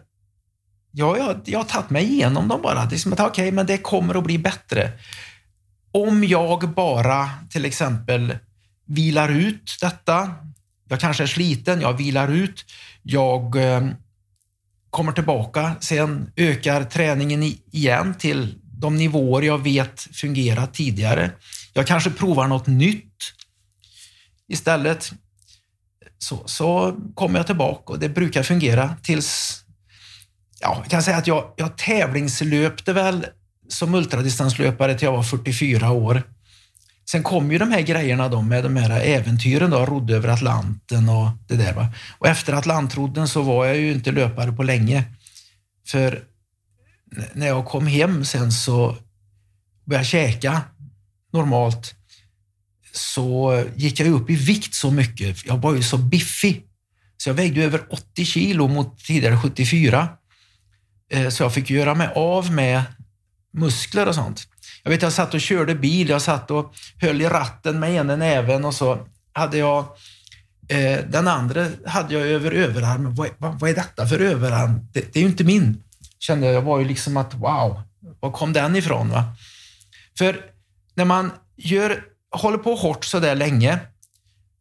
jag, 0.92 1.18
jag, 1.18 1.40
jag 1.44 1.58
har 1.58 1.64
tagit 1.64 1.90
mig 1.90 2.04
igenom 2.04 2.48
dem 2.48 2.62
bara. 2.62 2.84
Det 2.84 2.96
är 2.96 2.98
som 2.98 3.12
att, 3.12 3.20
okej, 3.20 3.30
okay, 3.30 3.52
men 3.52 3.66
det 3.66 3.78
kommer 3.78 4.14
att 4.14 4.24
bli 4.24 4.38
bättre. 4.38 4.92
Om 5.92 6.24
jag 6.24 6.74
bara 6.74 7.30
till 7.50 7.64
exempel 7.64 8.38
vilar 8.86 9.28
ut 9.28 9.76
detta, 9.80 10.34
jag 10.88 11.00
kanske 11.00 11.22
är 11.22 11.26
sliten, 11.26 11.80
jag 11.80 11.92
vilar 11.92 12.28
ut, 12.28 12.64
jag 13.02 13.56
eh, 13.56 13.88
kommer 14.90 15.12
tillbaka, 15.12 15.76
sen 15.80 16.32
ökar 16.36 16.84
träningen 16.84 17.42
igen 17.72 18.14
till 18.18 18.54
de 18.62 18.96
nivåer 18.96 19.42
jag 19.42 19.62
vet 19.62 20.00
fungerat 20.00 20.74
tidigare. 20.74 21.30
Jag 21.72 21.86
kanske 21.86 22.10
provar 22.10 22.48
något 22.48 22.66
nytt 22.66 23.32
istället. 24.48 25.12
Så, 26.18 26.42
så 26.46 26.96
kommer 27.14 27.38
jag 27.38 27.46
tillbaka 27.46 27.92
och 27.92 27.98
det 27.98 28.08
brukar 28.08 28.42
fungera 28.42 28.96
tills... 29.02 29.62
Ja, 30.60 30.76
jag 30.82 30.90
kan 30.90 31.02
säga 31.02 31.16
att 31.16 31.26
jag, 31.26 31.52
jag 31.56 31.78
tävlingslöpte 31.78 32.92
väl 32.92 33.26
som 33.68 33.94
ultradistanslöpare 33.94 34.94
till 34.98 35.06
jag 35.06 35.12
var 35.12 35.22
44 35.22 35.90
år. 35.90 36.22
Sen 37.10 37.22
kom 37.22 37.52
ju 37.52 37.58
de 37.58 37.72
här 37.72 37.80
grejerna 37.80 38.28
då 38.28 38.42
med 38.42 38.64
de 38.64 38.76
här 38.76 39.00
äventyren 39.00 39.70
då, 39.70 39.86
rodde 39.86 40.16
över 40.16 40.28
Atlanten 40.28 41.08
och 41.08 41.28
det 41.48 41.56
där. 41.56 41.72
Va? 41.72 41.88
Och 42.18 42.28
efter 42.28 42.52
Atlantrodden 42.52 43.28
så 43.28 43.42
var 43.42 43.66
jag 43.66 43.76
ju 43.76 43.92
inte 43.92 44.12
löpare 44.12 44.52
på 44.52 44.62
länge. 44.62 45.04
För 45.86 46.24
när 47.32 47.46
jag 47.46 47.66
kom 47.66 47.86
hem 47.86 48.24
sen 48.24 48.52
så 48.52 48.96
började 49.84 50.02
jag 50.02 50.06
käka 50.06 50.62
normalt 51.32 51.94
så 52.92 53.64
gick 53.76 54.00
jag 54.00 54.08
upp 54.08 54.30
i 54.30 54.36
vikt 54.36 54.74
så 54.74 54.90
mycket. 54.90 55.46
Jag 55.46 55.58
var 55.58 55.74
ju 55.74 55.82
så 55.82 55.98
biffig. 55.98 56.62
Så 57.16 57.28
jag 57.28 57.34
vägde 57.34 57.64
över 57.64 57.86
80 57.90 58.24
kilo 58.24 58.68
mot 58.68 58.98
tidigare 59.04 59.38
74. 59.38 60.08
Eh, 61.10 61.28
så 61.28 61.42
jag 61.42 61.54
fick 61.54 61.70
göra 61.70 61.94
mig 61.94 62.08
av 62.14 62.52
med 62.52 62.82
muskler 63.56 64.08
och 64.08 64.14
sånt. 64.14 64.48
Jag 64.82 64.90
vet, 64.90 65.02
jag 65.02 65.12
satt 65.12 65.34
och 65.34 65.40
körde 65.40 65.74
bil, 65.74 66.08
jag 66.08 66.22
satt 66.22 66.50
och 66.50 66.74
höll 67.00 67.22
i 67.22 67.28
ratten 67.28 67.80
med 67.80 67.94
ena 67.94 68.16
näven 68.16 68.64
och 68.64 68.74
så 68.74 68.98
hade 69.32 69.58
jag 69.58 69.78
eh, 70.68 70.98
den 71.08 71.28
andra 71.28 71.66
hade 71.86 72.14
jag 72.14 72.22
över 72.22 72.52
överarmen. 72.52 73.14
Vad, 73.14 73.28
vad, 73.38 73.60
vad 73.60 73.70
är 73.70 73.74
detta 73.74 74.06
för 74.06 74.20
överarm? 74.20 74.88
Det, 74.92 75.12
det, 75.12 75.18
är 75.18 75.22
ju 75.22 75.28
inte 75.28 75.44
min. 75.44 75.82
Kände 76.18 76.46
jag, 76.46 76.54
jag 76.54 76.62
var 76.62 76.78
ju 76.78 76.84
liksom 76.84 77.16
att 77.16 77.34
wow, 77.34 77.82
var 78.20 78.30
kom 78.30 78.52
den 78.52 78.76
ifrån? 78.76 79.08
Va? 79.08 79.24
För 80.18 80.40
när 80.94 81.04
man 81.04 81.32
gör, 81.56 82.02
håller 82.30 82.58
på 82.58 82.74
hårt 82.74 83.04
så 83.04 83.20
där 83.20 83.34
länge 83.34 83.78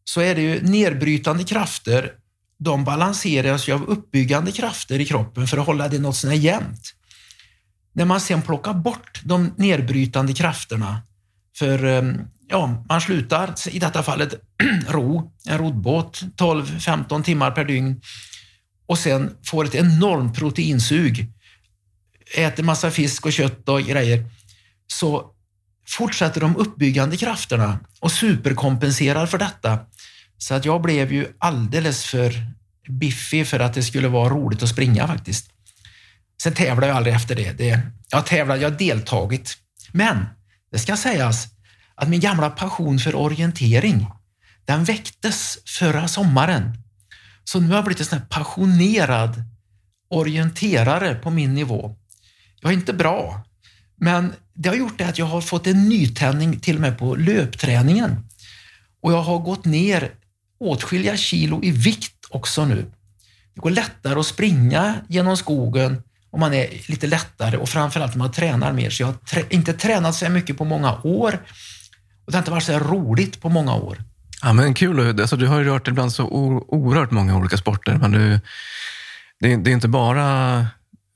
så 0.04 0.20
är 0.20 0.34
det 0.34 0.40
ju 0.40 0.62
nedbrytande 0.62 1.44
krafter. 1.44 2.12
De 2.58 2.84
balanseras 2.84 3.68
ju 3.68 3.72
av 3.72 3.84
uppbyggande 3.84 4.52
krafter 4.52 5.00
i 5.00 5.04
kroppen 5.04 5.46
för 5.46 5.58
att 5.58 5.66
hålla 5.66 5.88
det 5.88 5.98
något 5.98 6.16
sånär 6.16 6.34
jämnt. 6.34 6.95
När 7.96 8.04
man 8.04 8.20
sen 8.20 8.42
plockar 8.42 8.74
bort 8.74 9.20
de 9.24 9.54
nedbrytande 9.56 10.32
krafterna 10.32 11.02
för 11.58 11.84
ehm, 11.84 12.20
ja, 12.48 12.84
man 12.88 13.00
slutar, 13.00 13.54
i 13.68 13.78
detta 13.78 14.02
fallet, 14.02 14.34
ro, 14.88 15.32
en 15.48 15.58
roddbåt, 15.58 16.22
12-15 16.36 17.22
timmar 17.22 17.50
per 17.50 17.64
dygn 17.64 18.00
och 18.86 18.98
sen 18.98 19.36
får 19.46 19.64
ett 19.64 19.74
enormt 19.74 20.38
proteinsug, 20.38 21.32
äter 22.36 22.62
massa 22.62 22.90
fisk 22.90 23.26
och 23.26 23.32
kött 23.32 23.68
och 23.68 23.82
grejer, 23.82 24.30
så 24.86 25.30
fortsätter 25.88 26.40
de 26.40 26.56
uppbyggande 26.56 27.16
krafterna 27.16 27.78
och 28.00 28.12
superkompenserar 28.12 29.26
för 29.26 29.38
detta. 29.38 29.78
Så 30.38 30.54
att 30.54 30.64
jag 30.64 30.82
blev 30.82 31.12
ju 31.12 31.26
alldeles 31.38 32.04
för 32.04 32.32
biffig 32.88 33.46
för 33.46 33.60
att 33.60 33.74
det 33.74 33.82
skulle 33.82 34.08
vara 34.08 34.28
roligt 34.28 34.62
att 34.62 34.68
springa 34.68 35.06
faktiskt. 35.06 35.55
Sen 36.42 36.54
tävlade 36.54 36.86
jag 36.86 36.96
aldrig 36.96 37.14
efter 37.14 37.34
det. 37.34 37.52
det 37.52 37.80
jag 38.10 38.26
tävlat, 38.26 38.60
jag 38.60 38.70
har 38.70 38.78
deltagit. 38.78 39.58
Men 39.92 40.26
det 40.72 40.78
ska 40.78 40.96
sägas 40.96 41.46
att 41.94 42.08
min 42.08 42.20
gamla 42.20 42.50
passion 42.50 42.98
för 42.98 43.14
orientering, 43.14 44.06
den 44.64 44.84
väcktes 44.84 45.58
förra 45.66 46.08
sommaren. 46.08 46.78
Så 47.44 47.60
nu 47.60 47.68
har 47.68 47.74
jag 47.74 47.84
blivit 47.84 48.00
en 48.00 48.06
sån 48.06 48.18
här 48.18 48.26
passionerad 48.26 49.42
orienterare 50.10 51.14
på 51.14 51.30
min 51.30 51.54
nivå. 51.54 51.96
Jag 52.60 52.72
är 52.72 52.76
inte 52.76 52.92
bra, 52.92 53.44
men 53.96 54.32
det 54.54 54.68
har 54.68 54.76
gjort 54.76 54.98
det 54.98 55.04
att 55.04 55.18
jag 55.18 55.26
har 55.26 55.40
fått 55.40 55.66
en 55.66 55.88
nytändning 55.88 56.60
till 56.60 56.74
och 56.74 56.80
med 56.80 56.98
på 56.98 57.14
löpträningen. 57.14 58.16
Och 59.00 59.12
jag 59.12 59.22
har 59.22 59.38
gått 59.38 59.64
ner 59.64 60.10
åtskilliga 60.60 61.16
kilo 61.16 61.64
i 61.64 61.70
vikt 61.70 62.26
också 62.30 62.64
nu. 62.64 62.90
Det 63.54 63.60
går 63.60 63.70
lättare 63.70 64.20
att 64.20 64.26
springa 64.26 64.94
genom 65.08 65.36
skogen 65.36 66.02
om 66.36 66.40
man 66.40 66.54
är 66.54 66.90
lite 66.90 67.06
lättare 67.06 67.56
och 67.56 67.68
framförallt 67.68 68.14
man 68.14 68.32
tränar 68.32 68.72
mer. 68.72 68.90
Så 68.90 69.02
jag 69.02 69.06
har 69.06 69.14
trä 69.14 69.42
inte 69.48 69.72
tränat 69.72 70.14
så 70.14 70.28
mycket 70.28 70.58
på 70.58 70.64
många 70.64 71.00
år 71.02 71.38
och 72.24 72.32
det 72.32 72.36
har 72.36 72.38
inte 72.38 72.50
varit 72.50 72.64
så 72.64 72.78
roligt 72.78 73.40
på 73.40 73.48
många 73.48 73.74
år. 73.74 74.02
Ja, 74.42 74.52
men 74.52 74.74
kul. 74.74 75.20
Alltså, 75.20 75.36
du 75.36 75.46
har 75.46 75.58
ju 75.58 75.64
rört 75.64 75.84
dig 75.84 75.94
bland 75.94 76.12
så 76.12 76.24
oerhört 76.68 77.10
många 77.10 77.36
olika 77.36 77.56
sporter. 77.56 77.94
Men 77.94 78.10
du, 78.10 78.40
det, 79.40 79.56
det 79.56 79.70
är 79.70 79.72
inte 79.72 79.88
bara 79.88 80.66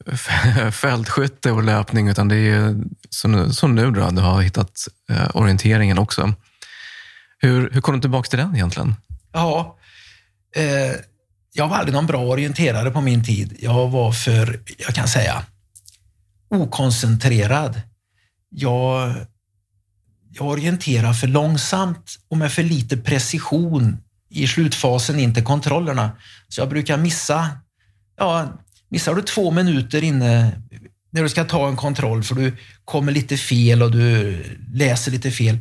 fältskytte 0.73 1.51
och 1.51 1.63
löpning, 1.63 2.09
utan 2.09 2.29
det 2.29 2.37
är 2.37 2.77
som, 3.11 3.53
som 3.53 3.75
nu 3.75 3.91
då, 3.91 4.11
du 4.11 4.21
har 4.21 4.43
hittat 4.43 4.89
eh, 5.11 5.37
orienteringen 5.37 5.99
också. 5.99 6.33
Hur, 7.39 7.71
hur 7.71 7.81
kom 7.81 7.95
du 7.95 8.01
tillbaka 8.01 8.29
till 8.29 8.39
den 8.39 8.55
egentligen? 8.55 8.95
Ja, 9.33 9.79
eh, 10.57 10.97
jag 11.53 11.69
var 11.69 11.77
aldrig 11.77 11.95
någon 11.95 12.07
bra 12.07 12.25
orienterare 12.25 12.91
på 12.91 13.01
min 13.01 13.25
tid. 13.25 13.57
Jag 13.61 13.89
var 13.89 14.13
för, 14.13 14.61
jag 14.79 14.95
kan 14.95 15.09
säga, 15.09 15.45
okoncentrerad. 16.51 17.81
Jag, 18.51 19.15
jag 20.31 20.47
orienterar 20.47 21.13
för 21.13 21.27
långsamt 21.27 22.19
och 22.29 22.37
med 22.37 22.53
för 22.53 22.63
lite 22.63 22.97
precision 22.97 23.97
i 24.29 24.47
slutfasen 24.47 25.21
in 25.21 25.35
till 25.35 25.45
kontrollerna. 25.45 26.11
Så 26.49 26.61
jag 26.61 26.69
brukar 26.69 26.97
missa, 26.97 27.51
ja, 28.17 28.49
missar 28.89 29.15
du 29.15 29.23
två 29.23 29.51
minuter 29.51 30.05
inne 30.05 30.63
när 31.11 31.23
du 31.23 31.29
ska 31.29 31.45
ta 31.45 31.69
en 31.69 31.77
kontroll 31.77 32.23
för 32.23 32.35
du 32.35 32.57
kommer 32.85 33.13
lite 33.13 33.37
fel 33.37 33.83
och 33.83 33.91
du 33.91 34.39
läser 34.73 35.11
lite 35.11 35.31
fel. 35.31 35.59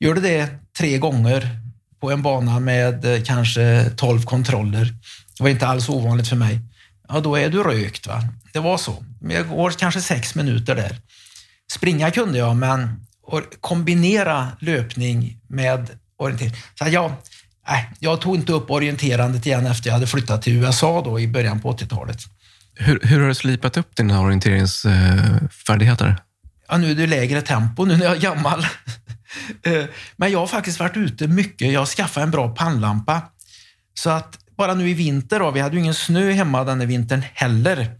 Gör 0.00 0.14
du 0.14 0.20
det 0.20 0.48
tre 0.78 0.98
gånger 0.98 1.61
på 2.02 2.10
en 2.10 2.22
bana 2.22 2.60
med 2.60 3.04
eh, 3.04 3.22
kanske 3.22 3.90
12 3.96 4.22
kontroller. 4.22 4.94
Det 5.36 5.42
var 5.42 5.50
inte 5.50 5.66
alls 5.66 5.88
ovanligt 5.88 6.28
för 6.28 6.36
mig. 6.36 6.60
Ja, 7.08 7.20
då 7.20 7.36
är 7.36 7.50
du 7.50 7.62
rökt. 7.62 8.06
Va? 8.06 8.22
Det 8.52 8.58
var 8.58 8.78
så. 8.78 9.04
Jag 9.20 9.48
går 9.48 9.70
kanske 9.70 10.00
sex 10.00 10.34
minuter 10.34 10.74
där. 10.74 10.96
Springa 11.72 12.10
kunde 12.10 12.38
jag, 12.38 12.56
men 12.56 13.06
kombinera 13.60 14.48
löpning 14.60 15.36
med 15.48 15.90
orientering. 16.18 16.52
Så 16.78 16.84
jag, 16.88 17.12
nej, 17.68 17.90
jag 17.98 18.20
tog 18.20 18.36
inte 18.36 18.52
upp 18.52 18.70
orienterandet 18.70 19.46
igen 19.46 19.66
efter 19.66 19.88
jag 19.88 19.94
hade 19.94 20.06
flyttat 20.06 20.42
till 20.42 20.56
USA 20.56 21.02
då 21.04 21.20
i 21.20 21.28
början 21.28 21.60
på 21.60 21.72
80-talet. 21.72 22.18
Hur, 22.74 23.00
hur 23.02 23.20
har 23.20 23.28
du 23.28 23.34
slipat 23.34 23.76
upp 23.76 23.96
dina 23.96 24.20
orienteringsfärdigheter? 24.20 26.16
Ja, 26.68 26.76
nu 26.76 26.90
är 26.90 26.94
det 26.94 27.06
lägre 27.06 27.42
tempo 27.42 27.84
nu 27.84 27.96
när 27.96 28.04
jag 28.04 28.16
är 28.16 28.20
gammal. 28.20 28.66
Eh, 29.62 29.84
men 30.16 30.32
jag 30.32 30.38
har 30.38 30.46
faktiskt 30.46 30.80
varit 30.80 30.96
ute 30.96 31.28
mycket. 31.28 31.72
Jag 31.72 31.80
har 31.80 31.86
skaffat 31.86 32.22
en 32.22 32.30
bra 32.30 32.54
pannlampa. 32.54 33.22
Så 33.94 34.10
att 34.10 34.38
bara 34.56 34.74
nu 34.74 34.90
i 34.90 34.94
vinter, 34.94 35.38
då, 35.38 35.50
vi 35.50 35.60
hade 35.60 35.74
ju 35.74 35.80
ingen 35.80 35.94
snö 35.94 36.32
hemma 36.32 36.64
den 36.64 36.88
vintern 36.88 37.22
heller. 37.34 37.90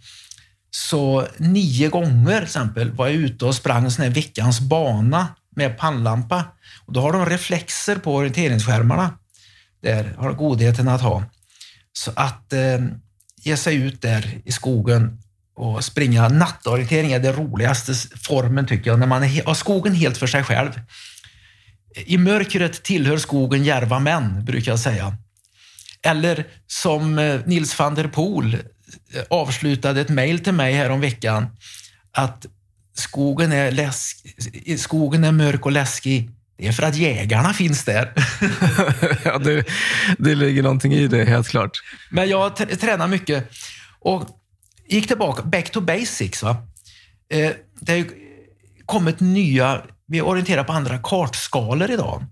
Så 0.71 1.27
nio 1.37 1.89
gånger 1.89 2.37
till 2.37 2.45
exempel 2.45 2.91
var 2.91 3.07
jag 3.07 3.17
ute 3.17 3.45
och 3.45 3.55
sprang 3.55 3.85
en 3.85 3.91
sån 3.91 4.03
här 4.05 4.11
veckans 4.11 4.61
bana 4.61 5.29
med 5.57 5.79
pannlampa. 5.79 6.45
Och 6.87 6.93
då 6.93 7.01
har 7.01 7.13
de 7.13 7.27
reflexer 7.27 7.97
på 7.97 8.15
orienteringsskärmarna. 8.15 9.19
Där 9.83 10.15
har 10.19 10.33
godheten 10.33 10.89
att 10.89 11.03
ha. 11.03 11.25
Så 11.93 12.13
att 12.17 12.53
eh, 12.53 12.79
ge 13.37 13.57
sig 13.57 13.75
ut 13.75 14.03
där 14.03 14.41
i 14.45 14.53
skogen 14.53 15.19
och 15.55 15.85
springa 15.85 16.29
nattorientering 16.29 17.13
är 17.13 17.19
den 17.19 17.37
roligaste 17.37 17.95
formen 18.19 18.67
tycker 18.67 18.91
jag, 18.91 18.99
när 18.99 19.07
man 19.07 19.23
har 19.23 19.55
skogen 19.55 19.95
helt 19.95 20.19
för 20.19 20.27
sig 20.27 20.45
själv. 20.45 20.71
I 21.95 22.19
mörkret 22.19 22.83
tillhör 22.83 23.19
skogen 23.19 23.65
järva 23.65 23.99
män, 23.99 24.45
brukar 24.45 24.73
jag 24.73 24.81
säga. 24.81 25.17
Eller 26.03 26.47
som 26.67 27.19
eh, 27.19 27.41
Nils 27.47 27.79
van 27.79 27.95
der 27.95 28.09
Poel 28.09 28.55
eh, 28.55 29.23
avslutade 29.31 30.01
ett 30.01 30.09
mejl 30.09 30.39
till 30.39 30.53
mig 30.53 30.75
här 30.75 30.91
om 30.91 31.01
veckan 31.01 31.47
att 32.13 32.47
skogen 32.95 33.53
är, 33.53 33.71
läsk, 33.71 34.17
skogen 34.79 35.25
är 35.25 35.33
mörk 35.33 35.67
och 35.67 35.73
läskig. 35.73 36.31
Det 36.59 36.69
är 36.69 36.73
för 36.73 36.83
att 36.83 36.97
jägarna 36.97 37.53
finns 37.53 37.85
där. 37.85 38.13
ja, 39.25 39.39
det, 39.39 39.65
det 40.19 40.35
ligger 40.35 40.63
någonting 40.63 40.93
i 40.93 41.09
det, 41.09 41.25
helt 41.25 41.49
klart. 41.49 41.83
Men 42.11 42.29
jag 42.29 42.57
tränar 42.57 43.09
mycket 43.09 43.51
och 44.01 44.29
gick 44.89 45.09
tillbaka, 45.09 45.43
back 45.43 45.71
to 45.71 45.81
basics. 45.81 46.43
Va? 46.43 46.57
Eh, 47.31 47.51
det 47.81 47.93
har 47.93 48.07
kommit 48.87 49.21
nya 49.21 49.83
vi 50.13 50.21
orienterar 50.21 50.65
på 50.65 50.73
andra 50.73 50.99
kartskalor 50.99 51.91
idag. 51.91 52.25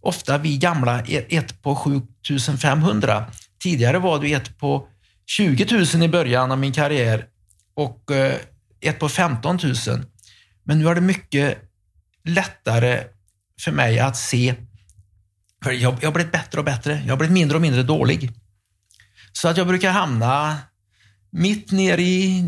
Ofta 0.00 0.38
vi 0.38 0.56
gamla 0.56 1.02
e- 1.06 1.26
ett 1.28 1.62
på 1.62 1.76
7500. 1.76 3.24
Tidigare 3.62 3.98
var 3.98 4.18
det 4.18 4.32
ett 4.32 4.58
på 4.58 4.88
20 5.26 5.66
000 5.94 6.02
i 6.02 6.08
början 6.08 6.52
av 6.52 6.58
min 6.58 6.72
karriär 6.72 7.26
och 7.74 8.10
eh, 8.10 8.36
ett 8.80 8.98
på 8.98 9.08
15 9.08 9.58
000. 9.62 9.74
Men 10.64 10.78
nu 10.78 10.88
är 10.88 10.94
det 10.94 11.00
mycket 11.00 11.58
lättare 12.24 13.04
för 13.60 13.72
mig 13.72 13.98
att 13.98 14.16
se. 14.16 14.54
För 15.64 15.72
jag, 15.72 15.94
jag 16.00 16.08
har 16.08 16.14
blivit 16.14 16.32
bättre 16.32 16.58
och 16.58 16.64
bättre. 16.64 17.02
Jag 17.04 17.12
har 17.12 17.16
blivit 17.16 17.34
mindre 17.34 17.56
och 17.56 17.62
mindre 17.62 17.82
dålig. 17.82 18.30
Så 19.32 19.48
att 19.48 19.56
jag 19.56 19.66
brukar 19.66 19.90
hamna 19.90 20.58
mitt 21.30 21.70
ner 21.70 21.98
i 21.98 22.44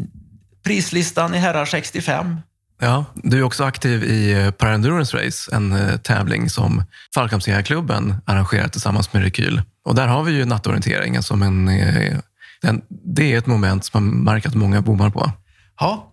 prislistan 0.63 1.35
i 1.35 1.39
herrar 1.39 1.65
65 1.65 2.41
Ja, 2.85 3.05
du 3.15 3.39
är 3.39 3.43
också 3.43 3.65
aktiv 3.65 4.05
i 4.05 4.33
eh, 4.33 4.51
Parendurance 4.51 5.17
Race, 5.17 5.57
en 5.57 5.73
eh, 5.73 5.97
tävling 5.97 6.51
som 6.51 6.85
Fallskärmsjägarklubben 7.15 8.15
arrangerar 8.25 8.69
tillsammans 8.69 9.13
med 9.13 9.23
Rekyl. 9.23 9.63
Och 9.85 9.95
där 9.95 10.07
har 10.07 10.23
vi 10.23 10.33
ju 10.33 10.45
nattorienteringen 10.45 11.23
som 11.23 11.43
en, 11.43 11.69
eh, 11.69 12.19
en... 12.63 12.83
Det 12.89 13.33
är 13.33 13.39
ett 13.39 13.47
moment 13.47 13.85
som 13.85 14.05
man 14.05 14.25
märker 14.25 14.49
att 14.49 14.55
många 14.55 14.81
bommar 14.81 15.11
på. 15.11 15.31
Ja, 15.81 16.13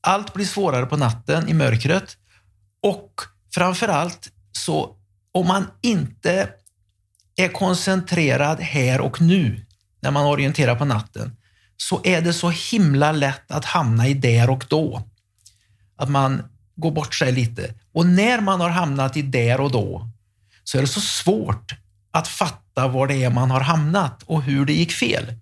allt 0.00 0.34
blir 0.34 0.44
svårare 0.44 0.86
på 0.86 0.96
natten 0.96 1.48
i 1.48 1.54
mörkret 1.54 2.16
och 2.82 3.12
framför 3.54 3.88
allt 3.88 4.28
så 4.52 4.96
om 5.32 5.46
man 5.46 5.66
inte 5.80 6.48
är 7.36 7.48
koncentrerad 7.48 8.60
här 8.60 9.00
och 9.00 9.20
nu 9.20 9.66
när 10.02 10.10
man 10.10 10.26
orienterar 10.26 10.74
på 10.74 10.84
natten 10.84 11.36
så 11.76 12.00
är 12.04 12.20
det 12.20 12.32
så 12.32 12.50
himla 12.50 13.12
lätt 13.12 13.50
att 13.50 13.64
hamna 13.64 14.08
i 14.08 14.14
där 14.14 14.50
och 14.50 14.64
då. 14.68 15.09
Att 16.00 16.10
man 16.10 16.42
går 16.76 16.90
bort 16.90 17.14
sig 17.14 17.32
lite. 17.32 17.74
Och 17.92 18.06
när 18.06 18.40
man 18.40 18.60
har 18.60 18.70
hamnat 18.70 19.16
i 19.16 19.22
där 19.22 19.60
och 19.60 19.70
då 19.70 20.08
så 20.64 20.78
är 20.78 20.82
det 20.82 20.88
så 20.88 21.00
svårt 21.00 21.74
att 22.12 22.28
fatta 22.28 22.88
var 22.88 23.06
det 23.06 23.24
är 23.24 23.30
man 23.30 23.50
har 23.50 23.60
hamnat 23.60 24.22
och 24.22 24.42
hur 24.42 24.64
det 24.64 24.72
gick 24.72 24.92
fel. 24.92 25.34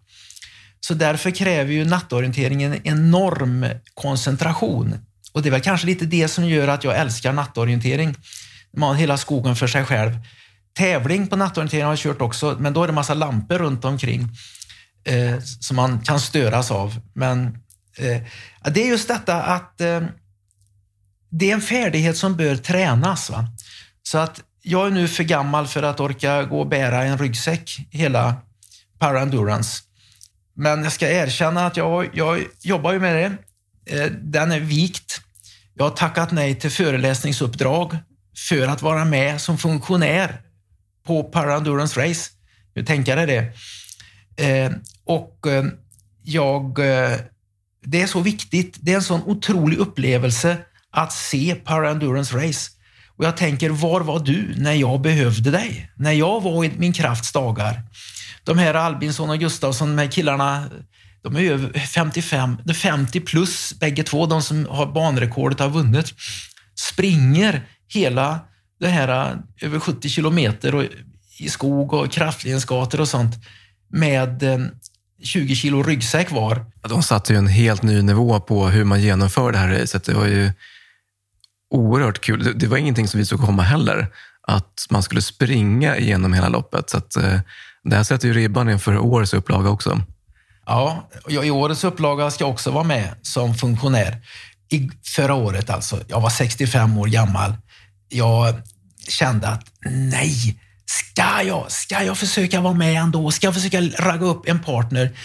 Så 0.80 0.94
därför 0.94 1.30
kräver 1.30 1.72
ju 1.72 1.84
nattorienteringen 1.84 2.72
en 2.72 2.86
enorm 2.86 3.66
koncentration. 3.94 4.94
Och 5.32 5.42
det 5.42 5.48
är 5.48 5.50
väl 5.50 5.61
kanske 5.61 5.86
lite 5.86 6.06
det 6.06 6.28
som 6.28 6.46
gör 6.46 6.68
att 6.68 6.84
jag 6.84 6.96
älskar 6.96 7.32
nattorientering. 7.32 8.14
Man 8.76 8.88
har 8.88 8.96
hela 8.96 9.16
skogen 9.16 9.56
för 9.56 9.66
sig 9.66 9.84
själv. 9.84 10.12
Tävling 10.74 11.26
på 11.26 11.36
nattorientering 11.36 11.84
har 11.84 11.92
jag 11.92 11.98
kört 11.98 12.20
också, 12.20 12.56
men 12.61 12.72
då 12.72 12.82
är 12.82 12.86
det 12.86 12.92
massa 12.92 13.14
lampor 13.14 13.59
runt 13.59 13.84
omkring 13.84 14.28
eh, 15.04 15.38
som 15.40 15.76
man 15.76 16.00
kan 16.00 16.20
störas 16.20 16.70
av. 16.70 17.00
Men 17.12 17.46
eh, 17.96 18.22
det 18.72 18.82
är 18.82 18.88
just 18.88 19.09
detta 19.09 19.42
att 19.42 19.80
eh, 19.80 20.00
det 21.31 21.51
är 21.51 21.55
en 21.55 21.61
färdighet 21.61 22.16
som 22.16 22.37
bör 22.37 22.57
tränas. 22.57 23.31
Va? 23.31 23.47
Så 24.03 24.18
att 24.18 24.43
jag 24.62 24.87
är 24.87 24.91
nu 24.91 25.09
för 25.09 25.24
gammal 25.24 25.66
för 25.66 25.83
att 25.83 26.01
orka 26.01 26.43
gå 26.43 26.61
och 26.61 26.68
bära 26.68 27.05
en 27.05 27.18
ryggsäck 27.18 27.79
hela 27.91 28.37
Endurance. 29.01 29.83
Men 30.55 30.85
jag 30.85 30.93
ska 30.93 31.11
erkänna 31.11 31.66
att 31.66 31.76
jag, 31.76 32.11
jag 32.12 32.45
jobbar 32.62 32.93
ju 32.93 33.01
med 33.01 33.14
det. 33.14 33.37
Eh, 33.97 34.11
den 34.11 34.53
är 34.53 34.61
vikt. 34.61 35.20
Jag 35.74 35.85
har 35.85 35.91
tackat 35.91 36.33
nej 36.33 36.55
till 36.55 36.70
föreläsningsuppdrag 36.70 37.97
för 38.49 38.66
att 38.66 38.83
vara 38.83 39.05
med 39.05 39.41
som 39.41 39.59
funktionär 39.59 40.41
på 41.07 41.31
Endurance 41.35 42.01
Race. 42.01 42.31
Nu 42.74 42.85
tänker 42.85 43.16
eh, 43.16 43.22
eh, 43.22 43.29
jag 43.29 43.29
det. 43.29 43.53
Och 45.05 45.47
jag, 46.22 46.74
det 47.85 48.03
är 48.03 48.07
så 48.07 48.20
viktigt. 48.20 48.76
Det 48.81 48.93
är 48.93 48.97
en 48.97 49.03
sån 49.03 49.22
otrolig 49.22 49.79
upplevelse 49.79 50.57
att 50.93 51.12
se 51.12 51.57
Endurance 51.66 52.36
Race. 52.36 52.70
Och 53.16 53.24
jag 53.24 53.36
tänker, 53.36 53.70
var 53.70 54.01
var 54.01 54.20
du 54.20 54.55
när 54.57 54.72
jag 54.72 55.01
behövde 55.01 55.51
dig? 55.51 55.91
När 55.97 56.12
jag 56.12 56.41
var 56.41 56.64
i 56.64 56.72
min 56.78 56.93
krafts 56.93 57.32
dagar? 57.32 57.82
De 58.45 58.59
här 58.59 58.74
Albinsson 58.74 59.30
och 59.30 59.39
Gustafsson, 59.39 59.97
de 59.97 60.03
här 60.03 60.11
killarna, 60.11 60.64
de 61.22 61.36
är 61.36 61.41
över 61.41 61.78
55, 61.78 62.57
50 62.74 63.20
plus 63.20 63.78
bägge 63.80 64.03
två, 64.03 64.26
de 64.26 64.43
som 64.43 64.66
har 64.70 64.86
banrekordet 64.86 65.61
har 65.61 65.68
vunnit. 65.68 66.14
Springer 66.74 67.62
hela 67.89 68.41
det 68.80 68.89
här 68.89 69.30
eh, 69.30 69.66
över 69.66 69.80
70 69.80 70.09
kilometer 70.09 70.89
i 71.39 71.49
skog 71.49 71.93
och 71.93 72.12
kraftledningsgator 72.12 73.01
och 73.01 73.09
sånt 73.09 73.36
med 73.93 74.43
eh, 74.43 74.59
20 75.22 75.55
kilo 75.55 75.82
ryggsäck 75.82 76.30
var. 76.30 76.66
De 76.89 77.03
satte 77.03 77.32
ju 77.32 77.39
en 77.39 77.47
helt 77.47 77.82
ny 77.82 78.03
nivå 78.03 78.41
på 78.41 78.68
hur 78.68 78.84
man 78.84 79.01
genomför 79.01 79.53
det 79.53 79.59
här 79.59 79.68
racet. 79.68 80.05
Det 80.05 80.14
var 80.14 80.26
ju 80.26 80.53
oerhört 81.71 82.21
kul. 82.21 82.45
Det, 82.45 82.53
det, 82.53 82.66
var 82.66 82.77
ingenting 82.77 83.09
som 83.09 83.19
vi 83.19 83.27
såg 83.27 83.41
komma 83.41 83.62
heller, 83.62 84.07
att 84.43 84.87
man 84.91 85.03
skulle 85.03 85.23
springa 85.23 85.97
igenom 85.97 86.33
hela 86.33 86.49
loppet. 86.49 86.91
Så 86.91 86.99
att, 86.99 87.16
eh, 87.16 87.41
det 87.85 87.97
här 87.97 88.03
sätter 88.03 88.29
ju 88.29 88.35
ribban 88.35 88.71
inför 88.71 88.99
årets 88.99 89.35
upplaga 89.35 89.71
också. 89.71 90.01
Ja, 90.66 91.09
i 91.29 91.51
årets 91.51 91.85
upplaga 91.85 92.31
ska 92.31 92.45
jag 92.45 92.51
också 92.51 92.71
vara 92.71 92.85
med 92.85 93.14
som 93.23 93.55
funktionär. 93.55 94.23
I 94.71 94.91
förra 95.05 95.35
året 95.35 95.71
alltså, 95.71 96.01
jag 96.09 96.21
var 96.21 96.31
65 96.31 96.99
år 96.99 97.07
gammal. 97.07 97.53
Jag 98.09 98.55
kände 99.09 99.49
att 99.49 99.64
nej, 99.85 100.61
Ska 100.91 101.43
jag, 101.43 101.72
ska 101.72 102.03
jag 102.03 102.18
försöka 102.18 102.61
vara 102.61 102.74
med 102.74 103.03
ändå? 103.03 103.30
Ska 103.30 103.47
jag 103.47 103.55
försöka 103.55 103.80
ragga 103.80 104.26
upp 104.26 104.49
en 104.49 104.62
partner? 104.62 105.16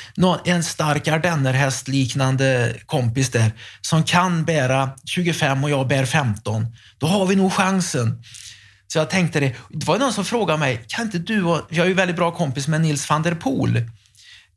En 0.45 0.63
stark 0.63 1.07
ardennerhästliknande 1.07 2.75
kompis 2.85 3.29
där 3.29 3.51
som 3.81 4.03
kan 4.03 4.45
bära 4.45 4.89
25 5.05 5.63
och 5.63 5.69
jag 5.69 5.87
bär 5.87 6.05
15. 6.05 6.65
Då 6.97 7.07
har 7.07 7.25
vi 7.25 7.35
nog 7.35 7.53
chansen. 7.53 8.23
Så 8.87 8.97
jag 8.97 9.09
tänkte 9.09 9.39
det. 9.39 9.55
Det 9.69 9.85
var 9.85 9.99
någon 9.99 10.13
som 10.13 10.25
frågade 10.25 10.59
mig, 10.59 10.85
kan 10.87 11.05
inte 11.05 11.19
du, 11.19 11.43
och... 11.43 11.61
jag 11.69 11.83
är 11.85 11.89
ju 11.89 11.93
väldigt 11.93 12.17
bra 12.17 12.31
kompis 12.31 12.67
med 12.67 12.81
Nils 12.81 13.09
van 13.09 13.23
der 13.23 13.35
Poel. 13.35 13.77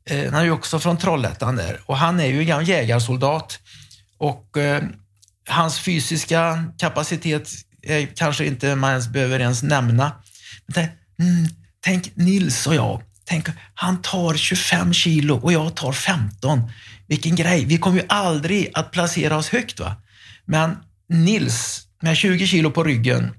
Eh, 0.09 0.31
han 0.31 0.41
är 0.41 0.43
ju 0.43 0.51
också 0.51 0.79
från 0.79 0.97
Trollhättan 0.97 1.55
där 1.55 1.81
och 1.85 1.97
han 1.97 2.19
är 2.19 2.25
ju 2.25 2.51
en 2.51 2.65
jägarsoldat. 2.65 3.59
Och 4.17 4.57
eh, 4.57 4.83
hans 5.49 5.79
fysiska 5.79 6.63
kapacitet 6.77 7.49
är 7.81 8.05
kanske 8.15 8.45
inte 8.45 8.75
man 8.75 8.89
ens 8.89 9.07
behöver 9.07 9.39
ens 9.39 9.63
nämna. 9.63 10.11
Mm, 11.19 11.47
tänk 11.79 12.15
Nils 12.15 12.67
och 12.67 12.75
jag. 12.75 13.01
Tänk, 13.25 13.47
han 13.73 14.01
tar 14.01 14.33
25 14.33 14.93
kilo 14.93 15.35
och 15.35 15.53
jag 15.53 15.75
tar 15.75 15.91
15. 15.91 16.71
Vilken 17.07 17.35
grej. 17.35 17.65
Vi 17.65 17.77
kommer 17.77 17.97
ju 17.97 18.05
aldrig 18.09 18.71
att 18.73 18.91
placera 18.91 19.37
oss 19.37 19.49
högt. 19.49 19.79
va? 19.79 19.95
Men 20.45 20.77
Nils 21.09 21.87
med 22.01 22.17
20 22.17 22.47
kilo 22.47 22.71
på 22.71 22.83
ryggen 22.83 23.33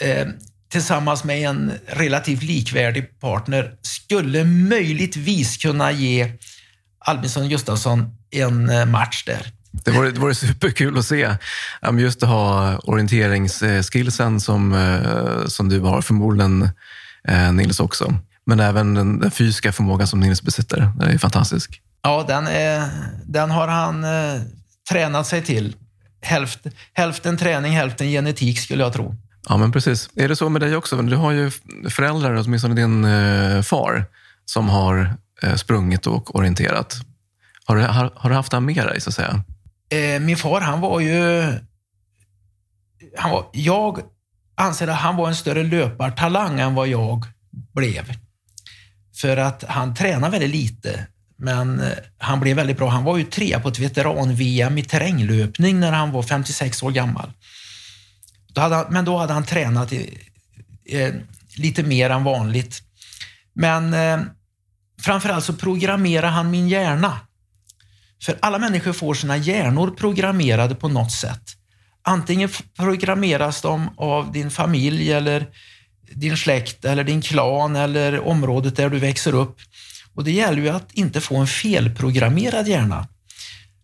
eh, 0.00 0.26
tillsammans 0.68 1.24
med 1.24 1.48
en 1.48 1.72
relativt 1.86 2.42
likvärdig 2.42 3.20
partner 3.20 3.74
skulle 3.82 4.44
möjligtvis 4.44 5.56
kunna 5.56 5.92
ge 5.92 6.32
Albinsson 6.98 7.48
Gustafsson 7.48 8.16
en 8.30 8.70
eh, 8.70 8.86
match 8.86 9.24
där. 9.24 9.55
Det 9.84 9.90
vore, 9.90 10.10
det 10.10 10.20
vore 10.20 10.34
superkul 10.34 10.98
att 10.98 11.04
se. 11.04 11.36
Just 11.98 12.22
att 12.22 12.28
ha 12.28 12.76
orienteringsskillsen 12.78 14.40
som, 14.40 14.74
eh, 14.74 15.46
som 15.46 15.68
du 15.68 15.80
har, 15.80 16.02
förmodligen 16.02 16.68
eh, 17.28 17.52
Nils 17.52 17.80
också. 17.80 18.14
Men 18.46 18.60
även 18.60 18.94
den, 18.94 19.20
den 19.20 19.30
fysiska 19.30 19.72
förmågan 19.72 20.06
som 20.06 20.20
Nils 20.20 20.42
besitter. 20.42 20.92
Den 20.96 21.10
är 21.10 21.18
fantastisk. 21.18 21.80
Ja, 22.02 22.24
den, 22.28 22.46
är, 22.46 22.88
den 23.24 23.50
har 23.50 23.68
han 23.68 24.04
eh, 24.04 24.42
tränat 24.90 25.26
sig 25.26 25.42
till. 25.42 25.76
Hälft, 26.22 26.60
hälften 26.92 27.36
träning, 27.36 27.72
hälften 27.72 28.06
genetik 28.06 28.58
skulle 28.58 28.82
jag 28.82 28.92
tro. 28.92 29.16
Ja, 29.48 29.56
men 29.56 29.72
precis. 29.72 30.10
Är 30.16 30.28
det 30.28 30.36
så 30.36 30.48
med 30.48 30.62
dig 30.62 30.76
också? 30.76 31.02
Du 31.02 31.16
har 31.16 31.32
ju 31.32 31.50
föräldrar, 31.90 32.34
åtminstone 32.34 32.74
din 32.74 33.04
eh, 33.04 33.62
far, 33.62 34.04
som 34.44 34.68
har 34.68 35.16
eh, 35.42 35.54
sprungit 35.54 36.06
och 36.06 36.36
orienterat. 36.36 36.96
Har 37.64 37.76
du, 37.76 37.82
har, 37.82 38.12
har 38.14 38.30
du 38.30 38.36
haft 38.36 38.50
det 38.50 38.60
med 38.60 38.86
dig, 38.86 39.00
så 39.00 39.10
att 39.10 39.14
säga? 39.14 39.42
Eh, 39.90 40.20
min 40.20 40.36
far, 40.36 40.60
han 40.60 40.80
var 40.80 41.00
ju... 41.00 41.42
Han 43.16 43.30
var, 43.30 43.46
jag 43.52 44.00
anser 44.54 44.88
att 44.88 44.96
han 44.96 45.16
var 45.16 45.28
en 45.28 45.36
större 45.36 45.62
löpartalang 45.62 46.60
än 46.60 46.74
vad 46.74 46.88
jag 46.88 47.24
blev. 47.74 48.12
För 49.16 49.36
att 49.36 49.64
han 49.68 49.94
tränade 49.94 50.32
väldigt 50.32 50.50
lite, 50.50 51.06
men 51.36 51.80
eh, 51.80 51.92
han 52.18 52.40
blev 52.40 52.56
väldigt 52.56 52.76
bra. 52.76 52.88
Han 52.88 53.04
var 53.04 53.16
ju 53.16 53.24
trea 53.24 53.60
på 53.60 53.68
ett 53.68 53.78
veteran-VM 53.78 54.78
i 54.78 54.82
terränglöpning 54.82 55.80
när 55.80 55.92
han 55.92 56.12
var 56.12 56.22
56 56.22 56.82
år 56.82 56.90
gammal. 56.90 57.32
Då 58.48 58.60
han, 58.60 58.86
men 58.90 59.04
då 59.04 59.18
hade 59.18 59.32
han 59.32 59.44
tränat 59.44 59.92
i, 59.92 60.18
eh, 60.84 61.14
lite 61.56 61.82
mer 61.82 62.10
än 62.10 62.24
vanligt. 62.24 62.82
Men 63.52 63.94
eh, 63.94 64.20
framförallt 65.02 65.44
så 65.44 65.52
programmerade 65.52 66.32
han 66.32 66.50
min 66.50 66.68
hjärna. 66.68 67.20
För 68.22 68.38
alla 68.42 68.58
människor 68.58 68.92
får 68.92 69.14
sina 69.14 69.36
hjärnor 69.36 69.90
programmerade 69.90 70.74
på 70.74 70.88
något 70.88 71.12
sätt. 71.12 71.42
Antingen 72.02 72.48
programmeras 72.76 73.62
de 73.62 73.90
av 73.96 74.32
din 74.32 74.50
familj 74.50 75.12
eller 75.12 75.46
din 76.12 76.36
släkt 76.36 76.84
eller 76.84 77.04
din 77.04 77.22
klan 77.22 77.76
eller 77.76 78.20
området 78.20 78.76
där 78.76 78.90
du 78.90 78.98
växer 78.98 79.34
upp. 79.34 79.56
Och 80.14 80.24
det 80.24 80.32
gäller 80.32 80.62
ju 80.62 80.68
att 80.68 80.92
inte 80.92 81.20
få 81.20 81.36
en 81.36 81.46
felprogrammerad 81.46 82.68
hjärna. 82.68 83.08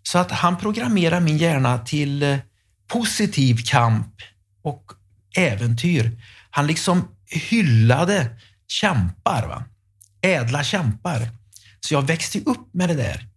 Så 0.03 0.19
att 0.19 0.31
han 0.31 0.59
programmerar 0.59 1.21
min 1.21 1.39
hjärna 1.39 1.79
till 1.79 2.23
eh, 2.23 2.39
positiv 2.89 3.59
kamp 3.65 4.15
och 4.63 4.85
äventyr. 5.37 6.19
Han 6.51 6.67
liksom 6.67 7.09
hyllade 7.27 8.27
kämpar, 8.69 9.47
va? 9.47 9.65
ädla 10.23 10.65
kämpar. 10.65 11.29
Så 11.81 11.95
jag 11.95 12.03
växte 12.03 12.39
upp 12.39 12.75
med 12.75 12.89
det 12.89 12.95
där 12.95 13.32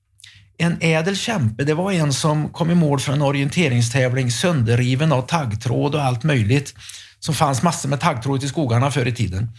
en 0.57 0.77
ädel 0.81 1.15
kämpe, 1.15 1.63
det 1.63 1.73
var 1.73 1.91
en 1.91 2.13
som 2.13 2.49
kom 2.49 2.71
i 2.71 2.75
mål 2.75 2.99
för 2.99 3.13
en 3.13 3.21
orienteringstävling 3.21 4.31
sönderriven 4.31 5.11
av 5.11 5.21
taggtråd 5.21 5.95
och 5.95 6.03
allt 6.03 6.23
möjligt. 6.23 6.73
Som 7.19 7.35
fanns 7.35 7.61
massor 7.61 7.89
med 7.89 7.99
taggtråd 7.99 8.43
i 8.43 8.47
skogarna 8.47 8.91
förr 8.91 9.05
i 9.05 9.15
tiden. 9.15 9.49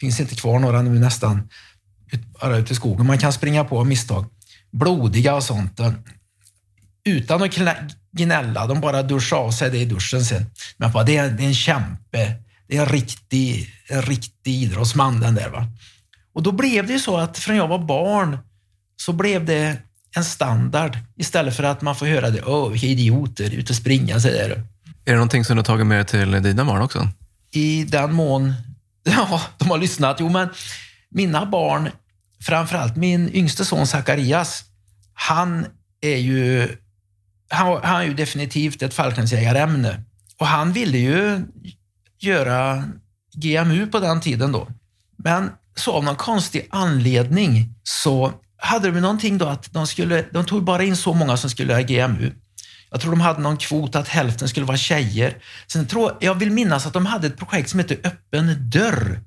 Finns 0.00 0.20
inte 0.20 0.34
kvar 0.34 0.58
några 0.58 0.82
nu 0.82 0.98
nästan, 0.98 1.48
bara 2.40 2.56
ute 2.56 2.72
i 2.72 2.76
skogen. 2.76 3.06
Man 3.06 3.18
kan 3.18 3.32
springa 3.32 3.64
på 3.64 3.84
misstag. 3.84 4.26
Blodiga 4.72 5.34
och 5.34 5.42
sånt. 5.42 5.80
Utan 7.04 7.42
att 7.42 7.54
gnälla, 8.12 8.66
de 8.66 8.80
bara 8.80 9.02
duschade 9.02 9.42
av 9.42 9.50
sig 9.50 9.70
det 9.70 9.78
i 9.78 9.84
duschen 9.84 10.24
sen. 10.24 10.46
Men 10.76 10.92
bara, 10.92 11.04
det, 11.04 11.16
är, 11.16 11.30
det 11.30 11.42
är 11.42 11.46
en 11.46 11.54
kämpe. 11.54 12.32
Det 12.68 12.76
är 12.76 12.80
en 12.80 12.88
riktig, 12.88 13.70
en 13.88 14.02
riktig 14.02 14.62
idrottsman 14.62 15.20
den 15.20 15.34
där. 15.34 15.48
Va? 15.48 15.66
Och 16.34 16.42
då 16.42 16.52
blev 16.52 16.86
det 16.86 16.92
ju 16.92 16.98
så 16.98 17.16
att 17.16 17.38
från 17.38 17.56
jag 17.56 17.68
var 17.68 17.78
barn 17.78 18.38
så 18.96 19.12
blev 19.12 19.44
det 19.44 19.78
en 20.14 20.24
standard 20.24 20.98
istället 21.16 21.56
för 21.56 21.62
att 21.62 21.82
man 21.82 21.96
får 21.96 22.06
höra 22.06 22.30
det. 22.30 22.42
Åh, 22.42 22.70
vilka 22.70 22.86
idioter, 22.86 23.54
ute 23.54 23.72
och 23.72 23.76
springa 23.76 24.20
så 24.20 24.28
där. 24.28 24.50
Är 25.04 25.10
det 25.10 25.14
någonting 25.14 25.44
som 25.44 25.56
du 25.56 25.58
har 25.58 25.64
tagit 25.64 25.86
med 25.86 26.08
till 26.08 26.30
dina 26.30 26.64
barn 26.64 26.82
också? 26.82 27.08
I 27.50 27.84
den 27.84 28.12
mån 28.12 28.54
ja, 29.02 29.42
de 29.58 29.70
har 29.70 29.78
lyssnat. 29.78 30.16
Jo, 30.20 30.28
men 30.28 30.48
mina 31.10 31.46
barn, 31.46 31.90
framförallt 32.42 32.96
min 32.96 33.34
yngste 33.34 33.64
son 33.64 33.86
Zacharias, 33.86 34.64
han 35.14 35.66
är 36.00 36.16
ju, 36.16 36.68
han, 37.48 37.80
han 37.82 38.00
är 38.00 38.04
ju 38.04 38.14
definitivt 38.14 38.82
ett 38.82 38.94
fallskärmsjägarämne. 38.94 40.02
Och 40.38 40.46
han 40.46 40.72
ville 40.72 40.98
ju 40.98 41.40
göra 42.18 42.84
GMU 43.34 43.86
på 43.86 43.98
den 43.98 44.20
tiden 44.20 44.52
då. 44.52 44.68
Men 45.16 45.50
så 45.74 45.92
av 45.92 46.04
någon 46.04 46.16
konstig 46.16 46.68
anledning 46.70 47.74
så 47.82 48.32
hade 48.56 48.90
de 48.90 49.00
någonting 49.00 49.38
då 49.38 49.46
att 49.46 49.72
de, 49.72 49.86
skulle, 49.86 50.24
de 50.32 50.44
tog 50.44 50.64
bara 50.64 50.82
in 50.82 50.96
så 50.96 51.14
många 51.14 51.36
som 51.36 51.50
skulle 51.50 51.72
göra 51.72 51.82
GMU. 51.82 52.32
Jag 52.90 53.00
tror 53.00 53.10
de 53.10 53.20
hade 53.20 53.40
någon 53.40 53.56
kvot 53.56 53.96
att 53.96 54.08
hälften 54.08 54.48
skulle 54.48 54.66
vara 54.66 54.76
tjejer. 54.76 55.36
Sen 55.66 55.86
tror, 55.86 56.16
jag 56.20 56.34
vill 56.34 56.50
minnas 56.50 56.86
att 56.86 56.92
de 56.92 57.06
hade 57.06 57.26
ett 57.26 57.36
projekt 57.36 57.70
som 57.70 57.78
hette 57.78 57.94
Öppen 57.94 58.70
dörr, 58.70 59.20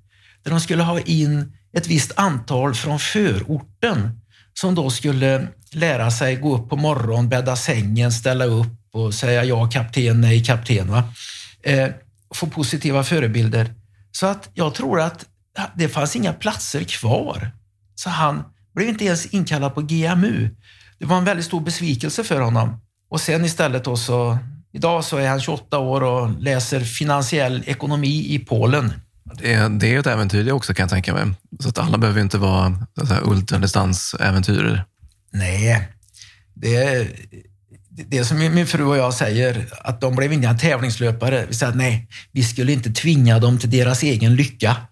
där 0.43 0.51
de 0.51 0.59
skulle 0.59 0.84
ha 0.84 0.99
in 0.99 1.53
ett 1.73 1.88
visst 1.88 2.11
antal 2.15 2.75
från 2.75 2.99
förorten 2.99 4.19
som 4.53 4.75
då 4.75 4.89
skulle 4.89 5.47
lära 5.71 6.11
sig 6.11 6.36
gå 6.36 6.55
upp 6.55 6.69
på 6.69 6.75
morgonen, 6.75 7.30
bädda 7.30 7.55
sängen, 7.55 8.11
ställa 8.11 8.45
upp 8.45 8.78
och 8.93 9.13
säga 9.13 9.43
ja 9.43 9.69
kapten, 9.69 10.21
nej 10.21 10.43
kapten. 10.43 10.91
Va? 10.91 11.13
Eh, 11.63 11.89
få 12.34 12.47
positiva 12.47 13.03
förebilder. 13.03 13.73
Så 14.11 14.25
att 14.25 14.49
jag 14.53 14.73
tror 14.73 15.01
att 15.01 15.25
det 15.75 15.89
fanns 15.89 16.15
inga 16.15 16.34
platser 16.34 16.84
kvar. 16.84 17.51
Så 17.95 18.09
han 18.09 18.43
blev 18.78 18.89
inte 18.89 19.05
ens 19.05 19.25
inkallad 19.25 19.75
på 19.75 19.82
GMU. 19.82 20.49
Det 20.99 21.05
var 21.05 21.17
en 21.17 21.25
väldigt 21.25 21.45
stor 21.45 21.61
besvikelse 21.61 22.23
för 22.23 22.41
honom. 22.41 22.82
Och 23.09 23.21
sen 23.21 23.45
istället 23.45 23.84
då 23.84 23.97
så, 23.97 24.38
idag 24.73 25.03
så 25.03 25.17
är 25.17 25.30
han 25.30 25.41
28 25.41 25.78
år 25.78 26.03
och 26.03 26.41
läser 26.41 26.80
finansiell 26.80 27.63
ekonomi 27.65 28.34
i 28.34 28.39
Polen. 28.39 28.93
Det, 29.34 29.67
det 29.80 29.93
är 29.93 29.99
ett 29.99 30.07
äventyr 30.07 30.43
det 30.43 30.51
också 30.51 30.73
kan 30.73 30.84
jag 30.84 30.89
tänka 30.89 31.13
mig. 31.13 31.25
Så 31.59 31.69
att 31.69 31.78
alla 31.78 31.97
behöver 31.97 32.21
inte 32.21 32.38
vara 32.38 32.88
ultradistansäventyrer. 33.23 34.86
Nej, 35.32 35.89
det, 36.53 37.07
det 37.89 38.25
som 38.25 38.38
min 38.38 38.67
fru 38.67 38.84
och 38.84 38.97
jag 38.97 39.13
säger, 39.13 39.65
att 39.82 40.01
de 40.01 40.15
blev 40.15 40.34
inga 40.34 40.53
tävlingslöpare. 40.53 41.45
Vi 41.47 41.53
säger 41.53 41.73
nej, 41.73 42.07
vi 42.32 42.43
skulle 42.43 42.71
inte 42.71 42.89
tvinga 42.89 43.39
dem 43.39 43.59
till 43.59 43.69
deras 43.69 44.03
egen 44.03 44.36
lycka. 44.36 44.75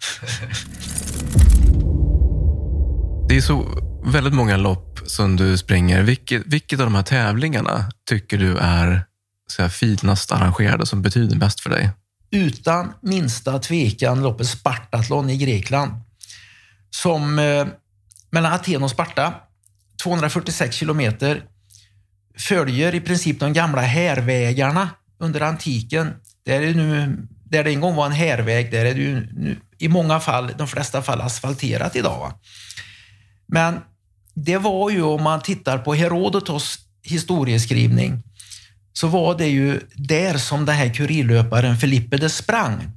Det 3.27 3.37
är 3.37 3.41
så 3.41 3.65
väldigt 4.03 4.33
många 4.33 4.57
lopp 4.57 4.99
som 5.05 5.35
du 5.35 5.57
springer. 5.57 6.01
Vilket, 6.03 6.43
vilket 6.45 6.79
av 6.79 6.85
de 6.85 6.95
här 6.95 7.03
tävlingarna 7.03 7.91
tycker 8.09 8.37
du 8.37 8.57
är 8.57 9.05
så 9.47 9.61
här, 9.61 9.69
finast 9.69 10.31
arrangerade, 10.31 10.85
som 10.85 11.01
betyder 11.01 11.35
mest 11.35 11.59
för 11.59 11.69
dig? 11.69 11.89
Utan 12.31 12.93
minsta 13.01 13.59
tvekan 13.59 14.23
loppet 14.23 14.47
Spartathlon 14.47 15.29
i 15.29 15.37
Grekland. 15.37 15.91
Som 16.89 17.39
eh, 17.39 17.67
mellan 18.29 18.53
Aten 18.53 18.83
och 18.83 18.91
Sparta, 18.91 19.33
246 20.03 20.75
kilometer, 20.75 21.43
följer 22.37 22.95
i 22.95 23.01
princip 23.01 23.39
de 23.39 23.53
gamla 23.53 23.81
härvägarna 23.81 24.89
under 25.19 25.41
antiken. 25.41 26.13
Där, 26.45 26.61
är 26.61 26.73
nu, 26.73 27.17
där 27.43 27.63
det 27.63 27.69
en 27.69 27.81
gång 27.81 27.95
var 27.95 28.05
en 28.05 28.11
härväg, 28.11 28.71
där 28.71 28.85
är 28.85 28.93
det 28.93 29.01
ju 29.01 29.27
nu, 29.33 29.57
i 29.77 29.87
många 29.87 30.19
fall, 30.19 30.51
de 30.57 30.67
flesta 30.67 31.01
fall 31.01 31.21
asfalterat 31.21 31.95
idag. 31.95 32.19
Va? 32.19 32.33
Men 33.47 33.79
det 34.33 34.57
var 34.57 34.89
ju, 34.89 35.01
om 35.01 35.23
man 35.23 35.41
tittar 35.41 35.77
på 35.77 35.93
Herodotos 35.93 36.79
historieskrivning, 37.03 38.23
så 38.93 39.07
var 39.07 39.37
det 39.37 39.47
ju 39.47 39.81
där 39.95 40.37
som 40.37 40.65
den 40.65 40.75
här 40.75 40.93
kurirlöparen 40.93 41.77
Filippides 41.77 42.35
sprang. 42.35 42.91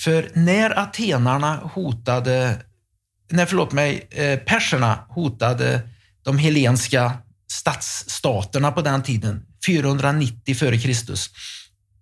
För 0.00 0.30
när 0.34 0.78
atenarna 0.78 1.56
hotade, 1.56 2.56
nej 3.30 3.46
förlåt 3.46 3.72
mig, 3.72 4.08
eh, 4.10 4.38
perserna 4.38 4.98
hotade 5.08 5.80
de 6.22 6.38
helenska 6.38 7.12
stadsstaterna 7.50 8.72
på 8.72 8.82
den 8.82 9.02
tiden, 9.02 9.42
490 9.66 10.40
f.Kr. 10.46 11.14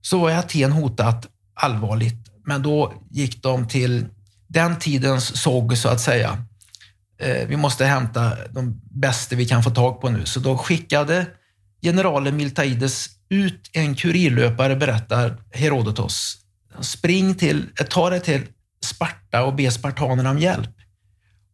så 0.03 0.19
var 0.19 0.31
Aten 0.31 0.73
hotat 0.73 1.27
allvarligt. 1.55 2.29
Men 2.45 2.63
då 2.63 3.03
gick 3.11 3.43
de 3.43 3.69
till 3.69 4.07
den 4.47 4.79
tidens 4.79 5.43
såg 5.43 5.77
så 5.79 5.89
att 5.89 6.01
säga. 6.01 6.45
Eh, 7.21 7.47
vi 7.49 7.57
måste 7.57 7.85
hämta 7.85 8.37
de 8.51 8.81
bästa 8.91 9.37
vi 9.37 9.47
kan 9.47 9.63
få 9.63 9.71
tag 9.71 10.01
på 10.01 10.11
nu. 10.11 10.27
Så 10.27 10.41
då 10.41 10.59
skickade 10.59 11.27
generalen 11.83 12.37
Miltaides 12.37 13.09
ut 13.29 13.71
en 13.73 13.95
kurirlöpare, 13.95 14.77
berättar 14.77 15.37
Herodotos. 15.53 16.39
Spring 16.81 17.35
till, 17.35 17.71
ta 17.91 18.11
dig 18.11 18.21
till 18.21 18.47
Sparta 18.85 19.45
och 19.45 19.55
be 19.55 19.71
spartanerna 19.71 20.31
om 20.31 20.39
hjälp. 20.39 20.71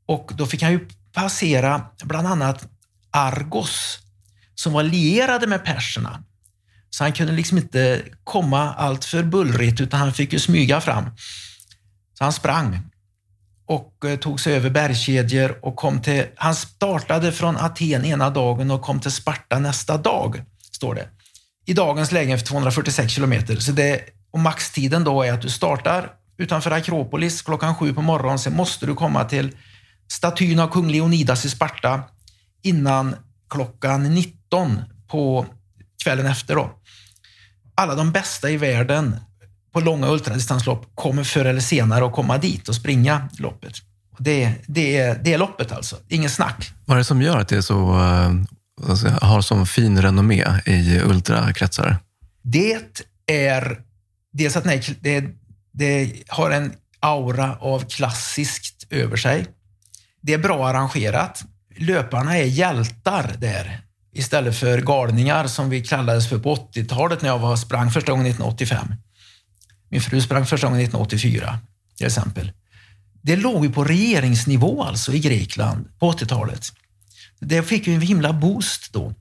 Och 0.07 0.31
då 0.35 0.47
fick 0.47 0.63
han 0.63 0.73
ju 0.73 0.89
passera 1.13 1.87
bland 2.05 2.27
annat 2.27 2.69
Argos 3.11 3.99
som 4.55 4.73
var 4.73 4.83
lierade 4.83 5.47
med 5.47 5.65
perserna. 5.65 6.25
Så 6.91 7.05
han 7.05 7.13
kunde 7.13 7.33
liksom 7.33 7.59
inte 7.59 8.03
komma 8.25 8.75
allt 8.75 9.05
för 9.05 9.23
bullrigt 9.23 9.81
utan 9.81 10.01
han 10.01 10.13
fick 10.13 10.33
ju 10.33 10.39
smyga 10.39 10.81
fram. 10.81 11.05
Så 12.19 12.25
han 12.25 12.33
sprang 12.33 12.79
och 13.67 14.05
eh, 14.05 14.17
tog 14.17 14.41
sig 14.41 14.55
över 14.55 14.71
bergskedjor 14.71 15.59
och 15.63 15.77
kom 15.77 16.03
till, 16.03 16.25
han 16.37 16.55
startade 16.55 17.33
från 17.33 17.57
Aten 17.57 18.05
ena 18.05 18.31
dagen 18.31 18.71
och 18.71 18.83
kom 18.83 19.01
till 19.01 19.11
Sparta 19.11 19.59
nästa 19.59 19.97
dag, 19.97 20.43
står 20.73 20.95
det. 20.95 21.09
I 21.67 21.75
dagens 21.75 22.13
läge 22.13 22.39
för 22.39 22.47
246 22.47 23.13
kilometer. 23.13 23.57
Så 23.57 23.73
det, 23.73 24.01
och 24.31 24.39
maxtiden 24.39 25.05
då 25.05 25.23
är 25.23 25.33
att 25.33 25.43
du 25.43 25.51
startar 25.51 26.11
utanför 26.37 26.71
Akropolis 26.71 27.43
klockan 27.43 27.75
sju 27.75 27.95
på 27.95 28.03
morgonen. 28.03 28.39
Sen 28.39 28.57
måste 28.57 28.87
du 28.87 28.95
komma 28.95 29.25
till 29.25 29.57
statyn 30.09 30.59
av 30.59 30.69
kung 30.69 30.91
Leonidas 30.91 31.45
i 31.45 31.51
Sparta 31.51 32.03
innan 32.63 33.17
klockan 33.51 34.15
19 34.15 34.83
på 35.09 35.47
kvällen 36.05 36.27
efter. 36.27 36.55
Då. 36.55 36.71
Alla 37.75 37.95
de 37.95 38.13
bästa 38.13 38.51
i 38.51 38.57
världen 38.57 39.17
på 39.75 39.81
långa 39.81 40.09
ultradistanslopp 40.09 40.87
kommer 40.95 41.25
förr 41.25 41.45
eller 41.45 41.61
senare 41.61 42.07
att 42.07 42.13
komma 42.13 42.39
dit 42.39 42.69
och 42.69 42.75
springa 42.75 43.29
loppet. 43.39 43.73
Det, 44.19 44.55
det, 44.67 44.97
är, 44.97 45.21
det 45.25 45.33
är 45.33 45.39
loppet 45.39 45.73
alltså, 45.73 45.97
ingen 46.09 46.31
snack. 46.31 46.73
Vad 46.85 46.95
är 46.95 46.99
det 46.99 47.05
som 47.05 47.23
gör 47.23 47.39
att 47.39 47.49
det 47.49 47.63
så, 47.63 47.95
alltså, 48.89 49.09
har 49.09 49.41
så 49.41 49.67
fin 49.67 50.03
renommé 50.03 50.45
i 50.67 51.01
ultrakretsar? 51.01 51.97
Det 52.43 52.79
är 53.27 53.81
dels 54.33 54.57
att 54.57 54.65
nej, 54.65 54.83
det, 55.01 55.25
det 55.73 56.13
har 56.29 56.51
en 56.51 56.73
aura 57.01 57.57
av 57.61 57.81
klassiskt 57.81 58.87
över 58.91 59.17
sig. 59.17 59.47
Det 60.23 60.33
är 60.33 60.39
bra 60.39 60.69
arrangerat 60.69 61.45
löparna 61.77 62.39
är 62.39 62.45
hjältar 62.45 63.35
där 63.39 63.81
istället 64.13 64.57
för 64.57 64.79
galningar 64.79 65.47
som 65.47 65.71
vi 65.71 65.85
kallades 65.85 66.29
för 66.29 66.39
på 66.39 66.55
80-talet 66.55 67.23
när 67.23 67.29
jag 67.29 67.39
var, 67.39 67.57
sprang 67.57 67.91
första 67.91 68.13
gången 68.13 68.27
1985. 68.27 68.95
Min 69.95 70.01
fru 70.01 70.21
sprang 70.21 70.47
första 70.47 70.67
gången 70.67 70.81
1984 70.81 71.59
till 71.97 72.07
exempel. 72.07 72.53
Det 73.23 73.37
låg 73.37 73.65
ju 73.65 73.73
på 73.73 73.85
regeringsnivå 73.85 74.83
alltså 74.83 75.13
i 75.13 75.19
Grekland 75.19 75.99
på 75.99 76.13
80-talet. 76.13 76.67
Det 77.41 77.63
fick 77.63 77.87
ju 77.87 77.95
en 77.95 78.01
himla 78.01 78.33
boost 78.33 78.93
då. 78.93 79.15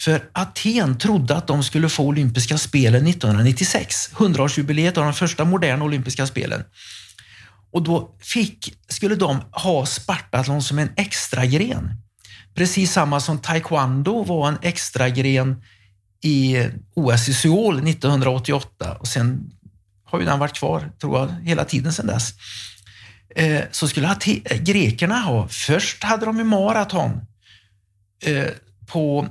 För 0.00 0.22
Aten 0.32 0.98
trodde 0.98 1.36
att 1.36 1.46
de 1.46 1.64
skulle 1.64 1.88
få 1.88 2.06
olympiska 2.06 2.58
spelen 2.58 3.06
1996, 3.06 4.10
100-årsjubileet 4.12 4.98
av 4.98 5.04
de 5.04 5.14
första 5.14 5.44
moderna 5.44 5.84
olympiska 5.84 6.26
spelen. 6.26 6.64
Och 7.72 7.82
då 7.82 8.16
fick, 8.20 8.74
skulle 8.88 9.14
de 9.14 9.40
ha 9.52 9.86
Spartathlon 9.86 10.62
som 10.62 10.78
en 10.78 10.90
extra 10.96 11.46
gren. 11.46 11.94
Precis 12.54 12.92
samma 12.92 13.20
som 13.20 13.38
taekwondo 13.38 14.24
var 14.24 14.48
en 14.48 14.58
extra 14.62 15.08
gren 15.08 15.62
i 16.22 16.66
OS 16.94 17.28
i 17.28 17.34
Seoul 17.34 17.88
1988 17.88 18.96
och 19.00 19.08
sen 19.08 19.50
har 20.10 20.18
ju 20.18 20.24
den 20.24 20.38
varit 20.38 20.58
kvar, 20.58 20.90
tror 21.00 21.18
jag, 21.18 21.28
hela 21.28 21.64
tiden 21.64 21.92
sedan 21.92 22.06
dess. 22.06 22.32
Eh, 23.34 23.62
så 23.70 23.88
skulle 23.88 24.16
eh, 24.44 24.58
grekerna 24.58 25.20
ha, 25.20 25.48
först 25.48 26.04
hade 26.04 26.26
de 26.26 26.38
ju 26.38 26.44
maraton 26.44 27.20
eh, 28.24 28.46
på 28.86 29.28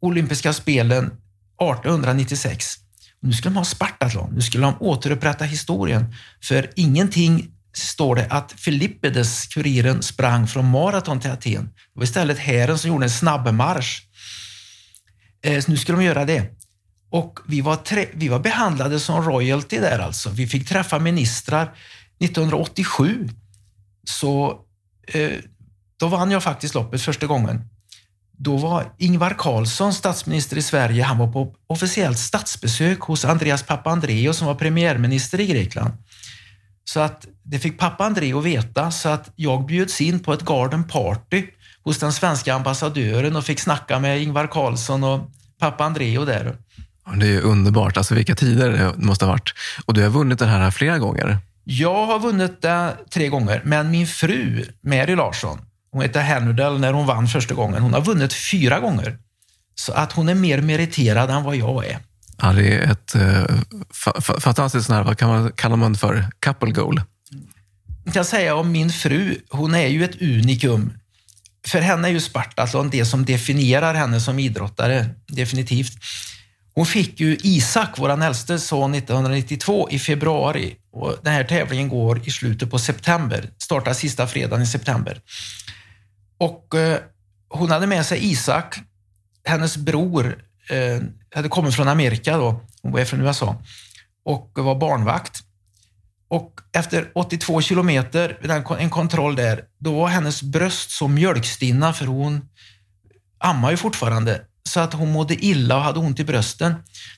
olympiska 0.00 0.52
spelen 0.52 1.06
1896 1.06 2.80
nu 3.22 3.32
skulle 3.32 3.54
de 3.54 3.58
ha 3.58 3.64
Spartathlon, 3.64 4.34
nu 4.34 4.40
skulle 4.40 4.64
de 4.64 4.74
återupprätta 4.80 5.44
historien. 5.44 6.14
För 6.42 6.70
ingenting 6.76 7.50
står 7.72 8.16
det 8.16 8.26
att 8.30 8.52
Filippides, 8.52 9.46
kuriren, 9.46 10.02
sprang 10.02 10.46
från 10.48 10.70
maraton 10.70 11.20
till 11.20 11.30
Aten. 11.30 11.64
Det 11.64 11.72
var 11.94 12.04
istället 12.04 12.38
hären 12.38 12.78
som 12.78 12.90
gjorde 12.90 13.04
en 13.04 13.10
snabbmarsch. 13.10 14.02
Eh, 15.42 15.60
så 15.60 15.70
nu 15.70 15.76
skulle 15.76 15.98
de 15.98 16.04
göra 16.04 16.24
det. 16.24 16.59
Och 17.10 17.38
vi 17.46 17.60
var, 17.60 17.78
vi 18.12 18.28
var 18.28 18.38
behandlade 18.38 19.00
som 19.00 19.22
royalty 19.22 19.78
där 19.78 19.98
alltså. 19.98 20.30
Vi 20.30 20.46
fick 20.46 20.68
träffa 20.68 20.98
ministrar. 20.98 21.74
1987 22.18 23.28
så 24.04 24.60
eh, 25.08 25.30
då 25.96 26.08
vann 26.08 26.30
jag 26.30 26.42
faktiskt 26.42 26.74
loppet 26.74 27.02
första 27.02 27.26
gången. 27.26 27.64
Då 28.32 28.56
var 28.56 28.92
Ingvar 28.98 29.34
Carlsson 29.38 29.94
statsminister 29.94 30.56
i 30.56 30.62
Sverige. 30.62 31.02
Han 31.02 31.18
var 31.18 31.32
på 31.32 31.54
officiellt 31.66 32.18
statsbesök 32.18 33.00
hos 33.00 33.24
Andreas 33.24 33.62
Papandreou 33.62 34.32
som 34.32 34.46
var 34.46 34.54
premiärminister 34.54 35.40
i 35.40 35.46
Grekland. 35.46 35.90
Så 36.84 37.00
att 37.00 37.26
det 37.42 37.58
fick 37.58 37.78
pappa 37.78 38.04
Andreou 38.04 38.40
veta 38.40 38.90
så 38.90 39.08
att 39.08 39.32
jag 39.36 39.66
bjöds 39.66 40.00
in 40.00 40.20
på 40.20 40.32
ett 40.32 40.42
garden 40.42 40.84
party 40.84 41.46
hos 41.82 41.98
den 41.98 42.12
svenska 42.12 42.54
ambassadören 42.54 43.36
och 43.36 43.44
fick 43.44 43.60
snacka 43.60 43.98
med 43.98 44.22
Ingvar 44.22 44.46
Carlsson 44.46 45.04
och 45.04 45.30
pappa 45.58 45.88
där. 45.88 46.56
Det 47.16 47.26
är 47.26 47.40
underbart. 47.40 47.96
Alltså 47.96 48.14
vilka 48.14 48.34
tider 48.34 48.70
det 48.70 48.92
måste 48.96 49.24
ha 49.24 49.32
varit. 49.32 49.54
Och 49.84 49.94
du 49.94 50.02
har 50.02 50.10
vunnit 50.10 50.38
det 50.38 50.46
här 50.46 50.70
flera 50.70 50.98
gånger. 50.98 51.38
Jag 51.64 52.06
har 52.06 52.18
vunnit 52.18 52.62
det 52.62 52.96
tre 53.10 53.28
gånger, 53.28 53.62
men 53.64 53.90
min 53.90 54.06
fru, 54.06 54.64
Mary 54.82 55.14
Larsson, 55.14 55.58
hon 55.92 56.02
heter 56.02 56.20
Hennudel 56.20 56.80
när 56.80 56.92
hon 56.92 57.06
vann 57.06 57.28
första 57.28 57.54
gången. 57.54 57.82
Hon 57.82 57.94
har 57.94 58.00
vunnit 58.00 58.32
fyra 58.32 58.80
gånger. 58.80 59.18
Så 59.74 59.92
att 59.92 60.12
hon 60.12 60.28
är 60.28 60.34
mer 60.34 60.60
meriterad 60.62 61.30
än 61.30 61.42
vad 61.42 61.56
jag 61.56 61.86
är. 61.86 61.98
Ja, 62.42 62.52
det 62.52 62.74
är 62.74 62.90
ett 62.90 63.16
uh, 63.16 63.44
fantastiskt, 64.40 64.86
sån 64.86 64.96
här, 64.96 65.02
vad 65.02 65.18
kan 65.18 65.28
man, 65.28 65.52
kallar 65.52 65.76
man 65.76 65.94
för, 65.94 66.26
couple 66.40 66.70
goal? 66.70 67.02
Jag 68.04 68.14
kan 68.14 68.24
säga 68.24 68.54
om 68.54 68.72
min 68.72 68.90
fru, 68.90 69.36
hon 69.50 69.74
är 69.74 69.86
ju 69.86 70.04
ett 70.04 70.22
unikum. 70.22 70.92
För 71.66 71.80
henne 71.80 72.08
är 72.08 72.12
ju 72.12 72.20
Spartathlon 72.20 72.90
det 72.90 73.04
som 73.04 73.24
definierar 73.24 73.94
henne 73.94 74.20
som 74.20 74.38
idrottare, 74.38 75.06
definitivt. 75.26 75.92
Hon 76.74 76.86
fick 76.86 77.20
ju 77.20 77.36
Isak, 77.42 77.98
vår 77.98 78.22
äldste 78.22 78.58
son, 78.58 78.94
1992 78.94 79.88
i 79.90 79.98
februari. 79.98 80.76
Och 80.92 81.16
den 81.22 81.32
här 81.32 81.44
tävlingen 81.44 81.88
går 81.88 82.28
i 82.28 82.30
slutet 82.30 82.70
på 82.70 82.78
september, 82.78 83.50
startar 83.58 83.92
sista 83.92 84.26
fredagen 84.26 84.62
i 84.62 84.66
september. 84.66 85.20
Och 86.38 86.74
eh, 86.74 86.98
hon 87.48 87.70
hade 87.70 87.86
med 87.86 88.06
sig 88.06 88.30
Isak, 88.30 88.78
hennes 89.44 89.76
bror 89.76 90.44
eh, 90.70 91.02
hade 91.34 91.48
kommit 91.48 91.74
från 91.74 91.88
Amerika 91.88 92.36
då, 92.36 92.60
hon 92.82 92.92
var 92.92 93.04
från 93.04 93.20
USA, 93.20 93.62
och 94.24 94.52
var 94.54 94.74
barnvakt. 94.74 95.42
Och 96.28 96.60
efter 96.72 97.10
82 97.14 97.60
kilometer, 97.60 98.38
en 98.78 98.90
kontroll 98.90 99.36
där, 99.36 99.64
då 99.78 99.94
var 99.94 100.08
hennes 100.08 100.42
bröst 100.42 100.90
så 100.90 101.08
mjölkstinna 101.08 101.92
för 101.92 102.06
hon 102.06 102.48
ammar 103.38 103.70
ju 103.70 103.76
fortfarande 103.76 104.40
så 104.70 104.80
att 104.80 104.92
hon 104.92 105.12
mådde 105.12 105.44
illa 105.44 105.76
och 105.76 105.82
hade 105.82 105.98
ont 105.98 106.20
i 106.20 106.24
brösten. 106.24 106.74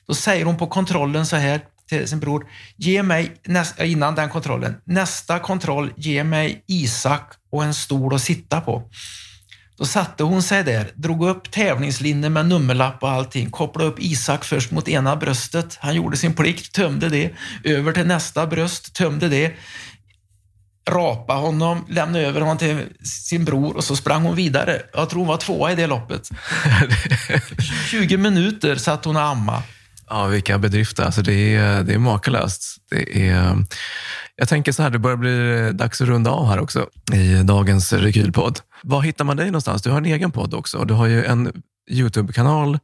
Då 0.07 0.13
säger 0.13 0.45
hon 0.45 0.57
på 0.57 0.67
kontrollen 0.67 1.25
så 1.25 1.35
här 1.35 1.61
till 1.89 2.07
sin 2.07 2.19
bror, 2.19 2.45
ge 2.77 3.03
mig, 3.03 3.35
nästa, 3.45 3.83
eh, 3.83 3.91
innan 3.91 4.15
den 4.15 4.29
kontrollen, 4.29 4.75
nästa 4.85 5.39
kontroll, 5.39 5.93
ge 5.97 6.23
mig 6.23 6.63
Isak 6.67 7.33
och 7.51 7.63
en 7.63 7.73
stol 7.73 8.15
att 8.15 8.21
sitta 8.21 8.61
på. 8.61 8.89
Då 9.77 9.85
satte 9.85 10.23
hon 10.23 10.43
sig 10.43 10.63
där, 10.63 10.91
drog 10.95 11.27
upp 11.27 11.51
tävlingslinnen 11.51 12.33
med 12.33 12.45
nummerlapp 12.45 13.03
och 13.03 13.09
allting, 13.09 13.49
kopplade 13.49 13.89
upp 13.89 13.99
Isak 13.99 14.45
först 14.45 14.71
mot 14.71 14.87
ena 14.87 15.15
bröstet. 15.15 15.77
Han 15.81 15.95
gjorde 15.95 16.17
sin 16.17 16.33
plikt, 16.33 16.73
tömde 16.73 17.09
det. 17.09 17.31
Över 17.63 17.91
till 17.91 18.07
nästa 18.07 18.47
bröst, 18.47 18.93
tömde 18.95 19.29
det. 19.29 19.53
Rapa 20.89 21.33
honom, 21.33 21.85
lämna 21.89 22.19
över 22.19 22.41
honom 22.41 22.57
till 22.57 22.85
sin 23.03 23.45
bror 23.45 23.77
och 23.77 23.83
så 23.83 23.95
sprang 23.95 24.23
hon 24.23 24.35
vidare. 24.35 24.81
Jag 24.93 25.09
tror 25.09 25.19
hon 25.19 25.27
var 25.27 25.37
tvåa 25.37 25.71
i 25.71 25.75
det 25.75 25.87
loppet. 25.87 26.29
20 27.89 28.17
minuter 28.17 28.75
satt 28.75 29.05
hon 29.05 29.15
och 29.15 29.21
amma. 29.21 29.63
Ja, 30.09 30.25
vilka 30.25 30.57
bedrifter. 30.57 31.03
Alltså 31.03 31.21
det, 31.21 31.55
är, 31.55 31.83
det 31.83 31.93
är 31.93 31.97
makalöst. 31.97 32.77
Det 32.89 33.27
är, 33.27 33.55
jag 34.35 34.47
tänker 34.49 34.71
så 34.71 34.83
här, 34.83 34.89
det 34.89 34.99
börjar 34.99 35.17
bli 35.17 35.71
dags 35.73 36.01
att 36.01 36.07
runda 36.07 36.31
av 36.31 36.47
här 36.47 36.59
också 36.59 36.87
i 37.13 37.43
dagens 37.43 37.93
Rekylpodd. 37.93 38.59
Var 38.83 39.01
hittar 39.01 39.25
man 39.25 39.37
dig 39.37 39.45
någonstans? 39.45 39.81
Du 39.81 39.89
har 39.89 39.97
en 39.97 40.05
egen 40.05 40.31
podd 40.31 40.53
också. 40.53 40.85
Du 40.85 40.93
har 40.93 41.07
ju 41.07 41.25
en 41.25 41.63
Youtube-kanal 41.91 42.79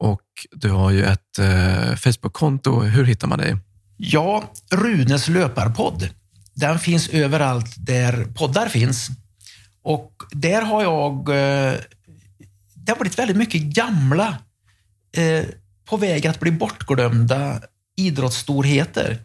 och 0.00 0.22
du 0.52 0.70
har 0.70 0.90
ju 0.90 1.04
ett 1.04 1.38
eh, 1.38 1.96
Facebook-konto. 1.96 2.80
Hur 2.80 3.04
hittar 3.04 3.28
man 3.28 3.38
dig? 3.38 3.56
Ja, 3.96 4.44
Runes 4.72 5.28
löparpodd. 5.28 6.08
Den 6.56 6.78
finns 6.78 7.08
överallt 7.08 7.74
där 7.76 8.24
poddar 8.34 8.68
finns. 8.68 9.08
Och 9.82 10.12
där 10.30 10.62
har 10.62 10.82
jag... 10.82 11.28
Eh, 11.28 11.74
det 12.74 12.92
har 12.92 12.96
blivit 13.00 13.18
väldigt 13.18 13.36
mycket 13.36 13.62
gamla, 13.62 14.38
eh, 15.16 15.44
på 15.84 15.96
väg 15.96 16.26
att 16.26 16.40
bli 16.40 16.50
bortglömda 16.50 17.60
idrottsstorheter 17.96 19.18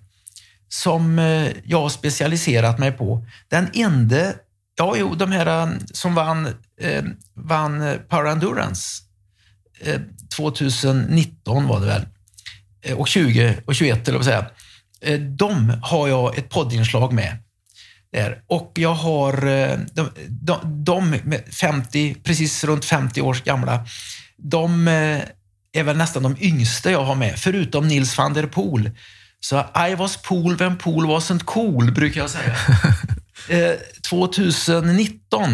som 0.69 1.19
eh, 1.19 1.47
jag 1.63 1.81
har 1.81 1.89
specialiserat 1.89 2.79
mig 2.79 2.91
på. 2.91 3.25
Den 3.47 3.67
enda, 3.73 4.33
ja 4.75 4.95
jo, 4.97 5.15
de 5.15 5.31
här 5.31 5.77
som 5.93 6.15
vann, 6.15 6.55
vann 7.33 7.99
Power 8.09 8.31
Endurance 8.31 9.03
2019 10.35 11.67
var 11.67 11.79
det 11.79 11.85
väl, 11.85 12.05
och 12.97 13.07
20 13.07 13.57
och 13.65 13.75
21 13.75 14.07
eller 14.07 14.17
vad 14.17 14.25
säga. 14.25 14.45
Eh, 15.03 15.19
de 15.19 15.73
har 15.81 16.07
jag 16.07 16.37
ett 16.37 16.49
poddinslag 16.49 17.13
med. 17.13 17.37
Där. 18.13 18.41
Och 18.47 18.71
jag 18.75 18.93
har 18.93 19.47
eh, 19.47 19.77
de, 19.93 20.09
de, 20.27 20.83
de 20.83 21.15
50, 21.51 22.15
precis 22.23 22.63
runt 22.63 22.85
50 22.85 23.21
års 23.21 23.43
gamla, 23.43 23.85
de 24.37 24.87
eh, 24.87 25.21
är 25.73 25.83
väl 25.83 25.97
nästan 25.97 26.23
de 26.23 26.35
yngsta 26.39 26.91
jag 26.91 27.03
har 27.03 27.15
med, 27.15 27.39
förutom 27.39 27.87
Nils 27.87 28.17
van 28.17 28.33
der 28.33 28.47
Poel. 28.47 28.91
Så 29.39 29.59
I 29.89 29.95
was 29.95 30.17
pool 30.17 30.55
when 30.55 30.77
pool 30.77 31.05
wasn't 31.05 31.43
cool, 31.43 31.91
brukar 31.91 32.21
jag 32.21 32.29
säga. 32.29 32.55
2019, 34.09 35.49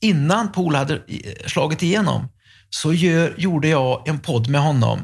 innan 0.00 0.52
Pool 0.52 0.74
hade 0.74 1.02
slagit 1.46 1.82
igenom, 1.82 2.28
så 2.70 2.92
gör, 2.92 3.34
gjorde 3.38 3.68
jag 3.68 4.08
en 4.08 4.18
podd 4.18 4.48
med 4.48 4.60
honom. 4.60 5.00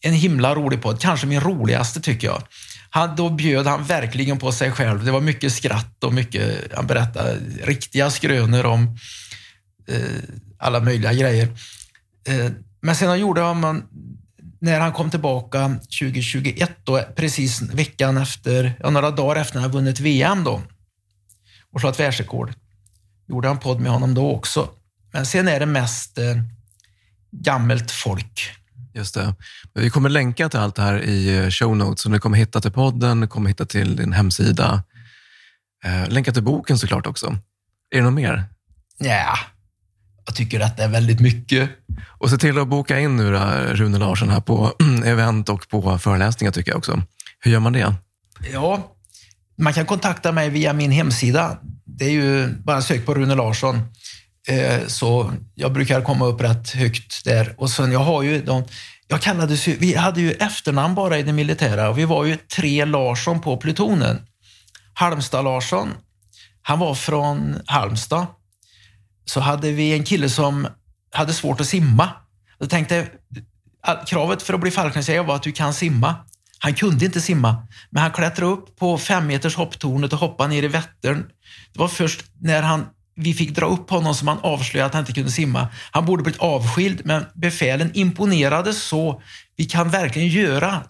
En 0.00 0.12
himla 0.12 0.54
rolig 0.54 0.82
podd, 0.82 1.00
kanske 1.00 1.26
min 1.26 1.40
roligaste 1.40 2.00
tycker 2.00 2.26
jag 2.26 2.42
han, 2.96 3.16
då 3.16 3.30
bjöd 3.30 3.66
han 3.66 3.84
verkligen 3.84 4.38
på 4.38 4.52
sig 4.52 4.72
själv. 4.72 5.04
Det 5.04 5.10
var 5.10 5.20
mycket 5.20 5.52
skratt 5.52 6.04
och 6.04 6.14
mycket, 6.14 6.72
han 6.74 6.86
berättade 6.86 7.38
riktiga 7.62 8.10
skrönor 8.10 8.66
om 8.66 8.98
eh, 9.88 10.00
alla 10.58 10.80
möjliga 10.80 11.12
grejer. 11.12 11.48
Eh, 12.28 12.50
men 12.80 12.96
sen 12.96 13.20
gjorde 13.20 13.40
han, 13.40 13.82
när 14.60 14.80
han 14.80 14.92
kom 14.92 15.10
tillbaka 15.10 15.68
2021, 15.68 16.70
då, 16.84 17.02
precis 17.16 17.62
veckan 17.62 18.16
efter, 18.16 18.76
ja, 18.80 18.90
några 18.90 19.10
dagar 19.10 19.40
efter 19.40 19.60
han 19.60 19.70
vunnit 19.70 20.00
VM 20.00 20.44
då, 20.44 20.62
och 21.72 21.80
slagit 21.80 22.00
världsrekord, 22.00 22.52
gjorde 23.28 23.48
han 23.48 23.58
podd 23.58 23.80
med 23.80 23.92
honom 23.92 24.14
då 24.14 24.30
också. 24.30 24.68
Men 25.12 25.26
sen 25.26 25.48
är 25.48 25.60
det 25.60 25.66
mest 25.66 26.18
eh, 26.18 26.36
gammalt 27.30 27.90
folk. 27.90 28.50
Just 28.96 29.14
det. 29.14 29.34
Vi 29.74 29.90
kommer 29.90 30.08
länka 30.08 30.48
till 30.48 30.60
allt 30.60 30.74
det 30.74 30.82
här 30.82 31.02
i 31.02 31.38
eh, 31.38 31.50
show 31.50 31.76
notes. 31.76 32.00
Så 32.00 32.08
ni 32.08 32.18
kommer 32.18 32.38
hitta 32.38 32.60
till 32.60 32.72
podden, 32.72 33.28
kommer 33.28 33.48
hitta 33.48 33.66
till 33.66 33.96
din 33.96 34.12
hemsida. 34.12 34.82
Eh, 35.84 36.08
länka 36.08 36.32
till 36.32 36.42
boken 36.42 36.78
såklart 36.78 37.06
också. 37.06 37.26
Är 37.90 37.98
det 37.98 38.02
något 38.02 38.12
mer? 38.12 38.44
Ja, 38.98 39.38
jag 40.26 40.34
tycker 40.34 40.60
att 40.60 40.76
det 40.76 40.82
är 40.82 40.88
väldigt 40.88 41.20
mycket. 41.20 41.70
Och 42.18 42.30
se 42.30 42.36
till 42.36 42.58
att 42.58 42.68
boka 42.68 43.00
in 43.00 43.16
nu 43.16 43.32
då, 43.32 43.38
Rune 43.72 43.98
Larsson 43.98 44.28
här 44.28 44.40
på 44.40 44.72
event 45.04 45.48
och 45.48 45.68
på 45.68 45.98
föreläsningar 45.98 46.52
tycker 46.52 46.70
jag 46.70 46.78
också. 46.78 47.02
Hur 47.40 47.50
gör 47.50 47.60
man 47.60 47.72
det? 47.72 47.94
Ja, 48.52 48.96
man 49.58 49.72
kan 49.72 49.86
kontakta 49.86 50.32
mig 50.32 50.50
via 50.50 50.72
min 50.72 50.90
hemsida. 50.90 51.58
Det 51.84 52.04
är 52.04 52.10
ju 52.10 52.48
bara 52.48 52.82
sök 52.82 53.06
på 53.06 53.14
Rune 53.14 53.34
Larsson. 53.34 53.80
Eh, 54.48 54.86
så 54.86 55.32
jag 55.54 55.72
brukar 55.72 56.02
komma 56.02 56.26
upp 56.26 56.40
rätt 56.40 56.70
högt 56.70 57.24
där. 57.24 57.54
Och 57.58 57.70
sen 57.70 57.92
jag 57.92 58.00
har 58.00 58.22
ju 58.22 58.42
de, 58.42 58.64
jag 59.08 59.20
kallades 59.20 59.68
ju, 59.68 59.76
vi 59.76 59.94
hade 59.94 60.20
ju 60.20 60.32
efternamn 60.32 60.94
bara 60.94 61.18
i 61.18 61.22
det 61.22 61.32
militära 61.32 61.88
och 61.88 61.98
vi 61.98 62.04
var 62.04 62.24
ju 62.24 62.36
tre 62.36 62.84
Larsson 62.84 63.40
på 63.40 63.56
plutonen. 63.56 64.20
Halmstad 64.94 65.44
Larsson, 65.44 65.88
han 66.62 66.78
var 66.78 66.94
från 66.94 67.60
Halmstad. 67.66 68.26
Så 69.24 69.40
hade 69.40 69.72
vi 69.72 69.92
en 69.92 70.04
kille 70.04 70.28
som 70.28 70.68
hade 71.12 71.32
svårt 71.32 71.60
att 71.60 71.66
simma. 71.66 72.10
Jag 72.58 72.70
tänkte, 72.70 73.06
kravet 74.06 74.42
för 74.42 74.54
att 74.54 74.60
bli 74.60 74.70
fallskärmsjägare 74.70 75.26
var 75.26 75.36
att 75.36 75.42
du 75.42 75.52
kan 75.52 75.74
simma. 75.74 76.14
Han 76.58 76.74
kunde 76.74 77.04
inte 77.04 77.20
simma, 77.20 77.66
men 77.90 78.02
han 78.02 78.12
klättrade 78.12 78.52
upp 78.52 78.76
på 78.76 78.98
fem 78.98 79.26
meters 79.26 79.56
hopptornet 79.56 80.12
och 80.12 80.18
hoppade 80.18 80.48
ner 80.48 80.62
i 80.62 80.68
Vättern. 80.68 81.24
Det 81.72 81.78
var 81.78 81.88
först 81.88 82.24
när 82.40 82.62
han 82.62 82.86
vi 83.16 83.34
fick 83.34 83.54
dra 83.54 83.66
upp 83.66 83.90
honom 83.90 84.14
som 84.14 84.28
han 84.28 84.38
avslöjade 84.38 84.86
att 84.86 84.94
han 84.94 85.02
inte 85.02 85.12
kunde 85.12 85.30
simma. 85.30 85.68
Han 85.90 86.04
borde 86.04 86.22
blivit 86.22 86.40
avskild, 86.40 87.00
men 87.04 87.24
befälen 87.34 87.90
imponerade 87.94 88.72
så. 88.72 89.22
Vi 89.56 89.64
kan 89.64 89.90
verkligen 89.90 90.28
göra 90.28 90.82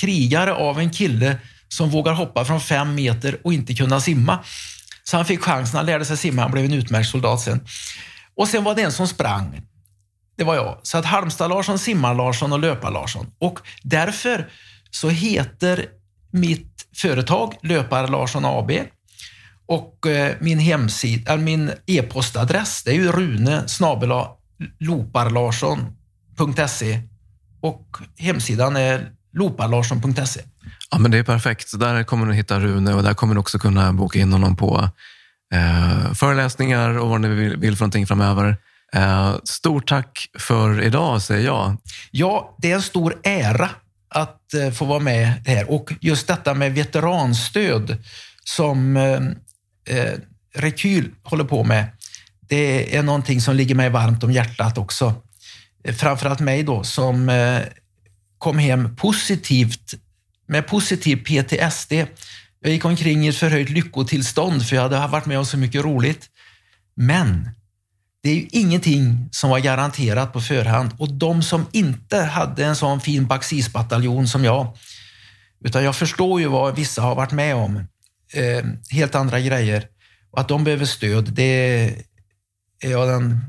krigare 0.00 0.54
av 0.54 0.78
en 0.78 0.90
kille 0.90 1.38
som 1.68 1.90
vågar 1.90 2.12
hoppa 2.12 2.44
från 2.44 2.60
fem 2.60 2.94
meter 2.94 3.38
och 3.44 3.52
inte 3.52 3.74
kunna 3.74 4.00
simma. 4.00 4.38
Så 5.04 5.16
han 5.16 5.26
fick 5.26 5.40
chansen, 5.40 5.76
han 5.76 5.86
lärde 5.86 6.04
sig 6.04 6.16
simma, 6.16 6.42
han 6.42 6.50
blev 6.50 6.64
en 6.64 6.72
utmärkt 6.72 7.08
soldat 7.08 7.40
sen. 7.40 7.60
Och 8.36 8.48
sen 8.48 8.64
var 8.64 8.74
det 8.74 8.82
en 8.82 8.92
som 8.92 9.08
sprang. 9.08 9.60
Det 10.36 10.44
var 10.44 10.54
jag. 10.54 10.78
Så 10.82 10.98
att 10.98 11.04
Halmstad-Larsson, 11.04 11.78
Simmar-Larsson 11.78 12.52
och 12.52 12.58
Löpar-Larsson. 12.58 13.26
Och 13.38 13.58
därför 13.82 14.48
så 14.90 15.08
heter 15.08 15.86
mitt 16.30 16.88
företag 16.96 17.54
Löpar-Larsson 17.62 18.44
AB 18.44 18.72
och 19.66 20.06
eh, 20.06 20.36
min 20.40 20.58
hemsida, 20.58 21.32
äh, 21.32 21.38
min 21.38 21.70
e-postadress 21.86 22.82
det 22.82 22.90
är 22.90 22.94
ju 22.94 23.12
rune 23.12 23.64
loparlarsson.se 24.78 27.00
och 27.60 27.96
hemsidan 28.18 28.76
är 28.76 29.10
loparlarsson.se. 29.32 30.40
Ja, 30.90 30.98
men 30.98 31.10
det 31.10 31.18
är 31.18 31.22
perfekt. 31.22 31.80
där 31.80 32.02
kommer 32.02 32.26
du 32.26 32.34
hitta 32.34 32.60
Rune 32.60 32.94
och 32.94 33.02
där 33.02 33.14
kommer 33.14 33.34
du 33.34 33.40
också 33.40 33.58
kunna 33.58 33.92
boka 33.92 34.18
in 34.18 34.32
honom 34.32 34.56
på 34.56 34.88
eh, 35.54 36.12
föreläsningar 36.12 36.98
och 36.98 37.08
vad 37.08 37.20
ni 37.20 37.28
vill, 37.28 37.56
vill 37.56 37.76
för 37.76 37.84
någonting 37.84 38.06
framöver. 38.06 38.56
Eh, 38.94 39.34
stort 39.44 39.88
tack 39.88 40.28
för 40.38 40.82
idag, 40.82 41.22
säger 41.22 41.46
jag. 41.46 41.76
Ja, 42.10 42.56
det 42.58 42.70
är 42.70 42.74
en 42.74 42.82
stor 42.82 43.16
ära 43.22 43.70
att 44.08 44.54
eh, 44.54 44.70
få 44.70 44.84
vara 44.84 44.98
med 44.98 45.32
här. 45.46 45.70
Och 45.70 45.92
just 46.00 46.26
detta 46.26 46.54
med 46.54 46.74
veteranstöd 46.74 47.96
som 48.44 48.96
eh, 49.86 50.12
Rekyl 50.54 51.10
håller 51.22 51.44
på 51.44 51.64
med, 51.64 51.86
det 52.40 52.96
är 52.96 53.02
någonting 53.02 53.40
som 53.40 53.56
ligger 53.56 53.74
mig 53.74 53.90
varmt 53.90 54.24
om 54.24 54.32
hjärtat 54.32 54.78
också. 54.78 55.14
Eh, 55.84 55.94
framförallt 55.94 56.40
mig 56.40 56.62
då 56.62 56.84
som 56.84 57.28
eh, 57.28 57.60
kom 58.38 58.58
hem 58.58 58.96
positivt 58.96 59.94
med 60.48 60.66
positiv 60.66 61.16
PTSD. 61.16 61.92
Jag 62.60 62.72
gick 62.72 62.84
omkring 62.84 63.26
i 63.26 63.28
ett 63.28 63.36
förhöjt 63.36 63.70
lyckotillstånd 63.70 64.66
för 64.66 64.76
jag 64.76 64.82
hade 64.82 65.06
varit 65.06 65.26
med 65.26 65.38
om 65.38 65.46
så 65.46 65.56
mycket 65.56 65.84
roligt. 65.84 66.30
Men 66.94 67.50
det 68.22 68.30
är 68.30 68.34
ju 68.34 68.46
ingenting 68.50 69.28
som 69.32 69.50
var 69.50 69.58
garanterat 69.58 70.32
på 70.32 70.40
förhand 70.40 70.90
och 70.98 71.12
de 71.12 71.42
som 71.42 71.66
inte 71.72 72.18
hade 72.18 72.64
en 72.64 72.76
sån 72.76 73.00
fin 73.00 73.26
Baxisbataljon 73.26 74.28
som 74.28 74.44
jag, 74.44 74.76
utan 75.64 75.84
jag 75.84 75.96
förstår 75.96 76.40
ju 76.40 76.46
vad 76.46 76.76
vissa 76.76 77.02
har 77.02 77.14
varit 77.14 77.32
med 77.32 77.54
om, 77.54 77.84
eh, 78.32 78.64
helt 78.90 79.14
andra 79.14 79.40
grejer 79.40 79.86
och 80.30 80.40
att 80.40 80.48
de 80.48 80.64
behöver 80.64 80.84
stöd, 80.84 81.32
det 81.32 81.84
är 82.80 82.90
jag 82.90 83.08
den 83.08 83.40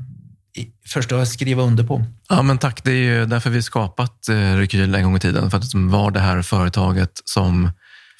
första 0.86 1.20
att 1.20 1.28
skriva 1.28 1.62
under 1.62 1.84
på. 1.84 2.04
Ja, 2.28 2.42
men 2.42 2.58
tack. 2.58 2.84
Det 2.84 2.90
är 2.90 2.94
ju 2.94 3.26
därför 3.26 3.50
vi 3.50 3.62
skapat 3.62 4.28
eh, 4.28 4.56
Rekyl 4.56 4.94
en 4.94 5.04
gång 5.04 5.16
i 5.16 5.20
tiden, 5.20 5.50
för 5.50 5.56
att 5.56 5.64
liksom 5.64 5.86
det 5.86 5.92
var 5.92 6.10
det 6.10 6.20
här 6.20 6.42
företaget 6.42 7.10
som 7.24 7.70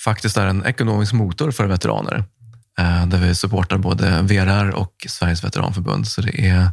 faktiskt 0.04 0.36
är 0.36 0.46
en 0.46 0.66
ekonomisk 0.66 1.12
motor 1.12 1.50
för 1.50 1.66
veteraner. 1.66 2.24
Eh, 2.78 3.06
där 3.06 3.18
vi 3.18 3.34
supportar 3.34 3.78
både 3.78 4.22
VRR 4.22 4.70
och 4.70 5.06
Sveriges 5.08 5.44
veteranförbund. 5.44 6.08
Så 6.08 6.20
det 6.20 6.46
är 6.48 6.70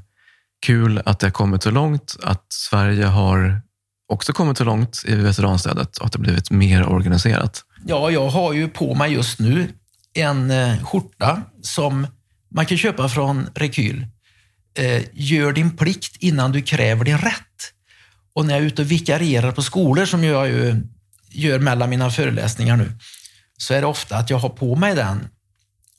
kul 0.65 1.01
att 1.05 1.19
det 1.19 1.27
har 1.27 1.31
kommit 1.31 1.63
så 1.63 1.71
långt, 1.71 2.15
att 2.23 2.45
Sverige 2.49 3.05
har 3.05 3.61
också 4.07 4.33
kommit 4.33 4.57
så 4.57 4.63
långt 4.63 5.03
i 5.05 5.15
veteranstödet 5.15 5.97
och 5.97 6.05
att 6.05 6.11
det 6.11 6.19
blivit 6.19 6.51
mer 6.51 6.89
organiserat. 6.89 7.63
Ja, 7.87 8.11
jag 8.11 8.29
har 8.29 8.53
ju 8.53 8.67
på 8.67 8.95
mig 8.95 9.13
just 9.13 9.39
nu 9.39 9.73
en 10.13 10.51
eh, 10.51 10.83
skjorta 10.83 11.41
som 11.61 12.07
man 12.51 12.65
kan 12.65 12.77
köpa 12.77 13.09
från 13.09 13.49
Rekyl. 13.55 14.05
Eh, 14.77 15.03
gör 15.13 15.53
din 15.53 15.77
plikt 15.77 16.15
innan 16.19 16.51
du 16.51 16.61
kräver 16.61 17.05
din 17.05 17.17
rätt. 17.17 17.73
Och 18.33 18.45
när 18.45 18.53
jag 18.53 18.63
är 18.63 18.67
ute 18.67 18.81
och 18.81 18.91
vikarierar 18.91 19.51
på 19.51 19.61
skolor, 19.61 20.05
som 20.05 20.23
jag 20.23 20.47
ju 20.47 20.75
gör 21.29 21.59
mellan 21.59 21.89
mina 21.89 22.09
föreläsningar 22.09 22.77
nu, 22.77 22.91
så 23.57 23.73
är 23.73 23.81
det 23.81 23.87
ofta 23.87 24.17
att 24.17 24.29
jag 24.29 24.37
har 24.37 24.49
på 24.49 24.75
mig 24.75 24.95
den 24.95 25.27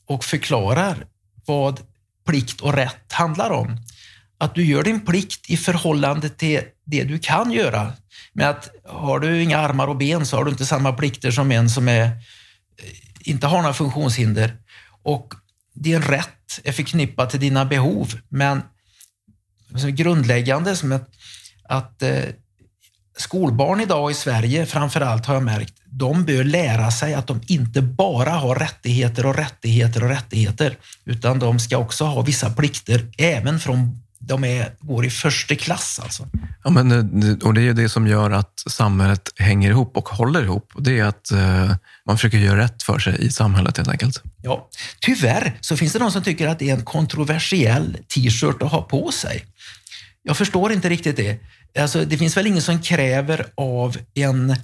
och 0.06 0.24
förklarar 0.24 1.06
vad 1.46 1.80
plikt 2.26 2.60
och 2.60 2.74
rätt 2.74 3.12
handlar 3.12 3.50
om. 3.50 3.76
Att 4.38 4.54
du 4.54 4.64
gör 4.64 4.82
din 4.82 5.00
plikt 5.00 5.50
i 5.50 5.56
förhållande 5.56 6.28
till 6.28 6.60
det 6.84 7.04
du 7.04 7.18
kan 7.18 7.52
göra. 7.52 7.92
Men 8.32 8.48
att 8.48 8.70
har 8.84 9.20
du 9.20 9.42
inga 9.42 9.58
armar 9.58 9.86
och 9.86 9.96
ben 9.96 10.26
så 10.26 10.36
har 10.36 10.44
du 10.44 10.50
inte 10.50 10.66
samma 10.66 10.92
plikter 10.92 11.30
som 11.30 11.52
en 11.52 11.70
som 11.70 11.88
är, 11.88 12.04
eh, 12.04 12.10
inte 13.20 13.46
har 13.46 13.62
några 13.62 13.74
funktionshinder. 13.74 14.56
Och 15.02 15.34
din 15.74 16.02
rätt 16.02 16.60
är 16.64 16.72
förknippad 16.72 17.30
till 17.30 17.40
dina 17.40 17.64
behov, 17.64 18.14
men 18.28 18.62
grundläggande 19.92 20.76
som 20.76 20.92
att, 20.92 21.08
att 21.68 22.02
eh, 22.02 22.24
skolbarn 23.16 23.80
idag 23.80 24.10
i 24.10 24.14
Sverige 24.14 24.66
framför 24.66 25.00
allt 25.00 25.26
har 25.26 25.34
jag 25.34 25.42
märkt, 25.42 25.74
de 25.86 26.24
bör 26.24 26.44
lära 26.44 26.90
sig 26.90 27.14
att 27.14 27.26
de 27.26 27.40
inte 27.46 27.82
bara 27.82 28.30
har 28.30 28.54
rättigheter 28.54 29.26
och 29.26 29.36
rättigheter 29.36 30.02
och 30.02 30.08
rättigheter, 30.08 30.76
utan 31.04 31.38
de 31.38 31.58
ska 31.58 31.78
också 31.78 32.04
ha 32.04 32.22
vissa 32.22 32.50
plikter 32.50 33.12
även 33.18 33.60
från 33.60 34.02
de 34.26 34.44
är, 34.44 34.72
går 34.80 35.06
i 35.06 35.10
första 35.10 35.54
klass. 35.54 36.00
Alltså. 36.02 36.28
Ja, 36.64 36.70
men, 36.70 36.92
eh, 36.92 37.46
och 37.46 37.54
det 37.54 37.60
är 37.60 37.64
ju 37.64 37.72
det 37.72 37.88
som 37.88 38.06
gör 38.06 38.30
att 38.30 38.62
samhället 38.66 39.32
hänger 39.36 39.70
ihop 39.70 39.96
och 39.96 40.08
håller 40.08 40.42
ihop. 40.42 40.72
Det 40.78 40.98
är 40.98 41.04
att 41.04 41.30
eh, 41.30 41.74
man 42.06 42.16
försöker 42.16 42.38
göra 42.38 42.58
rätt 42.58 42.82
för 42.82 42.98
sig 42.98 43.26
i 43.26 43.30
samhället 43.30 43.76
helt 43.76 43.88
enkelt. 43.88 44.22
Ja, 44.42 44.68
tyvärr 45.00 45.58
så 45.60 45.76
finns 45.76 45.92
det 45.92 45.98
de 45.98 46.10
som 46.10 46.22
tycker 46.22 46.48
att 46.48 46.58
det 46.58 46.70
är 46.70 46.74
en 46.74 46.84
kontroversiell 46.84 47.98
t-shirt 48.14 48.62
att 48.62 48.70
ha 48.70 48.82
på 48.82 49.12
sig. 49.12 49.44
Jag 50.22 50.36
förstår 50.36 50.72
inte 50.72 50.88
riktigt 50.88 51.16
det. 51.16 51.40
Alltså, 51.78 52.04
det 52.04 52.18
finns 52.18 52.36
väl 52.36 52.46
ingen 52.46 52.62
som 52.62 52.82
kräver 52.82 53.46
av 53.56 53.96
en 54.14 54.56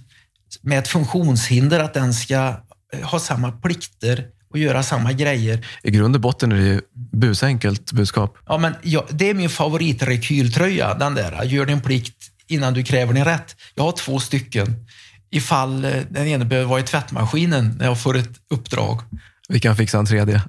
med 0.63 0.79
ett 0.79 0.89
funktionshinder 0.89 1.81
att 1.81 1.95
den 1.95 2.15
ska 2.15 2.55
eh, 2.93 3.01
ha 3.03 3.19
samma 3.19 3.53
plikter 3.53 4.27
och 4.53 4.59
göra 4.59 4.83
samma 4.83 5.13
grejer. 5.13 5.67
I 5.83 5.91
grund 5.91 6.15
och 6.15 6.21
botten 6.21 6.53
är 6.53 6.57
det 6.57 6.63
ju 6.63 6.81
busenkelt 7.13 7.93
budskap. 7.93 8.39
Ja, 8.47 8.59
men 8.59 8.75
ja, 8.83 9.07
det 9.11 9.31
är 9.31 9.35
min 9.35 9.51
favoritrekyltröja, 9.51 10.95
den 10.95 11.15
där. 11.15 11.45
Gör 11.45 11.67
din 11.67 11.81
plikt 11.81 12.17
innan 12.47 12.75
du 12.75 12.83
kräver 12.83 13.15
din 13.15 13.25
rätt. 13.25 13.57
Jag 13.75 13.85
har 13.85 13.93
två 13.93 14.21
stycken 14.21 14.87
ifall 15.31 15.85
eh, 15.85 15.91
den 16.11 16.27
ena 16.27 16.45
behöver 16.45 16.69
vara 16.69 16.81
i 16.81 16.83
tvättmaskinen 16.83 17.75
när 17.79 17.87
jag 17.87 18.01
får 18.01 18.17
ett 18.17 18.31
uppdrag. 18.51 19.01
Vi 19.49 19.61
kan 19.61 19.77
fixa 19.77 19.99
en 19.99 20.07
tredje. 20.07 20.43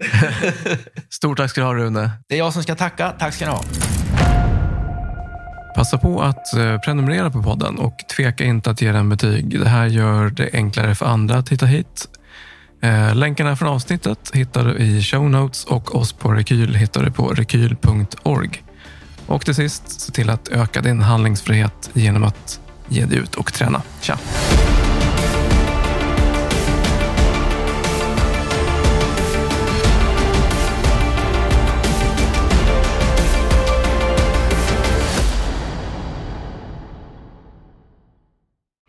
Stort 1.09 1.37
tack 1.37 1.49
ska 1.49 1.61
du 1.61 1.67
ha 1.67 1.73
Rune. 1.73 2.11
Det 2.27 2.35
är 2.35 2.39
jag 2.39 2.53
som 2.53 2.63
ska 2.63 2.75
tacka. 2.75 3.13
Tack 3.19 3.33
ska 3.33 3.45
ni 3.45 3.51
ha. 3.51 3.63
Passa 5.75 5.97
på 5.97 6.21
att 6.21 6.53
eh, 6.53 6.77
prenumerera 6.77 7.31
på 7.31 7.43
podden 7.43 7.79
och 7.79 7.95
tveka 8.15 8.43
inte 8.43 8.71
att 8.71 8.81
ge 8.81 8.91
den 8.91 9.09
betyg. 9.09 9.59
Det 9.59 9.69
här 9.69 9.85
gör 9.85 10.29
det 10.29 10.49
enklare 10.53 10.95
för 10.95 11.05
andra 11.05 11.37
att 11.37 11.49
hitta 11.49 11.65
hit. 11.65 12.07
Eh, 12.83 13.15
länkarna 13.15 13.55
från 13.55 13.69
avsnittet 13.69 14.31
hittar 14.33 14.65
du 14.65 14.77
i 14.77 15.01
show 15.01 15.29
notes 15.29 15.65
och 15.65 15.95
oss 15.95 16.13
på 16.13 16.31
Rekyl 16.31 16.75
hittar 16.75 17.03
du 17.03 17.11
på 17.11 17.27
rekyl.org. 17.27 18.63
Och 19.27 19.45
till 19.45 19.55
sist, 19.55 20.01
se 20.01 20.11
till 20.11 20.29
att 20.29 20.47
öka 20.47 20.81
din 20.81 21.01
handlingsfrihet 21.01 21.89
genom 21.93 22.23
att 22.23 22.59
ge 22.89 23.05
dig 23.05 23.17
ut 23.17 23.35
och 23.35 23.53
träna. 23.53 23.81
Tja! 24.01 24.17